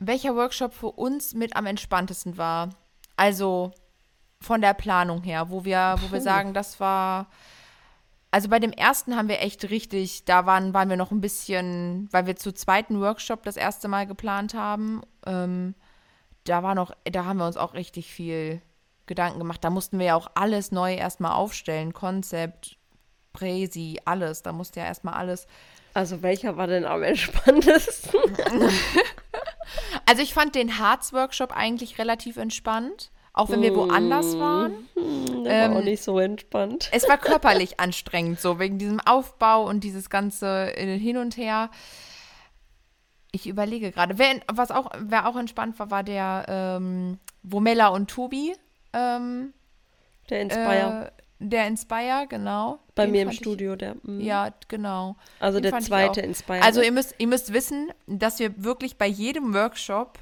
welcher 0.00 0.34
Workshop 0.34 0.72
für 0.72 0.90
uns 0.90 1.34
mit 1.34 1.54
am 1.54 1.66
entspanntesten 1.66 2.36
war. 2.36 2.70
Also 3.16 3.72
von 4.40 4.62
der 4.62 4.74
Planung 4.74 5.22
her, 5.22 5.50
wo 5.50 5.64
wir, 5.64 5.96
wo 6.00 6.10
wir 6.10 6.20
sagen, 6.22 6.54
das 6.54 6.80
war. 6.80 7.28
Also 8.32 8.48
bei 8.48 8.60
dem 8.60 8.72
ersten 8.72 9.16
haben 9.16 9.28
wir 9.28 9.40
echt 9.40 9.68
richtig, 9.70 10.24
da 10.24 10.46
waren, 10.46 10.72
waren 10.72 10.88
wir 10.88 10.96
noch 10.96 11.10
ein 11.10 11.20
bisschen, 11.20 12.08
weil 12.12 12.26
wir 12.26 12.36
zu 12.36 12.52
zweiten 12.52 13.00
Workshop 13.00 13.42
das 13.42 13.56
erste 13.56 13.88
Mal 13.88 14.06
geplant 14.06 14.54
haben. 14.54 15.02
Ähm, 15.26 15.74
da 16.44 16.62
war 16.62 16.76
noch, 16.76 16.92
da 17.04 17.24
haben 17.24 17.38
wir 17.38 17.46
uns 17.46 17.56
auch 17.56 17.74
richtig 17.74 18.12
viel 18.12 18.62
Gedanken 19.10 19.40
gemacht. 19.40 19.62
Da 19.64 19.70
mussten 19.70 19.98
wir 19.98 20.06
ja 20.06 20.14
auch 20.14 20.30
alles 20.36 20.70
neu 20.70 20.94
erstmal 20.94 21.32
aufstellen. 21.32 21.92
Konzept, 21.92 22.78
Präsi, 23.32 24.00
alles. 24.04 24.42
Da 24.42 24.52
musste 24.52 24.78
ja 24.78 24.86
erstmal 24.86 25.14
alles. 25.14 25.48
Also 25.94 26.22
welcher 26.22 26.56
war 26.56 26.68
denn 26.68 26.84
am 26.84 27.02
entspanntesten? 27.02 28.20
also 30.06 30.22
ich 30.22 30.32
fand 30.32 30.54
den 30.54 30.78
Harz-Workshop 30.78 31.50
eigentlich 31.50 31.98
relativ 31.98 32.36
entspannt. 32.36 33.10
Auch 33.32 33.48
wenn 33.48 33.62
wir 33.62 33.74
woanders 33.74 34.38
waren. 34.38 34.88
Hm, 34.94 35.44
der 35.44 35.52
ähm, 35.52 35.70
war 35.72 35.78
auch 35.80 35.84
nicht 35.84 36.02
so 36.02 36.18
entspannt. 36.18 36.88
Es 36.92 37.08
war 37.08 37.18
körperlich 37.18 37.80
anstrengend, 37.80 38.40
so 38.40 38.60
wegen 38.60 38.78
diesem 38.78 39.00
Aufbau 39.00 39.68
und 39.68 39.82
dieses 39.82 40.08
ganze 40.08 40.66
Hin 40.66 41.16
und 41.16 41.36
Her. 41.36 41.70
Ich 43.32 43.48
überlege 43.48 43.90
gerade. 43.90 44.18
Wer, 44.18 44.40
was 44.52 44.70
auch, 44.70 44.90
wer 44.98 45.28
auch 45.28 45.36
entspannt 45.36 45.78
war, 45.78 45.90
war 45.90 46.02
der, 46.02 46.44
ähm, 46.48 47.18
wo 47.42 47.60
Mella 47.60 47.88
und 47.88 48.08
Tobi. 48.10 48.54
Ähm, 48.92 49.52
der 50.28 50.40
Inspire. 50.42 51.12
Äh, 51.16 51.20
der 51.42 51.66
Inspire, 51.66 52.26
genau. 52.28 52.80
Bei 52.94 53.04
Den 53.04 53.12
mir 53.12 53.22
im 53.22 53.32
Studio, 53.32 53.74
der. 53.74 53.96
Mm. 54.02 54.20
Ja, 54.20 54.50
genau. 54.68 55.16
Also 55.40 55.58
Den 55.58 55.70
der 55.70 55.80
zweite 55.80 56.20
Inspire. 56.20 56.62
Also 56.62 56.82
ihr 56.82 56.92
müsst, 56.92 57.14
ihr 57.18 57.26
müsst 57.26 57.52
wissen, 57.52 57.90
dass 58.06 58.38
wir 58.38 58.62
wirklich 58.62 58.98
bei 58.98 59.06
jedem 59.06 59.54
Workshop 59.54 60.18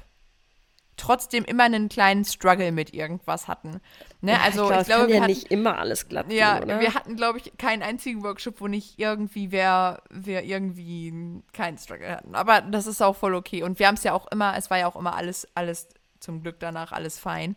trotzdem 0.99 1.45
immer 1.45 1.63
einen 1.63 1.89
kleinen 1.89 2.25
Struggle 2.25 2.71
mit 2.71 2.93
irgendwas 2.93 3.47
hatten. 3.47 3.81
Ne? 4.21 4.33
Ja, 4.33 4.41
also 4.41 4.63
ich, 4.63 4.67
glaub, 4.69 4.81
ich 4.81 4.87
glaube, 4.87 5.07
wir 5.07 5.15
ja 5.15 5.21
hatten, 5.21 5.31
nicht 5.31 5.51
immer 5.51 5.77
alles 5.77 6.07
glatt. 6.07 6.31
Ja, 6.31 6.61
oder? 6.61 6.79
wir 6.79 6.93
hatten, 6.93 7.15
glaube 7.15 7.39
ich, 7.39 7.57
keinen 7.57 7.83
einzigen 7.83 8.23
Workshop, 8.23 8.61
wo 8.61 8.67
nicht 8.67 8.99
irgendwie 8.99 9.51
wer, 9.51 10.03
wir 10.09 10.43
irgendwie 10.43 11.41
keinen 11.53 11.77
Struggle 11.77 12.11
hatten. 12.11 12.35
Aber 12.35 12.61
das 12.61 12.85
ist 12.85 13.01
auch 13.01 13.15
voll 13.15 13.33
okay. 13.33 13.63
Und 13.63 13.79
wir 13.79 13.87
haben 13.87 13.95
es 13.95 14.03
ja 14.03 14.13
auch 14.13 14.27
immer, 14.31 14.55
es 14.57 14.69
war 14.69 14.77
ja 14.77 14.87
auch 14.87 14.95
immer 14.95 15.15
alles, 15.15 15.47
alles 15.55 15.87
zum 16.19 16.41
Glück 16.41 16.59
danach 16.59 16.91
alles 16.91 17.17
fein. 17.17 17.55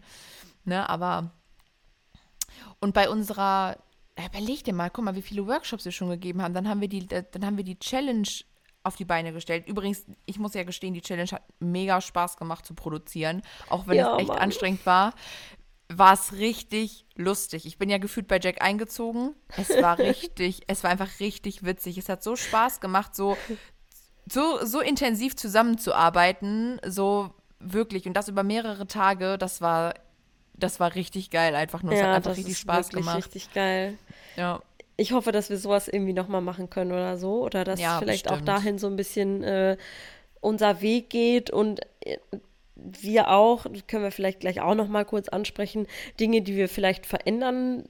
Ne? 0.65 0.89
Aber 0.89 1.31
und 2.81 2.95
bei 2.95 3.09
unserer 3.09 3.77
Überleg 4.19 4.63
dir 4.65 4.75
mal, 4.75 4.91
guck 4.91 5.05
mal, 5.05 5.15
wie 5.15 5.23
viele 5.23 5.47
Workshops 5.47 5.85
wir 5.85 5.93
schon 5.93 6.11
gegeben 6.11 6.43
haben. 6.43 6.53
Dann 6.55 6.69
haben 6.69 6.81
wir 6.81 6.89
die, 6.89 7.07
dann 7.07 7.47
haben 7.47 7.57
wir 7.57 7.65
die 7.65 7.79
Challenge 7.79 8.29
auf 8.83 8.97
die 8.97 9.05
Beine 9.05 9.33
gestellt. 9.33 9.67
Übrigens, 9.69 10.05
ich 10.27 10.39
muss 10.39 10.55
ja 10.55 10.65
gestehen, 10.65 10.93
die 10.93 11.01
Challenge 11.01 11.31
hat 11.31 11.43
mega 11.61 12.01
Spaß 12.01 12.37
gemacht 12.37 12.67
zu 12.67 12.75
produzieren, 12.75 13.43
auch 13.69 13.87
wenn 13.87 13.97
ja, 13.97 14.15
es 14.15 14.21
echt 14.21 14.29
Mann. 14.29 14.39
anstrengend 14.39 14.85
war. 14.85 15.15
War 15.89 16.15
es 16.15 16.33
richtig 16.35 17.07
lustig. 17.15 17.65
Ich 17.67 17.79
bin 17.79 17.91
ja 17.91 17.99
gefühlt 17.99 18.29
bei 18.29 18.39
Jack 18.41 18.61
eingezogen. 18.61 19.35
Es 19.57 19.71
war 19.71 19.99
richtig, 19.99 20.63
es 20.67 20.83
war 20.83 20.91
einfach 20.91 21.21
richtig 21.21 21.65
witzig. 21.65 21.97
Es 21.97 22.09
hat 22.09 22.23
so 22.23 22.37
Spaß 22.37 22.81
gemacht, 22.81 23.15
so, 23.15 23.37
so, 24.31 24.65
so 24.65 24.81
intensiv 24.81 25.37
zusammenzuarbeiten, 25.37 26.81
so 26.85 27.35
wirklich 27.61 28.07
und 28.07 28.15
das 28.15 28.29
über 28.29 28.43
mehrere 28.43 28.87
Tage. 28.87 29.39
Das 29.39 29.61
war, 29.61 29.95
das 30.55 30.81
war 30.81 30.95
richtig 30.95 31.31
geil 31.31 31.55
einfach 31.55 31.83
nur. 31.83 31.93
Es 31.93 32.01
ja, 32.01 32.07
hat 32.07 32.17
einfach 32.17 32.37
richtig 32.37 32.59
Spaß 32.59 32.91
gemacht. 32.91 33.19
Richtig 33.19 33.53
geil. 33.53 33.99
Ja 34.37 34.61
ich 34.97 35.13
hoffe, 35.13 35.33
dass 35.33 35.51
wir 35.51 35.59
sowas 35.59 35.89
irgendwie 35.89 36.13
nochmal 36.13 36.41
machen 36.41 36.71
können 36.71 36.93
oder 36.93 37.17
so. 37.17 37.43
Oder 37.43 37.65
dass 37.65 37.81
ja, 37.81 37.99
vielleicht 37.99 38.25
bestimmt. 38.25 38.43
auch 38.43 38.55
dahin 38.55 38.79
so 38.79 38.87
ein 38.87 38.97
bisschen 38.97 39.43
äh, 39.43 39.77
unser 40.41 40.81
Weg 40.81 41.11
geht 41.11 41.51
und 41.51 41.81
äh, 42.01 42.19
wir 42.75 43.31
auch, 43.31 43.67
das 43.71 43.87
können 43.87 44.03
wir 44.03 44.11
vielleicht 44.11 44.41
gleich 44.41 44.61
auch 44.61 44.75
nochmal 44.75 45.05
kurz 45.05 45.29
ansprechen, 45.29 45.87
Dinge, 46.19 46.43
die 46.43 46.57
wir 46.57 46.69
vielleicht 46.69 47.07
verändern 47.07 47.85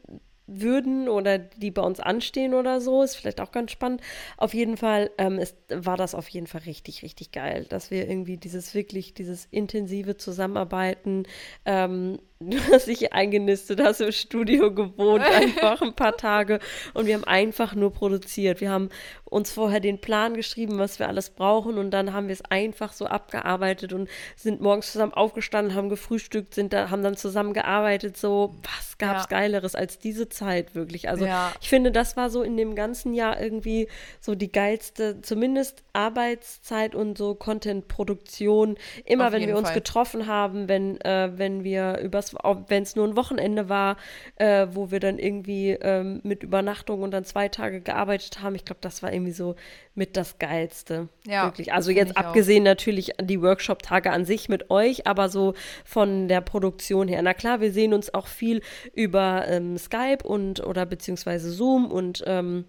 würden 0.47 1.09
oder 1.09 1.39
die 1.39 1.71
bei 1.71 1.83
uns 1.83 2.01
anstehen 2.01 2.53
oder 2.53 2.81
so. 2.81 3.03
Ist 3.03 3.17
vielleicht 3.17 3.41
auch 3.41 3.53
ganz 3.53 3.71
spannend. 3.71 4.03
Auf 4.37 4.55
jeden 4.55 4.77
Fall 4.77 5.11
ähm, 5.19 5.39
ist, 5.39 5.57
war 5.69 5.97
das 5.97 6.15
auf 6.15 6.29
jeden 6.29 6.47
Fall 6.47 6.63
richtig, 6.63 7.03
richtig 7.03 7.33
geil, 7.33 7.65
dass 7.69 7.91
wir 7.91 8.09
irgendwie 8.09 8.37
dieses 8.37 8.75
wirklich, 8.75 9.15
dieses 9.15 9.47
intensive 9.51 10.17
Zusammenarbeiten, 10.17 11.25
ähm, 11.65 12.19
du 12.51 12.59
hast 12.73 12.87
dich 12.87 13.13
eingenistet, 13.13 13.81
hast 13.83 14.01
im 14.01 14.13
Studio 14.13 14.73
gewohnt, 14.73 15.25
einfach 15.25 15.83
ein 15.83 15.95
paar 15.95 16.17
Tage 16.17 16.59
und 16.95 17.07
wir 17.07 17.15
haben 17.15 17.25
einfach 17.25 17.75
nur 17.75 17.93
produziert. 17.93 18.61
Wir 18.61 18.71
haben 18.71 18.91
uns 19.33 19.51
vorher 19.51 19.81
den 19.81 19.99
Plan 19.99 20.35
geschrieben, 20.35 20.79
was 20.79 20.99
wir 20.99 21.09
alles 21.09 21.31
brauchen 21.31 21.79
und 21.79 21.91
dann 21.91 22.13
haben 22.13 22.29
wir 22.29 22.35
es 22.35 22.45
einfach 22.51 22.93
so 22.93 23.07
abgearbeitet 23.07 23.95
und 23.95 24.09
sind 24.37 24.61
morgens 24.61 24.93
zusammen 24.93 25.15
aufgestanden, 25.15 25.75
haben 25.75 25.89
gefrühstückt, 25.89 26.55
sind 26.55 26.75
da, 26.75 26.91
haben 26.91 27.03
dann 27.03 27.17
zusammen 27.17 27.55
gearbeitet. 27.55 28.19
So, 28.19 28.55
was 28.63 28.99
gab's 28.99 29.27
ja. 29.31 29.39
Geileres 29.39 29.75
als 29.75 29.99
diese 29.99 30.29
Zeit 30.29 30.75
wirklich? 30.75 31.09
Also 31.09 31.25
ja. 31.25 31.51
ich 31.63 31.71
finde, 31.71 31.91
das 31.93 32.17
war 32.17 32.29
so 32.29 32.43
in 32.43 32.59
dem 32.59 32.75
ganzen 32.75 33.15
Jahr 33.15 33.41
irgendwie 33.41 33.89
so 34.21 34.35
die 34.35 34.53
geilste, 34.53 35.23
zumindest 35.23 35.83
Arbeitszeit 35.95 36.95
und 36.95 37.17
so 37.17 37.35
Content-Produktion. 37.35 38.77
Immer 39.07 39.29
Auf 39.29 39.33
wenn 39.33 39.47
wir 39.47 39.57
uns 39.57 39.69
Fall. 39.69 39.75
getroffen 39.75 40.27
haben, 40.27 40.69
wenn, 40.69 41.01
äh, 41.01 41.31
wenn 41.37 41.65
wir 41.65 41.99
übers 42.01 42.32
wenn 42.69 42.83
es 42.83 42.97
nur 42.97 43.07
ein 43.07 43.17
Wochenende 43.17 43.69
war, 43.69 43.97
äh, 44.37 44.67
wo 44.71 44.91
wir 44.91 45.01
dann 45.01 45.19
irgendwie 45.19 45.71
ähm, 45.71 46.21
mit 46.25 46.43
Übernachtung 46.43 47.03
und 47.03 47.11
dann 47.11 47.25
zwei 47.25 47.49
Tage 47.49 47.81
gearbeitet 47.81 48.43
haben. 48.43 48.55
Ich 48.55 48.65
glaube, 48.65 48.81
das 48.81 49.03
war 49.03 49.13
irgendwie 49.13 49.33
so 49.33 49.55
mit 49.95 50.17
das 50.17 50.39
Geilste. 50.39 51.09
Ja. 51.27 51.47
Wirklich. 51.47 51.73
Also 51.73 51.91
jetzt 51.91 52.17
abgesehen 52.17 52.63
auch. 52.63 52.71
natürlich 52.71 53.13
die 53.21 53.41
Workshop-Tage 53.41 54.11
an 54.11 54.25
sich 54.25 54.49
mit 54.49 54.71
euch, 54.71 55.07
aber 55.07 55.29
so 55.29 55.55
von 55.85 56.29
der 56.29 56.41
Produktion 56.41 57.09
her. 57.09 57.23
Na 57.23 57.35
klar, 57.35 57.61
wir 57.61 57.73
sehen 57.73 57.95
uns 57.95 58.13
auch 58.15 58.27
viel 58.27 58.63
über 58.95 59.47
ähm, 59.49 59.77
Skype 59.79 60.25
und 60.25 60.65
oder 60.65 60.87
beziehungsweise 60.87 61.51
Zoom 61.51 61.91
und 61.91 62.23
ähm, 62.27 62.65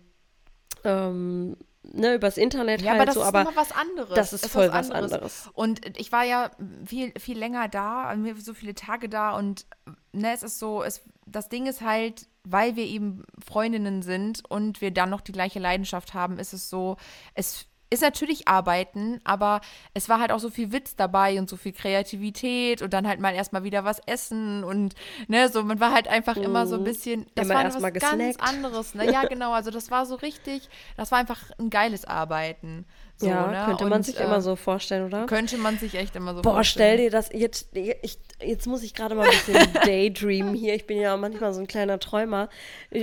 ähm, 0.84 1.58
ne, 1.84 2.16
übers 2.16 2.38
Internet 2.38 2.82
ja, 2.82 2.92
halt 2.92 3.02
aber 3.02 3.06
das 3.06 3.16
so, 3.16 3.22
ist 3.22 3.28
aber 3.28 3.52
was 3.56 3.72
anderes. 3.72 4.14
Das 4.16 4.34
ist, 4.34 4.46
ist 4.46 4.52
voll 4.52 4.70
was 4.72 4.92
anderes. 4.92 5.14
anderes. 5.14 5.50
Und 5.54 5.98
ich 5.98 6.12
war 6.12 6.24
ja 6.24 6.52
viel, 6.86 7.14
viel 7.20 7.38
länger 7.38 7.68
da, 7.68 8.16
so 8.38 8.54
viele 8.54 8.74
Tage 8.74 9.10
da 9.10 9.36
und 9.38 9.66
ne, 10.12 10.34
es 10.34 10.44
ist 10.44 10.60
so, 10.60 10.84
es, 10.84 11.02
das 11.26 11.50
Ding 11.50 11.68
ist 11.68 11.82
halt, 11.82 12.28
weil 12.44 12.76
wir 12.76 12.86
eben 12.86 13.24
Freundinnen 13.46 14.02
sind 14.02 14.50
und 14.50 14.82
wir 14.82 14.92
dann 14.92 15.10
noch 15.10 15.22
die 15.22 15.32
gleiche 15.32 15.60
Leidenschaft 15.60 16.14
haben, 16.14 16.40
ist 16.40 16.54
es 16.54 16.70
so, 16.70 16.98
es 17.36 17.68
ist 17.94 18.02
natürlich 18.02 18.48
Arbeiten, 18.48 19.22
aber 19.24 19.62
es 19.94 20.10
war 20.10 20.20
halt 20.20 20.32
auch 20.32 20.40
so 20.40 20.50
viel 20.50 20.72
Witz 20.72 20.96
dabei 20.96 21.40
und 21.40 21.50
so 21.50 21.56
viel 21.56 21.72
Kreativität 21.72 22.82
und 22.82 22.94
dann 22.94 23.08
halt 23.08 23.20
mal 23.20 23.34
erstmal 23.34 23.64
wieder 23.64 23.86
was 23.86 24.00
essen 24.06 24.64
und 24.64 24.96
ne, 25.28 25.50
so 25.50 25.64
man 25.64 25.80
war 25.80 25.94
halt 25.94 26.08
einfach 26.08 26.36
mm. 26.36 26.44
immer 26.44 26.68
so 26.68 26.76
ein 26.76 26.82
mhm. 26.82 26.86
bisschen, 26.86 27.26
das 27.36 27.46
immer 27.46 27.56
war 27.56 27.82
was 27.82 27.94
ganz 27.94 28.38
anderes. 28.38 28.96
Ne? 28.96 29.04
Ja, 29.14 29.26
genau, 29.26 29.52
also 29.52 29.70
das 29.70 29.92
war 29.92 30.06
so 30.06 30.16
richtig, 30.16 30.70
das 30.98 31.12
war 31.12 31.20
einfach 31.20 31.40
ein 31.60 31.70
geiles 31.70 32.06
Arbeiten. 32.06 32.86
So, 33.18 33.28
ja, 33.28 33.48
ne? 33.48 33.66
könnte 33.66 33.86
man 33.86 34.02
sich 34.02 34.20
äh, 34.20 34.24
immer 34.24 34.42
so 34.42 34.56
vorstellen, 34.56 35.06
oder? 35.06 35.28
Könnte 35.28 35.58
man 35.58 35.78
sich 35.78 35.94
echt 35.96 36.16
immer 36.16 36.34
so 36.34 36.42
Boah, 36.42 36.56
vorstellen. 36.56 36.96
stell 36.96 36.98
dir 36.98 37.12
das, 37.12 37.30
jetzt, 37.32 37.76
ich, 37.76 38.18
jetzt 38.42 38.66
muss 38.66 38.82
ich 38.82 38.96
gerade 38.96 39.14
mal 39.14 39.28
ein 39.28 39.32
bisschen 39.32 39.74
daydreamen 39.86 40.56
hier. 40.56 40.74
Ich 40.74 40.88
bin 40.88 41.00
ja 41.00 41.16
manchmal 41.16 41.54
so 41.54 41.60
ein 41.60 41.68
kleiner 41.68 42.00
Träumer. 42.00 42.50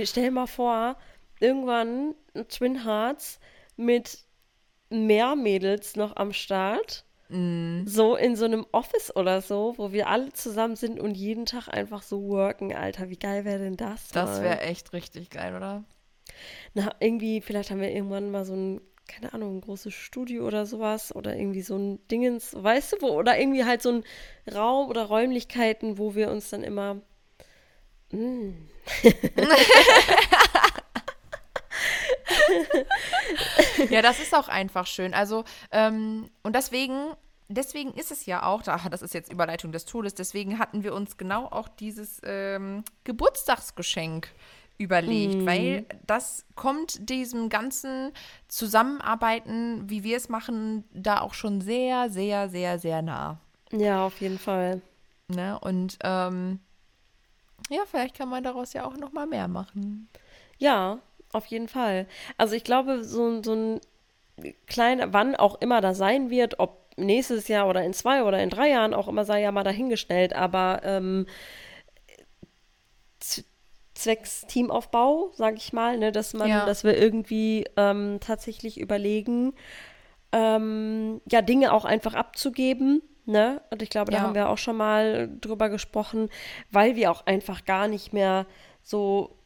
Stell 0.03 0.25
dir 0.25 0.31
mal 0.31 0.47
vor, 0.47 0.97
irgendwann 1.39 2.13
Twin 2.49 2.83
Hearts 2.83 3.39
mit 3.77 4.19
mehr 4.91 5.35
Mädels 5.35 5.95
noch 5.95 6.15
am 6.15 6.33
Start. 6.33 7.05
Mm. 7.29 7.85
So 7.85 8.15
in 8.15 8.35
so 8.35 8.45
einem 8.45 8.65
Office 8.71 9.15
oder 9.15 9.41
so, 9.41 9.73
wo 9.77 9.91
wir 9.93 10.07
alle 10.07 10.33
zusammen 10.33 10.75
sind 10.75 10.99
und 10.99 11.15
jeden 11.15 11.45
Tag 11.45 11.69
einfach 11.69 12.03
so 12.03 12.27
worken, 12.27 12.75
Alter. 12.75 13.09
Wie 13.09 13.17
geil 13.17 13.45
wäre 13.45 13.59
denn 13.59 13.77
das? 13.77 14.09
Das 14.09 14.41
wäre 14.41 14.59
echt 14.61 14.91
richtig 14.93 15.29
geil, 15.29 15.55
oder? 15.55 15.85
Na, 16.73 16.93
irgendwie, 16.99 17.41
vielleicht 17.41 17.71
haben 17.71 17.81
wir 17.81 17.91
irgendwann 17.91 18.31
mal 18.31 18.43
so 18.43 18.53
ein, 18.53 18.81
keine 19.07 19.33
Ahnung, 19.33 19.57
ein 19.57 19.61
großes 19.61 19.93
Studio 19.93 20.45
oder 20.45 20.65
sowas 20.65 21.15
oder 21.15 21.35
irgendwie 21.35 21.61
so 21.61 21.77
ein 21.77 22.05
Dingens, 22.09 22.53
weißt 22.57 22.93
du 22.93 23.01
wo? 23.01 23.09
Oder 23.11 23.39
irgendwie 23.39 23.65
halt 23.65 23.81
so 23.81 23.91
ein 23.91 24.03
Raum 24.53 24.89
oder 24.89 25.03
Räumlichkeiten, 25.05 25.97
wo 25.97 26.15
wir 26.15 26.29
uns 26.31 26.49
dann 26.49 26.63
immer. 26.63 27.01
Mm. 28.11 28.51
ja, 33.89 34.01
das 34.01 34.19
ist 34.19 34.35
auch 34.35 34.47
einfach 34.47 34.87
schön. 34.87 35.13
Also, 35.13 35.43
ähm, 35.71 36.29
und 36.43 36.55
deswegen, 36.55 37.13
deswegen 37.47 37.93
ist 37.93 38.11
es 38.11 38.25
ja 38.25 38.43
auch, 38.43 38.63
das 38.63 39.01
ist 39.01 39.13
jetzt 39.13 39.31
Überleitung 39.31 39.71
des 39.71 39.85
Todes, 39.85 40.15
deswegen 40.15 40.59
hatten 40.59 40.83
wir 40.83 40.93
uns 40.93 41.17
genau 41.17 41.45
auch 41.45 41.67
dieses 41.67 42.21
ähm, 42.23 42.83
Geburtstagsgeschenk 43.03 44.29
überlegt, 44.77 45.35
mm. 45.35 45.45
weil 45.45 45.85
das 46.07 46.45
kommt 46.55 47.09
diesem 47.09 47.49
ganzen 47.49 48.11
Zusammenarbeiten, 48.47 49.89
wie 49.89 50.03
wir 50.03 50.17
es 50.17 50.27
machen, 50.27 50.83
da 50.91 51.21
auch 51.21 51.33
schon 51.33 51.61
sehr, 51.61 52.09
sehr, 52.09 52.49
sehr, 52.49 52.79
sehr 52.79 53.01
nah. 53.01 53.39
Ja, 53.71 54.05
auf 54.05 54.19
jeden 54.19 54.39
Fall. 54.39 54.81
Ne? 55.27 55.57
Und 55.59 55.97
ähm, 56.03 56.59
ja, 57.69 57.81
vielleicht 57.89 58.17
kann 58.17 58.29
man 58.29 58.43
daraus 58.43 58.73
ja 58.73 58.85
auch 58.85 58.97
noch 58.97 59.13
mal 59.13 59.27
mehr 59.27 59.47
machen. 59.47 60.09
Ja, 60.57 60.99
auf 61.33 61.45
jeden 61.47 61.67
Fall. 61.67 62.07
Also 62.37 62.55
ich 62.55 62.63
glaube, 62.63 63.03
so, 63.03 63.41
so 63.43 63.53
ein 63.53 63.81
kleiner, 64.67 65.13
wann 65.13 65.35
auch 65.35 65.61
immer 65.61 65.81
das 65.81 65.97
sein 65.97 66.29
wird, 66.29 66.59
ob 66.59 66.79
nächstes 66.97 67.47
Jahr 67.47 67.67
oder 67.67 67.83
in 67.83 67.93
zwei 67.93 68.23
oder 68.23 68.41
in 68.41 68.49
drei 68.49 68.69
Jahren 68.69 68.93
auch 68.93 69.07
immer 69.07 69.23
sei 69.25 69.41
ja 69.41 69.51
mal 69.51 69.63
dahingestellt, 69.63 70.33
aber 70.33 70.81
ähm, 70.83 71.25
zwecks 73.93 74.41
Teamaufbau, 74.47 75.31
sage 75.35 75.57
ich 75.57 75.73
mal, 75.73 75.97
ne, 75.97 76.11
dass 76.11 76.33
man, 76.33 76.49
Ja. 76.49 76.65
dass 76.65 76.83
wir 76.83 76.97
irgendwie 76.97 77.65
ähm, 77.77 78.17
tatsächlich 78.19 78.79
überlegen, 78.79 79.53
ähm, 80.31 81.21
ja, 81.29 81.41
Dinge 81.41 81.73
auch 81.73 81.85
einfach 81.85 82.13
abzugeben. 82.13 83.01
Ne? 83.25 83.61
Und 83.69 83.81
ich 83.83 83.89
glaube, 83.89 84.11
da 84.11 84.17
Ja. 84.17 84.23
haben 84.23 84.33
wir 84.33 84.49
auch 84.49 84.57
schon 84.57 84.77
mal 84.77 85.29
drüber 85.39 85.69
gesprochen, 85.69 86.29
weil 86.71 86.95
wir 86.95 87.11
auch 87.11 87.25
einfach 87.27 87.65
gar 87.65 87.87
nicht 87.87 88.13
mehr 88.13 88.47
so 88.81 89.37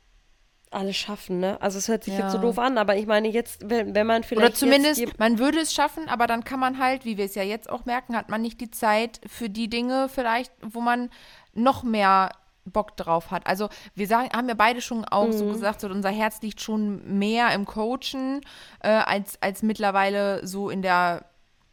alles 0.72 0.96
schaffen. 0.98 1.40
Ne? 1.40 1.58
Also 1.62 1.78
es 1.78 1.88
hört 1.88 2.04
sich 2.04 2.18
jetzt 2.18 2.32
so 2.32 2.38
Ja. 2.38 2.42
doof 2.44 2.60
an, 2.60 2.78
aber 2.78 2.96
ich 2.98 3.06
meine 3.08 3.28
jetzt, 3.30 3.70
wenn, 3.70 3.96
wenn 3.96 4.08
man 4.08 4.24
vielleicht 4.24 4.46
Oder 4.46 4.54
zumindest, 4.54 5.18
man 5.20 5.40
würde 5.40 5.60
es 5.60 5.74
schaffen, 5.74 6.10
aber 6.10 6.28
dann 6.28 6.44
kann 6.44 6.60
man 6.60 6.80
halt, 6.80 7.06
wie 7.06 7.18
wir 7.18 7.26
es 7.26 7.36
ja 7.36 7.44
jetzt 7.44 7.70
auch 7.70 7.86
merken, 7.86 8.16
hat 8.16 8.30
man 8.30 8.42
nicht 8.42 8.60
die 8.62 8.72
Zeit 8.72 9.22
für 9.28 9.50
die 9.50 9.70
Dinge 9.70 10.10
vielleicht, 10.10 10.52
wo 10.62 10.82
man 10.82 11.10
noch 11.54 11.84
mehr 11.84 12.32
Bock 12.66 12.98
drauf 12.98 13.30
hat. 13.32 13.46
Also 13.46 13.70
wir 13.94 14.08
sagen, 14.08 14.30
haben 14.36 14.50
ja 14.50 14.56
beide 14.56 14.82
schon 14.82 15.06
auch 15.06 15.28
Mhm. 15.28 15.34
so 15.34 15.46
gesagt, 15.46 15.82
so 15.82 15.88
unser 15.88 16.10
Herz 16.10 16.42
liegt 16.42 16.60
schon 16.62 17.20
mehr 17.20 17.52
im 17.54 17.66
Coachen 17.66 18.42
äh, 18.82 18.90
als, 18.90 19.40
als 19.42 19.62
mittlerweile 19.62 20.46
so 20.48 20.72
in 20.72 20.82
der, 20.82 21.26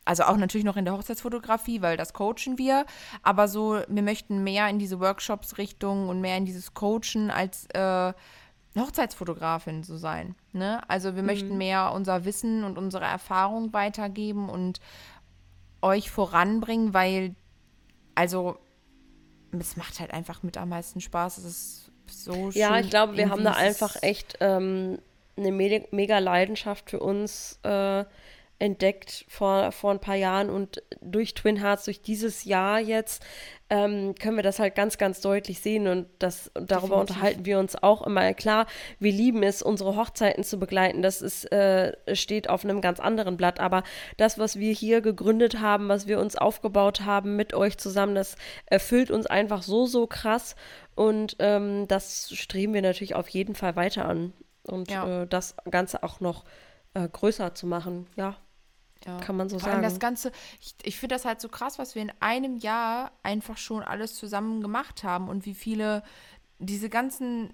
also 0.05 0.25
auch 0.25 0.37
natürlich 0.37 0.67
noch 0.67 0.77
in 0.77 0.85
der 0.85 0.93
Hochzeitsfotografie, 0.95 1.81
weil 1.81 1.97
das 1.97 2.13
coachen 2.13 2.59
wir, 2.59 2.85
aber 3.23 3.49
so, 3.49 3.81
wir 3.89 4.03
möchten 4.03 4.45
mehr 4.45 4.69
in 4.69 4.79
diese 4.79 5.01
Workshops-Richtung 5.01 6.11
und 6.11 6.21
mehr 6.21 6.37
in 6.37 6.45
dieses 6.45 6.75
Coachen 6.75 7.31
als 7.31 7.67
äh, 7.73 8.13
Hochzeitsfotografin 8.79 9.85
zu 9.85 9.97
sein. 9.97 10.35
Ne? 10.53 10.81
Also 10.89 11.15
wir 11.15 11.23
möchten 11.23 11.59
mehr 11.59 11.93
unser 11.95 12.25
Wissen 12.25 12.65
und 12.65 12.79
unsere 12.79 13.05
Erfahrung 13.05 13.73
weitergeben 13.73 14.49
und 14.49 14.81
euch 15.83 16.11
voranbringen, 16.11 16.95
weil, 16.95 17.35
also, 18.15 18.57
es 19.59 19.77
macht 19.77 20.01
halt 20.01 20.13
einfach 20.13 20.43
mit 20.43 20.57
am 20.57 20.71
meisten 20.71 21.01
Spaß. 21.01 21.39
Es 21.39 21.45
ist 21.45 21.91
so 22.07 22.51
schön. 22.51 22.61
Ja, 22.61 22.79
ich 22.79 22.89
glaube, 22.89 23.17
wir 23.17 23.29
haben 23.29 23.45
da 23.45 23.53
einfach 23.53 23.97
echt 24.03 24.39
ähm, 24.41 24.99
eine 25.37 25.53
me 25.53 25.85
mega 25.91 26.19
Leidenschaft 26.19 26.91
für 26.91 27.01
uns 27.01 27.59
äh, 27.63 28.05
entdeckt 28.63 29.25
vor, 29.29 29.73
vor 29.73 29.91
ein 29.91 29.99
paar 30.01 30.15
Jahren 30.15 30.49
und 30.49 30.83
durch 31.01 31.35
Twin 31.35 31.57
Hearts, 31.61 31.85
durch 31.87 32.01
dieses 32.01 32.45
Jahr 32.45 32.79
jetzt, 32.79 33.25
ähm, 33.71 34.15
können 34.15 34.37
wir 34.37 34.43
das 34.45 34.61
halt 34.61 34.77
ganz, 34.77 34.99
ganz 34.99 35.21
deutlich 35.21 35.59
sehen 35.61 35.89
und 35.89 36.07
das, 36.21 36.49
und 36.55 36.71
darüber 36.71 36.97
Definitiv. 36.97 37.17
unterhalten 37.17 37.45
wir 37.47 37.59
uns 37.59 37.83
auch 37.83 38.07
immer. 38.07 38.33
Klar, 38.35 38.67
wir 39.01 39.11
lieben 39.11 39.43
es, 39.43 39.63
unsere 39.63 39.97
Hochzeiten 39.97 40.45
zu 40.45 40.59
begleiten, 40.61 41.03
das 41.03 41.23
ist, 41.23 41.51
äh, 41.51 41.93
steht 42.15 42.49
auf 42.49 42.65
einem 42.65 42.81
ganz 42.81 43.01
anderen 43.01 43.37
Blatt, 43.37 43.59
aber 43.59 43.83
das, 44.17 44.39
was 44.39 44.59
wir 44.61 44.73
hier 44.73 45.01
gegründet 45.01 45.59
haben, 45.59 45.89
was 45.89 46.07
wir 46.07 46.21
uns 46.21 46.37
aufgebaut 46.37 47.01
haben 47.01 47.35
mit 47.35 47.55
euch 47.55 47.79
zusammen, 47.79 48.15
das 48.15 48.37
erfüllt 48.67 49.11
uns 49.11 49.27
einfach 49.27 49.63
so, 49.63 49.87
so 49.87 50.07
krass 50.07 50.55
und 50.95 51.35
ähm, 51.41 51.89
das 51.89 52.31
streben 52.33 52.75
wir 52.75 52.83
natürlich 52.83 53.17
auf 53.17 53.29
jeden 53.29 53.57
Fall 53.57 53.75
weiter 53.75 54.05
an 54.05 54.33
und 54.63 54.89
Ja. 54.91 55.23
äh, 55.23 55.27
das 55.27 55.57
Ganze 55.69 56.05
auch 56.05 56.21
noch 56.21 56.45
äh, 56.95 57.09
größer 57.09 57.55
zu 57.55 57.67
machen, 57.67 58.07
ja. 58.17 58.37
Ja. 59.07 59.19
Kann 59.19 59.37
man 59.37 59.49
so 59.49 59.59
Vor 59.59 59.71
allem 59.71 59.83
das 59.83 59.95
sagen. 59.95 60.01
Ganze, 60.01 60.33
ich, 60.61 60.75
ich 60.83 60.99
finde 60.99 61.15
das 61.15 61.25
halt 61.25 61.41
so 61.41 61.49
krass, 61.49 61.79
was 61.79 61.95
wir 61.95 62.03
in 62.03 62.13
einem 62.21 62.57
Jahr 62.57 63.13
einfach 63.23 63.57
schon 63.57 63.83
alles 63.83 64.15
zusammen 64.15 64.61
gemacht 64.61 65.05
haben 65.05 65.29
und 65.29 65.47
wie 65.47 65.55
viele 65.55 66.03
diese 66.59 66.89
ganzen, 66.89 67.53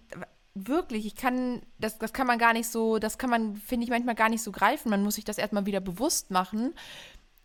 wirklich, 0.55 1.07
ich 1.07 1.17
kann, 1.17 1.63
das, 1.79 1.99
das 1.99 2.13
kann 2.13 2.27
man 2.27 2.39
gar 2.39 2.53
nicht 2.53 2.69
so, 2.69 2.99
das 2.99 3.19
kann 3.19 3.31
man, 3.31 3.57
finde 3.57 3.85
ich, 3.85 3.91
manchmal 3.91 4.15
gar 4.15 4.29
nicht 4.29 4.43
so 4.43 4.53
greifen. 4.53 4.91
Man 4.91 5.03
muss 5.03 5.15
sich 5.15 5.25
das 5.25 5.39
erstmal 5.39 5.67
wieder 5.67 5.81
bewusst 5.81 6.31
machen, 6.31 6.75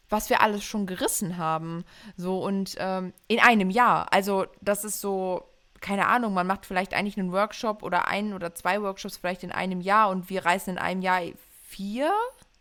was 0.10 0.30
wir 0.30 0.42
alles 0.42 0.64
schon 0.64 0.86
gerissen 0.86 1.38
haben. 1.38 1.86
So 2.18 2.44
und 2.44 2.76
ähm, 2.78 3.14
in 3.28 3.40
einem 3.40 3.70
Jahr. 3.70 4.12
Also, 4.12 4.46
das 4.62 4.84
ist 4.84 5.02
so. 5.02 5.44
Keine 5.82 6.08
Ahnung, 6.08 6.34
man 6.34 6.48
macht 6.48 6.66
vielleicht 6.66 6.94
eigentlich 6.94 7.20
einen 7.20 7.34
Workshop 7.34 7.84
oder 7.84 8.08
einen 8.08 8.34
oder 8.34 8.56
zwei 8.56 8.82
Workshops 8.82 9.18
vielleicht 9.18 9.44
in 9.44 9.52
einem 9.52 9.82
Jahr 9.82 10.10
und 10.12 10.30
wir 10.30 10.46
reißen 10.46 10.72
in 10.72 10.80
einem 10.80 11.02
Jahr 11.02 11.20
vier 11.68 12.10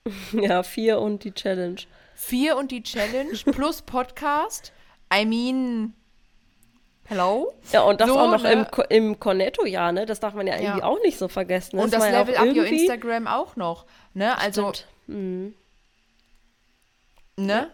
Ja, 0.32 0.62
vier 0.62 1.00
und 1.00 1.24
die 1.24 1.32
Challenge. 1.32 1.80
Vier 2.14 2.56
und 2.56 2.70
die 2.70 2.82
Challenge 2.82 3.36
plus 3.52 3.82
Podcast. 3.82 4.72
I 5.12 5.24
mean, 5.24 5.94
hello? 7.04 7.52
Ja, 7.72 7.82
und 7.82 8.00
das 8.00 8.08
So, 8.08 8.18
auch 8.18 8.30
noch 8.30 8.42
ne? 8.42 8.52
im, 8.52 8.66
im 9.06 9.20
Cornetto-Jahr, 9.20 9.92
ne? 9.92 10.06
Das 10.06 10.20
darf 10.20 10.34
man 10.34 10.46
ja 10.46 10.54
irgendwie 10.56 10.80
Ja. 10.80 10.84
auch 10.84 11.00
nicht 11.02 11.18
so 11.18 11.28
vergessen. 11.28 11.78
Und 11.78 11.92
das 11.92 12.04
ja 12.04 12.20
Level 12.20 12.36
Up 12.36 12.46
Your 12.56 12.64
Instagram 12.66 13.26
auch 13.26 13.56
noch. 13.56 13.86
Ne? 14.14 14.36
Also. 14.38 14.72
Mhm. 15.06 15.54
ne? 17.36 17.70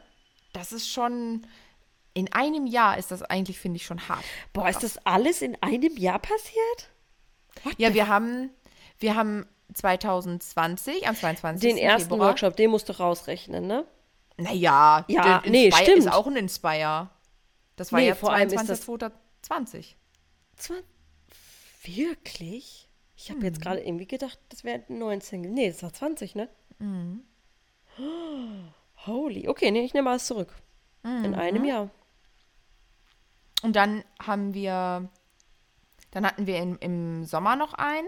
Das 0.52 0.72
ist 0.72 0.88
schon. 0.90 1.46
In 2.14 2.32
einem 2.32 2.66
Jahr 2.66 2.98
ist 2.98 3.12
das 3.12 3.22
eigentlich, 3.22 3.60
finde 3.60 3.76
ich, 3.76 3.86
schon 3.86 4.08
hart. 4.08 4.24
Boah, 4.52 4.68
ist 4.68 4.82
das 4.82 4.98
alles 5.06 5.40
in 5.40 5.56
einem 5.62 5.96
Jahr 5.96 6.18
passiert? 6.18 6.90
Ja, 7.76 7.94
wir 7.94 8.08
haben, 8.08 8.50
wir 8.98 9.14
haben 9.14 9.46
2020, 9.74 11.06
am 11.08 11.14
22. 11.16 11.60
Den 11.68 11.78
ersten 11.78 12.10
Februar. 12.10 12.28
Workshop, 12.30 12.56
den 12.56 12.70
musst 12.70 12.88
du 12.88 12.92
rausrechnen, 12.98 13.66
ne? 13.66 13.84
Naja, 14.36 15.04
Ja, 15.08 15.42
nee, 15.46 15.66
Inspire 15.66 15.84
stimmt. 15.84 15.98
ist 16.06 16.12
auch 16.12 16.26
ein 16.26 16.36
Inspire. 16.36 17.10
Das 17.76 17.92
war 17.92 18.00
Nee, 18.00 18.08
ja 18.08 18.14
vor 18.14 18.32
allem 18.32 18.48
ist 18.48 18.68
das- 18.68 18.82
22.2020. 18.88 19.96
Zwan- 20.56 20.82
Wirklich? 21.84 22.88
Ich 23.16 23.30
habe 23.30 23.40
Mhm. 23.40 23.44
jetzt 23.46 23.60
gerade 23.60 23.80
irgendwie 23.80 24.06
gedacht, 24.06 24.38
das 24.48 24.64
wäre 24.64 24.82
19. 24.88 25.40
Nee, 25.42 25.68
das 25.70 25.82
war 25.82 25.92
20, 25.92 26.34
ne? 26.34 26.48
Mhm. 26.78 27.22
Holy. 29.06 29.48
Okay, 29.48 29.70
nee, 29.70 29.84
ich 29.84 29.94
nehme 29.94 30.10
alles 30.10 30.26
zurück. 30.26 30.52
In 31.04 31.30
Mhm. 31.30 31.34
einem 31.34 31.64
Jahr. 31.64 31.90
Und 33.62 33.74
dann 33.74 34.04
haben 34.20 34.54
wir, 34.54 35.08
dann 36.12 36.26
hatten 36.26 36.46
wir 36.46 36.58
im, 36.58 36.78
im 36.80 37.24
Sommer 37.24 37.56
noch 37.56 37.74
einen. 37.74 38.06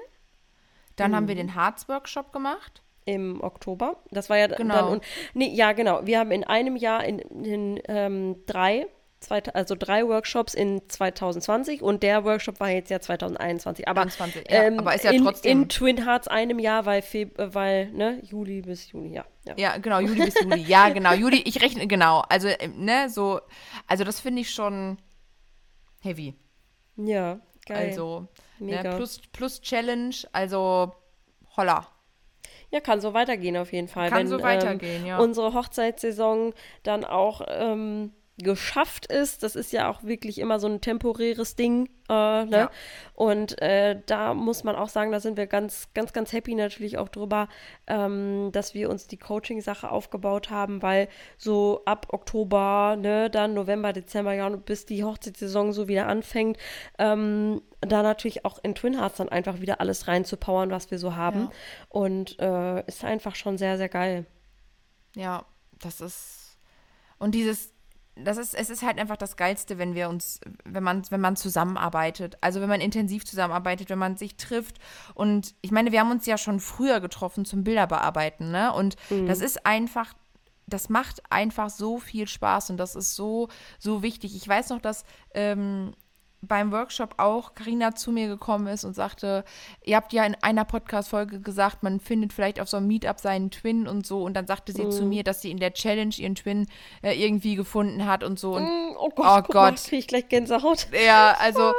Dann 1.00 1.14
haben 1.16 1.28
wir 1.28 1.34
den 1.34 1.54
Harz-Workshop 1.54 2.32
gemacht. 2.32 2.82
Im 3.06 3.42
Oktober. 3.42 3.96
Das 4.10 4.30
war 4.30 4.36
ja 4.36 4.46
Genau. 4.46 4.74
dann. 4.74 4.88
Und, 4.88 5.04
nee, 5.34 5.48
ja, 5.52 5.72
genau. 5.72 6.06
Wir 6.06 6.18
haben 6.20 6.30
in 6.30 6.44
einem 6.44 6.76
Jahr 6.76 7.02
in, 7.04 7.18
in 7.18 7.80
ähm, 7.88 8.36
drei, 8.46 8.86
zwei, 9.20 9.42
also 9.54 9.74
drei 9.76 10.06
Workshops 10.06 10.54
in 10.54 10.82
2020 10.88 11.82
und 11.82 12.02
der 12.02 12.24
Workshop 12.24 12.60
war 12.60 12.68
jetzt 12.70 12.90
ja 12.90 13.00
2021. 13.00 13.88
Aber, 13.88 14.02
21, 14.02 14.44
ja, 14.50 14.68
aber 14.78 14.94
ist 14.94 15.04
ja 15.04 15.10
in, 15.12 15.24
trotzdem- 15.24 15.62
in 15.62 15.68
Twin 15.70 16.04
Hearts 16.06 16.28
einem 16.28 16.58
Jahr, 16.58 16.84
weil, 16.86 17.00
Feb 17.02 17.38
äh, 17.38 17.54
weil 17.54 17.90
ne, 17.90 18.20
Juli 18.22 18.60
bis 18.60 18.92
Juni, 18.92 19.14
ja. 19.14 19.24
ja. 19.46 19.54
Ja, 19.56 19.76
genau, 19.78 19.98
Juli 20.00 20.22
bis 20.26 20.38
Juli. 20.40 20.60
Ja, 20.62 20.90
genau, 20.90 21.12
Juli, 21.14 21.40
ich 21.46 21.62
rechne, 21.62 21.86
genau. 21.86 22.22
Also, 22.28 22.48
ähm, 22.48 22.84
ne, 22.84 23.08
so, 23.08 23.40
also 23.86 24.04
das 24.04 24.20
finde 24.20 24.42
ich 24.42 24.50
schon 24.52 24.98
heavy. 26.02 26.34
Ja, 26.96 27.40
geil. 27.66 27.88
Also, 27.88 28.28
ne, 28.58 28.82
plus, 28.96 29.20
plus 29.32 29.60
Challenge, 29.60 30.14
also 30.32 30.92
holla. 31.56 31.86
Ja, 32.70 32.80
kann 32.80 33.00
so 33.00 33.14
weitergehen 33.14 33.56
auf 33.56 33.72
jeden 33.72 33.88
Fall. 33.88 34.08
Kann 34.10 34.18
Wenn 34.18 34.28
so 34.28 34.42
weitergehen, 34.42 35.02
ähm, 35.02 35.06
ja. 35.06 35.18
unsere 35.18 35.54
Hochzeitssaison 35.54 36.54
dann 36.82 37.04
auch 37.04 37.42
ähm, 37.48 38.12
geschafft 38.42 39.06
ist. 39.06 39.42
Das 39.42 39.56
ist 39.56 39.72
ja 39.72 39.90
auch 39.90 40.02
wirklich 40.02 40.38
immer 40.38 40.58
so 40.58 40.66
ein 40.66 40.80
temporäres 40.80 41.56
Ding. 41.56 41.88
Äh, 42.08 42.44
ne? 42.44 42.50
Ja. 42.50 42.70
Und 43.14 43.60
äh, 43.62 44.00
da 44.06 44.34
muss 44.34 44.64
man 44.64 44.74
auch 44.76 44.88
sagen, 44.88 45.12
da 45.12 45.20
sind 45.20 45.36
wir 45.36 45.46
ganz, 45.46 45.88
ganz, 45.94 46.12
ganz 46.12 46.32
happy 46.32 46.54
natürlich 46.54 46.98
auch 46.98 47.08
drüber, 47.08 47.48
ähm, 47.86 48.50
dass 48.52 48.74
wir 48.74 48.90
uns 48.90 49.06
die 49.06 49.16
Coaching-Sache 49.16 49.90
aufgebaut 49.90 50.50
haben, 50.50 50.82
weil 50.82 51.08
so 51.38 51.82
ab 51.84 52.08
Oktober, 52.10 52.96
ne, 52.98 53.30
dann 53.30 53.54
November, 53.54 53.92
Dezember, 53.92 54.32
ja, 54.32 54.48
bis 54.48 54.86
die 54.86 55.04
Hochzeitssaison 55.04 55.72
so 55.72 55.86
wieder 55.86 56.08
anfängt, 56.08 56.58
ähm, 56.98 57.62
da 57.80 58.02
natürlich 58.02 58.44
auch 58.44 58.58
in 58.62 58.74
Twin 58.74 58.98
Hearts 58.98 59.18
dann 59.18 59.28
einfach 59.28 59.60
wieder 59.60 59.80
alles 59.80 60.08
reinzupowern, 60.08 60.70
was 60.70 60.90
wir 60.90 60.98
so 60.98 61.16
haben. 61.16 61.40
Ja. 61.40 61.50
Und 61.88 62.38
äh, 62.40 62.86
ist 62.86 63.04
einfach 63.04 63.34
schon 63.34 63.56
sehr, 63.56 63.78
sehr 63.78 63.88
geil. 63.88 64.26
Ja, 65.14 65.44
das 65.78 66.00
ist. 66.00 66.58
Und 67.18 67.34
dieses, 67.34 67.72
das 68.24 68.36
ist, 68.36 68.54
es 68.54 68.70
ist 68.70 68.82
halt 68.82 68.98
einfach 68.98 69.16
das 69.16 69.36
Geilste, 69.36 69.78
wenn 69.78 69.94
wir 69.94 70.08
uns, 70.08 70.40
wenn 70.64 70.82
man, 70.82 71.02
wenn 71.10 71.20
man 71.20 71.36
zusammenarbeitet. 71.36 72.36
Also 72.40 72.60
wenn 72.60 72.68
man 72.68 72.80
intensiv 72.80 73.24
zusammenarbeitet, 73.24 73.90
wenn 73.90 73.98
man 73.98 74.16
sich 74.16 74.36
trifft. 74.36 74.78
Und 75.14 75.54
ich 75.60 75.70
meine, 75.70 75.92
wir 75.92 76.00
haben 76.00 76.10
uns 76.10 76.26
ja 76.26 76.38
schon 76.38 76.60
früher 76.60 77.00
getroffen 77.00 77.44
zum 77.44 77.64
Bilderbearbeiten, 77.64 78.50
ne? 78.50 78.72
Und 78.72 78.96
das 79.26 79.40
ist 79.40 79.66
einfach. 79.66 80.14
Das 80.66 80.88
macht 80.88 81.20
einfach 81.30 81.68
so 81.68 81.98
viel 81.98 82.28
Spaß 82.28 82.70
und 82.70 82.76
das 82.76 82.94
ist 82.94 83.16
so, 83.16 83.48
so 83.80 84.04
wichtig. 84.04 84.36
Ich 84.36 84.46
weiß 84.46 84.68
noch, 84.68 84.80
dass 84.80 85.04
ähm, 85.34 85.94
beim 86.42 86.72
Workshop 86.72 87.14
auch 87.18 87.54
Karina 87.54 87.94
zu 87.94 88.12
mir 88.12 88.26
gekommen 88.26 88.66
ist 88.66 88.84
und 88.84 88.94
sagte, 88.94 89.44
ihr 89.84 89.96
habt 89.96 90.12
ja 90.14 90.24
in 90.24 90.34
einer 90.42 90.64
Podcast-Folge 90.64 91.40
gesagt, 91.40 91.82
man 91.82 92.00
findet 92.00 92.32
vielleicht 92.32 92.60
auf 92.60 92.68
so 92.68 92.78
einem 92.78 92.86
Meetup 92.86 93.20
seinen 93.20 93.50
Twin 93.50 93.86
und 93.86 94.06
so. 94.06 94.22
Und 94.22 94.34
dann 94.34 94.46
sagte 94.46 94.72
sie 94.72 94.88
zu 94.88 95.04
mir, 95.04 95.22
dass 95.22 95.42
sie 95.42 95.50
in 95.50 95.58
der 95.58 95.74
Challenge 95.74 96.14
ihren 96.16 96.34
Twin 96.34 96.66
äh, 97.02 97.12
irgendwie 97.22 97.56
gefunden 97.56 98.06
hat 98.06 98.24
und 98.24 98.38
so. 98.38 98.56
Und 98.56 98.62
Mm, 98.64 98.96
Oh 98.98 99.10
Gott, 99.10 99.44
Oh 99.48 99.52
Gott. 99.52 99.76
krieg 99.76 99.98
ich 100.00 100.06
gleich 100.08 100.28
Gänsehaut. 100.28 100.88
ja, 100.92 101.36
also 101.40 101.72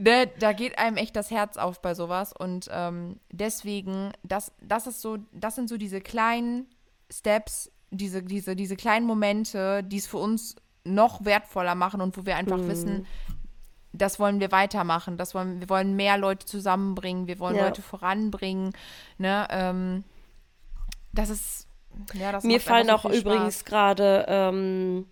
ne, 0.00 0.28
da 0.38 0.52
geht 0.52 0.78
einem 0.78 0.96
echt 0.96 1.16
das 1.16 1.30
Herz 1.30 1.56
auf 1.56 1.82
bei 1.82 1.94
sowas. 1.94 2.32
Und 2.32 2.68
ähm, 2.72 3.18
deswegen, 3.30 4.12
das, 4.22 4.52
das 4.60 4.86
ist 4.86 5.00
so, 5.00 5.18
das 5.32 5.56
sind 5.56 5.68
so 5.68 5.76
diese 5.76 6.00
kleinen 6.00 6.66
Steps, 7.12 7.70
diese, 7.90 8.22
diese, 8.22 8.54
diese 8.54 8.76
kleinen 8.76 9.04
Momente, 9.06 9.82
die 9.82 9.96
es 9.96 10.06
für 10.06 10.18
uns 10.18 10.54
noch 10.84 11.24
wertvoller 11.24 11.74
machen 11.74 12.00
und 12.00 12.16
wo 12.16 12.24
wir 12.24 12.36
einfach 12.36 12.56
Mhm. 12.58 12.68
wissen, 12.68 13.06
das 13.92 14.18
wollen 14.20 14.40
wir 14.40 14.52
weitermachen, 14.52 15.16
das 15.16 15.34
wollen, 15.34 15.60
wir 15.60 15.68
wollen 15.68 15.96
mehr 15.96 16.16
Leute 16.18 16.46
zusammenbringen, 16.46 17.26
wir 17.26 17.38
wollen 17.38 17.56
Ja. 17.56 17.64
Leute 17.64 17.82
voranbringen, 17.82 18.72
ne, 19.18 19.46
ähm, 19.50 20.04
das 21.12 21.30
ist, 21.30 21.66
ja, 22.14 22.30
das 22.32 22.44
Mir 22.44 22.60
fallen 22.60 22.88
auch 22.90 23.04
übrigens 23.04 23.64
gerade 23.64 24.24
ähm, 24.28 25.06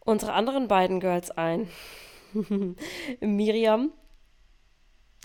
unsere 0.00 0.32
anderen 0.32 0.66
beiden 0.66 0.98
Girls 0.98 1.30
ein. 1.30 1.68
Miriam, 3.20 3.92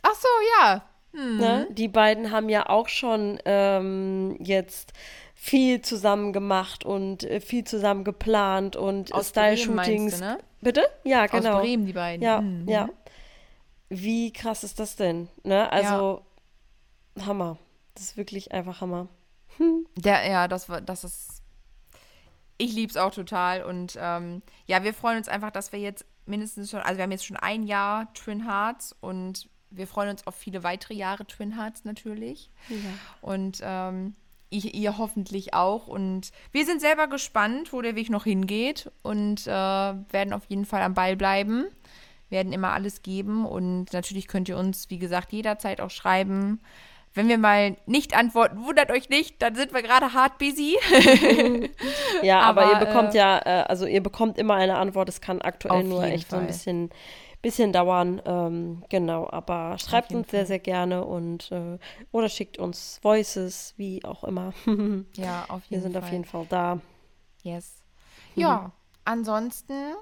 Ach 0.06 0.14
so, 0.14 0.28
ja. 0.60 0.82
Hm. 1.14 1.38
ne? 1.38 1.68
die 1.72 1.88
beiden 1.88 2.32
haben 2.32 2.50
ja 2.50 2.68
auch 2.70 2.90
schon 2.90 3.40
ähm, 3.46 4.38
jetzt 4.40 4.94
viel 5.38 5.82
zusammen 5.82 6.34
gemacht 6.34 6.84
und 6.86 7.24
äh, 7.24 7.40
viel 7.42 7.64
zusammen 7.66 8.04
geplant 8.04 8.76
und 8.76 9.10
Style-Shootings. 9.22 10.20
ne? 10.22 10.40
Bitte? 10.62 10.84
Ja, 11.04 11.28
genau. 11.28 11.58
Aus 11.58 11.62
Bremen, 11.62 11.86
die 11.86 11.94
beiden. 11.94 12.24
Ja, 12.24 12.42
Mhm. 12.42 12.68
ja. 12.68 12.90
Wie 13.90 14.34
krass 14.34 14.64
ist 14.64 14.80
das 14.80 14.96
denn? 14.96 15.28
Ne? 15.44 15.72
Also, 15.72 16.26
Hammer. 17.24 17.58
Das 17.94 18.04
ist 18.06 18.18
wirklich 18.18 18.52
einfach 18.52 18.82
Hammer. 18.82 19.08
Der, 19.96 20.28
ja, 20.28 20.48
das 20.48 20.68
war, 20.70 20.82
das 20.82 21.04
ist. 21.04 21.42
Ich 22.58 22.74
lieb's 22.74 22.98
auch 22.98 23.12
total. 23.14 23.64
Und 23.64 23.98
ähm, 24.02 24.42
ja, 24.66 24.84
wir 24.84 24.94
freuen 24.94 25.18
uns 25.18 25.28
einfach, 25.28 25.52
dass 25.52 25.72
wir 25.72 25.80
jetzt 25.80 26.06
mindestens 26.26 26.72
schon, 26.72 26.80
also 26.80 26.98
wir 26.98 27.04
haben 27.04 27.12
jetzt 27.12 27.26
schon 27.26 27.38
ein 27.38 27.64
Jahr 27.64 28.12
Twin 28.14 28.46
Hearts 28.50 28.96
und 29.02 29.48
wir 29.70 29.88
freuen 29.88 30.10
uns 30.10 30.26
auf 30.26 30.36
viele 30.36 30.64
weitere 30.64 30.94
Jahre 30.96 31.26
Twin 31.26 31.56
Hearts 31.58 31.84
natürlich. 31.86 32.50
Und 33.22 33.60
ähm, 33.62 34.16
ich, 34.58 34.76
ihr 34.76 34.98
hoffentlich 34.98 35.54
auch. 35.54 35.88
Und 35.88 36.32
wir 36.52 36.66
sind 36.66 36.82
selber 36.82 37.08
gespannt, 37.08 37.74
wo 37.74 37.82
der 37.82 37.96
Weg 37.96 38.10
noch 38.10 38.24
hingeht 38.24 38.92
und 39.04 39.48
äh, 39.48 39.50
werden 39.50 40.34
auf 40.34 40.46
jeden 40.48 40.66
Fall 40.66 40.82
am 40.82 40.94
Ball 40.94 41.16
bleiben. 41.16 41.66
Werden 42.30 42.54
immer 42.54 42.72
alles 42.74 43.02
geben. 43.02 43.46
Und 43.46 43.94
natürlich 43.94 44.28
könnt 44.28 44.50
ihr 44.50 44.58
uns, 44.58 44.90
wie 44.90 45.00
gesagt, 45.00 45.32
jederzeit 45.32 45.82
auch 45.82 45.92
schreiben. 45.92 46.60
Wenn 47.16 47.30
wir 47.30 47.38
mal 47.38 47.78
nicht 47.86 48.16
antworten, 48.16 48.64
wundert 48.66 48.92
euch 48.92 49.10
nicht, 49.10 49.42
dann 49.42 49.56
sind 49.56 49.74
wir 49.74 49.82
gerade 49.82 50.14
hart 50.14 50.38
busy. 50.38 50.78
Ja, 52.22 52.42
aber, 52.42 52.64
Aber, 52.64 52.74
ihr 52.74 52.86
bekommt 52.86 53.14
äh, 53.16 53.18
ja, 53.18 53.38
äh, 53.40 53.64
also 53.68 53.86
ihr 53.86 54.02
bekommt 54.04 54.38
immer 54.38 54.56
eine 54.56 54.78
Antwort. 54.78 55.10
Es 55.10 55.22
kann 55.22 55.42
aktuell 55.42 55.84
nur 55.84 56.04
echt 56.04 56.30
so 56.30 56.36
ein 56.38 56.42
Fall. 56.44 56.48
bisschen, 56.48 56.90
bisschen 57.42 57.72
dauern. 57.74 58.22
Ähm, 58.26 58.84
genau, 58.90 59.30
aber 59.30 59.78
schreibt 59.80 60.14
uns 60.14 60.30
sehr, 60.30 60.42
Fall. 60.42 60.48
sehr 60.48 60.60
gerne 60.60 61.06
und 61.06 61.52
äh, 61.52 61.78
oder 62.12 62.30
schickt 62.30 62.58
uns 62.58 63.00
Voices, 63.02 63.74
wie 63.78 64.04
auch 64.04 64.24
immer. 64.24 64.54
Ja, 65.16 65.46
auf 65.50 65.62
Wir 65.70 65.78
jeden 65.78 65.84
sind 65.84 65.94
Fall. 65.94 66.04
auf 66.04 66.12
jeden 66.12 66.26
Fall 66.26 66.46
da. 66.50 66.80
Yes. 67.44 67.82
Ja, 68.36 68.72
ansonsten, 69.06 69.94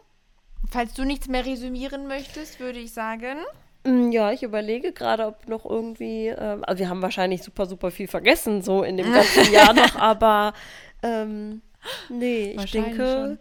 falls 0.72 0.94
du 0.94 1.04
nichts 1.04 1.28
mehr 1.28 1.46
resümieren 1.46 2.08
möchtest, 2.08 2.60
würde 2.60 2.80
ich 2.80 2.92
sagen. 2.94 3.38
Mm, 3.84 4.12
Ja, 4.12 4.32
ich 4.32 4.44
überlege 4.44 4.92
gerade, 4.94 5.26
ob 5.28 5.48
noch 5.48 5.66
irgendwie, 5.66 6.28
ähm, 6.28 6.64
also 6.66 6.80
wir 6.80 6.90
haben 6.90 7.02
wahrscheinlich 7.02 7.44
super, 7.44 7.66
super 7.66 7.92
viel 7.92 8.08
vergessen, 8.08 8.62
so 8.62 8.84
in 8.84 8.98
dem 8.98 9.12
ganzen 9.12 9.52
Jahr 9.52 9.74
noch, 9.74 9.96
aber 9.96 10.54
ähm, 11.02 11.62
nee, 12.10 12.56
ich 12.58 12.72
denke, 12.72 13.38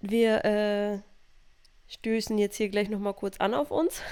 wir 0.00 0.44
äh, 0.44 0.98
stößen 1.88 2.36
jetzt 2.38 2.56
hier 2.56 2.68
gleich 2.68 2.88
nochmal 2.88 3.14
kurz 3.14 3.38
an 3.38 3.54
auf 3.54 3.70
uns. 3.70 4.02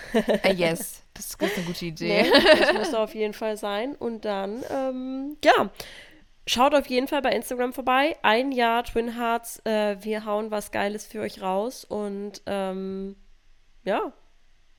Äh, 0.43 0.53
yes, 0.55 1.03
das 1.15 1.27
ist 1.27 1.41
eine 1.43 1.67
gute 1.67 1.87
Idee. 1.87 2.23
Ne? 2.23 2.31
Das 2.59 2.73
muss 2.73 2.95
auf 2.95 3.15
jeden 3.15 3.35
Fall 3.35 3.57
sein. 3.57 3.95
Und 3.95 4.25
dann, 4.25 4.65
ähm, 4.71 5.37
ja, 5.45 5.71
schaut 6.47 6.75
auf 6.75 6.87
jeden 6.87 7.09
Fall 7.09 7.23
bei 7.23 7.33
Instagram 7.33 7.73
vorbei. 7.73 8.17
Ein 8.23 8.53
Jahr 8.53 8.85
Twin 8.85 9.17
Hearts. 9.19 9.61
Äh, 9.65 9.97
wir 10.03 10.25
hauen 10.25 10.51
was 10.51 10.71
Geiles 10.73 11.07
für 11.07 11.21
euch 11.21 11.43
raus. 11.43 11.85
Und 11.85 12.43
ähm, 12.47 13.17
ja, 13.85 14.13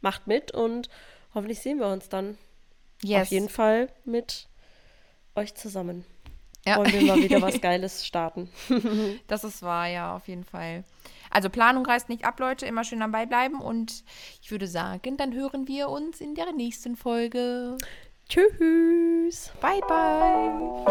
macht 0.02 0.28
mit 0.28 0.52
und 0.52 0.90
hoffentlich 1.34 1.60
sehen 1.60 1.80
wir 1.80 1.88
uns 1.88 2.10
dann 2.10 2.38
Yes. 3.04 3.24
auf 3.24 3.32
jeden 3.32 3.50
Fall 3.50 3.90
mit 4.06 4.48
euch 5.36 5.54
zusammen. 5.54 6.04
Ja. 6.66 6.78
Wollen 6.78 6.92
wir 6.92 7.02
mal 7.04 7.18
wieder 7.22 7.42
was 7.44 7.62
Geiles 7.62 8.06
starten. 8.06 8.50
Das 9.28 9.44
ist 9.44 9.62
wahr, 9.62 9.88
ja, 9.88 10.16
auf 10.16 10.28
jeden 10.28 10.44
Fall. 10.44 10.84
Also 11.30 11.50
Planung 11.50 11.86
reißt 11.86 12.10
nicht 12.10 12.26
ab, 12.26 12.40
Leute, 12.40 12.66
immer 12.66 12.84
schön 12.84 13.00
dabei 13.02 13.26
bleiben 13.26 13.60
und 13.62 14.04
ich 14.42 14.50
würde 14.52 14.68
sagen, 14.68 15.18
dann 15.18 15.34
hören 15.34 15.68
wir 15.68 15.90
uns 15.90 16.22
in 16.22 16.34
der 16.36 16.52
nächsten 16.54 16.96
Folge. 16.96 17.78
Tschüss. 18.28 19.52
Bye, 19.62 19.82
bye. 19.88 20.88